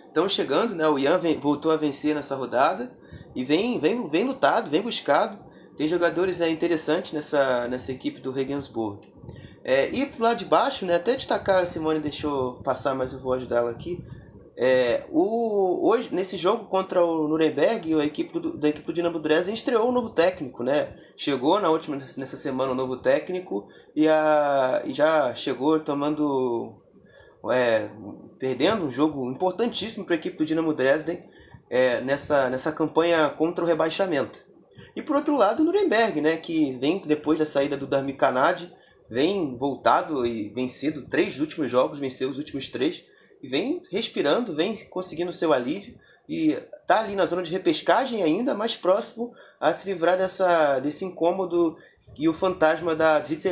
Estão 0.07 0.29
chegando, 0.29 0.75
né? 0.75 0.89
o 0.89 0.97
vem, 1.19 1.39
voltou 1.39 1.71
a 1.71 1.77
vencer 1.77 2.15
nessa 2.15 2.35
rodada 2.35 2.91
e 3.35 3.45
vem, 3.45 3.79
vem, 3.79 4.09
vem 4.09 4.25
lutado, 4.25 4.71
vem 4.71 4.83
buscado. 4.83 5.39
Tem 5.77 5.89
jogadores 5.89 6.41
é, 6.41 6.51
interessantes 6.51 7.13
nessa, 7.13 7.67
nessa 7.69 7.93
equipe 7.93 8.21
do 8.21 8.33
Regensburg. 8.33 9.09
É, 9.63 9.89
e 9.91 10.07
pro 10.07 10.25
lado 10.25 10.39
de 10.39 10.45
baixo, 10.45 10.85
né, 10.85 10.97
até 10.97 11.15
destacar, 11.15 11.63
a 11.63 11.67
Simone 11.67 12.01
deixou 12.01 12.55
passar, 12.55 12.95
mas 12.95 13.13
eu 13.13 13.21
vou 13.21 13.33
ajudar 13.35 13.59
ela 13.59 13.71
aqui. 13.71 14.03
É, 14.63 15.05
o, 15.09 15.89
hoje, 15.89 16.15
nesse 16.15 16.37
jogo 16.37 16.67
contra 16.67 17.03
o 17.03 17.27
Nuremberg, 17.27 17.95
a 17.95 18.05
equipe 18.05 18.39
do, 18.39 18.59
da 18.59 18.69
equipe 18.69 18.87
do 18.87 18.93
Dinamo 18.93 19.19
Dresden 19.19 19.55
estreou 19.55 19.89
um 19.89 19.93
novo 19.93 20.11
técnico, 20.11 20.63
né? 20.63 20.95
Chegou 21.17 21.59
na 21.59 21.71
última 21.71 21.97
nessa 21.97 22.37
semana 22.37 22.73
um 22.73 22.75
novo 22.75 22.99
técnico 22.99 23.67
e, 23.97 24.07
a, 24.07 24.83
e 24.85 24.93
já 24.93 25.35
chegou 25.35 25.81
tomando 25.81 26.75
é, 27.51 27.89
perdendo 28.39 28.85
um 28.85 28.93
jogo 28.93 29.31
importantíssimo 29.31 30.05
para 30.05 30.17
a 30.17 30.19
equipe 30.19 30.37
do 30.37 30.45
Dinamo 30.45 30.75
Dresden 30.75 31.25
é, 31.71 32.03
nessa, 32.03 32.51
nessa 32.51 32.71
campanha 32.71 33.31
contra 33.31 33.65
o 33.65 33.67
rebaixamento. 33.67 34.41
E 34.95 35.01
por 35.01 35.17
outro 35.17 35.37
lado, 35.37 35.63
o 35.63 35.65
Nuremberg, 35.65 36.21
né, 36.21 36.37
que 36.37 36.73
vem 36.73 36.99
depois 37.07 37.39
da 37.39 37.47
saída 37.47 37.79
do 37.79 37.87
Darmi 37.87 38.13
Kanadi, 38.13 38.71
vem 39.09 39.57
voltado 39.57 40.27
e 40.27 40.51
vencido 40.51 41.09
três 41.09 41.41
últimos 41.41 41.71
jogos, 41.71 41.99
venceu 41.99 42.29
os 42.29 42.37
últimos 42.37 42.69
três, 42.69 43.09
vem 43.43 43.83
respirando, 43.91 44.55
vem 44.55 44.77
conseguindo 44.87 45.33
seu 45.33 45.53
alívio 45.53 45.99
e 46.29 46.53
está 46.53 47.01
ali 47.01 47.15
na 47.15 47.27
zona 47.27 47.43
de 47.43 47.51
repescagem 47.51 48.23
ainda, 48.23 48.55
mais 48.55 48.77
próximo 48.77 49.35
a 49.59 49.73
se 49.73 49.91
livrar 49.91 50.17
dessa, 50.17 50.79
desse 50.79 51.05
incômodo 51.05 51.77
e 52.17 52.29
o 52.29 52.35
fantasma 52.35 52.95
da 52.95 53.19
Dritte 53.19 53.49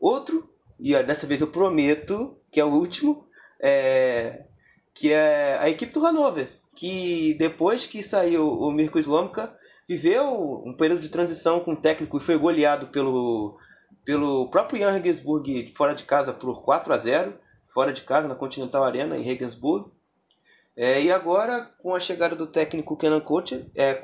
Outro, 0.00 0.48
e 0.78 0.94
dessa 1.02 1.26
vez 1.26 1.40
eu 1.40 1.46
prometo 1.46 2.36
que 2.50 2.60
é 2.60 2.64
o 2.64 2.72
último, 2.72 3.26
é, 3.60 4.44
que 4.94 5.12
é 5.12 5.58
a 5.58 5.68
equipe 5.68 5.92
do 5.92 6.00
Hannover, 6.00 6.48
que 6.74 7.34
depois 7.38 7.86
que 7.86 8.02
saiu 8.02 8.46
o 8.46 8.70
Mirko 8.70 8.98
Slomka, 8.98 9.56
viveu 9.88 10.62
um 10.64 10.74
período 10.74 11.00
de 11.00 11.08
transição 11.08 11.60
com 11.60 11.72
o 11.72 11.76
técnico 11.76 12.18
e 12.18 12.20
foi 12.20 12.36
goleado 12.36 12.88
pelo, 12.88 13.58
pelo 14.04 14.48
próprio 14.50 14.80
Jan 14.80 14.90
Regensburg 14.90 15.72
fora 15.76 15.94
de 15.94 16.04
casa 16.04 16.32
por 16.32 16.62
4 16.62 16.92
a 16.92 16.98
0 16.98 17.34
fora 17.76 17.92
de 17.92 18.00
casa 18.00 18.26
na 18.26 18.34
Continental 18.34 18.82
Arena 18.82 19.18
em 19.18 19.22
Regensburg. 19.22 19.90
É, 20.74 21.02
e 21.02 21.12
agora, 21.12 21.70
com 21.76 21.94
a 21.94 22.00
chegada 22.00 22.34
do 22.34 22.46
técnico 22.46 22.96
Kenan 22.96 23.20
Kocha, 23.20 23.66
é, 23.74 24.00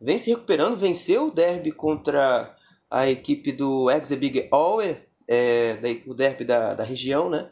vem 0.00 0.16
se 0.16 0.30
recuperando, 0.30 0.76
venceu 0.76 1.26
o 1.26 1.30
derby 1.32 1.72
contra 1.72 2.56
a 2.88 3.08
equipe 3.08 3.50
do 3.50 3.90
Exebig 3.90 4.46
Aue, 4.52 4.96
é, 5.26 5.76
o 6.06 6.14
derby 6.14 6.44
da, 6.44 6.74
da 6.74 6.84
região, 6.84 7.28
né? 7.28 7.50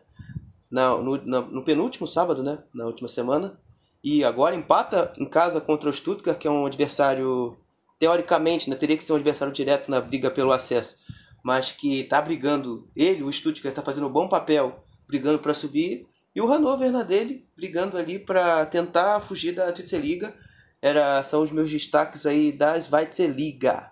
Na, 0.71 0.97
no, 0.97 1.17
na, 1.27 1.41
no 1.41 1.65
penúltimo 1.65 2.07
sábado, 2.07 2.41
né? 2.41 2.61
Na 2.73 2.87
última 2.87 3.09
semana 3.09 3.59
e 4.03 4.23
agora 4.23 4.55
empata 4.55 5.13
em 5.19 5.29
casa 5.29 5.61
contra 5.61 5.91
o 5.91 5.93
Stuttgart, 5.93 6.39
que 6.39 6.47
é 6.47 6.51
um 6.51 6.67
adversário, 6.67 7.57
teoricamente, 7.99 8.71
né, 8.71 8.77
teria 8.77 8.97
que 8.97 9.03
ser 9.03 9.13
um 9.13 9.17
adversário 9.17 9.53
direto 9.53 9.91
na 9.91 10.01
briga 10.01 10.31
pelo 10.31 10.53
acesso, 10.53 10.99
mas 11.43 11.73
que 11.73 12.03
está 12.03 12.23
brigando, 12.23 12.89
ele, 12.95 13.25
o 13.25 13.33
Stuttgart, 13.33 13.73
está 13.73 13.83
fazendo 13.83 14.07
um 14.07 14.13
bom 14.13 14.29
papel, 14.29 14.85
brigando 15.11 15.41
para 15.41 15.53
subir, 15.53 16.07
e 16.35 16.41
o 16.41 16.47
Hannover 16.47 16.93
na 16.93 17.03
dele, 17.03 17.47
brigando 17.57 17.99
ali 17.99 18.19
para 18.19 18.65
tentar 18.67 19.21
fugir 19.23 19.53
da 19.53 19.73
Liga. 19.99 20.35
Era, 20.81 21.23
são 21.23 21.43
os 21.43 21.51
meus 21.51 21.69
destaques 21.69 22.25
aí 22.25 22.53
da 22.53 22.79
Liga. 22.79 23.91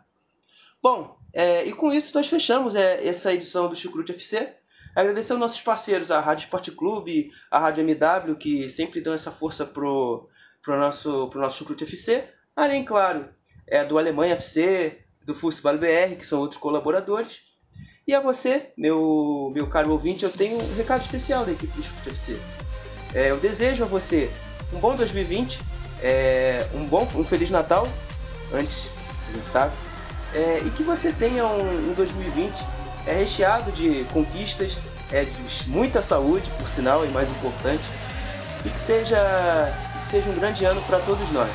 Bom, 0.81 1.19
é, 1.35 1.67
e 1.67 1.73
com 1.73 1.93
isso 1.93 2.17
nós 2.17 2.29
fechamos 2.29 2.75
é, 2.75 3.07
essa 3.07 3.35
edição 3.35 3.69
do 3.69 3.77
Chucrute 3.77 4.13
FC. 4.13 4.55
Agradecer 4.95 5.33
aos 5.33 5.41
nossos 5.41 5.61
parceiros, 5.61 6.11
a 6.11 6.21
Rádio 6.21 6.45
Esporte 6.45 6.71
Clube, 6.71 7.31
a 7.51 7.59
Rádio 7.59 7.83
MW, 7.83 8.37
que 8.37 8.71
sempre 8.71 9.01
dão 9.01 9.13
essa 9.13 9.31
força 9.31 9.67
pro, 9.67 10.29
pro 10.63 10.79
nosso, 10.79 11.29
pro 11.29 11.41
nosso 11.41 11.59
Chucrute 11.59 11.85
FC. 11.85 12.25
Além, 12.57 12.85
claro, 12.85 13.29
é 13.67 13.85
do 13.85 13.99
Alemanha 13.99 14.35
FC, 14.35 15.05
do 15.23 15.35
Fußball 15.35 15.77
BR, 15.77 16.17
que 16.19 16.27
são 16.27 16.41
outros 16.41 16.61
colaboradores. 16.61 17.48
E 18.09 18.15
a 18.15 18.21
você, 18.21 18.71
meu, 18.75 19.53
meu 19.55 19.67
caro 19.67 19.93
ouvinte, 19.93 20.25
eu 20.25 20.31
tenho 20.31 20.59
um 20.59 20.77
recado 20.77 21.03
especial 21.03 21.45
da 21.45 21.53
equipe 21.53 21.79
do 21.79 22.11
FC. 22.11 22.39
É, 23.15 23.31
eu 23.31 23.37
desejo 23.37 23.85
a 23.85 23.87
você 23.87 24.31
um 24.73 24.79
bom 24.79 24.97
2020, 24.97 25.61
é, 26.03 26.67
um 26.73 26.87
bom, 26.87 27.07
um 27.15 27.23
Feliz 27.23 27.51
Natal, 27.51 27.87
antes, 28.51 28.87
a 29.29 29.33
gente 29.37 29.79
é, 30.35 30.63
e 30.65 30.71
que 30.71 30.83
você 30.85 31.13
tenha 31.13 31.45
um, 31.45 31.91
um 31.91 31.93
2020 31.93 32.55
é 33.07 33.13
recheado 33.13 33.71
de 33.73 34.05
conquistas, 34.05 34.73
é 35.13 35.25
de 35.25 35.69
muita 35.69 36.01
saúde, 36.01 36.51
por 36.59 36.69
sinal, 36.71 37.05
e 37.05 37.11
mais 37.11 37.29
importante, 37.29 37.85
e 38.65 38.71
que 38.71 38.81
seja, 38.81 39.19
que 40.01 40.09
seja 40.09 40.31
um 40.31 40.35
grande 40.35 40.65
ano 40.65 40.81
para 40.87 40.99
todos 41.01 41.31
nós. 41.31 41.51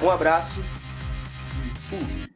Um 0.00 0.08
abraço 0.08 0.60
e 0.60 1.78
fui! 1.90 2.33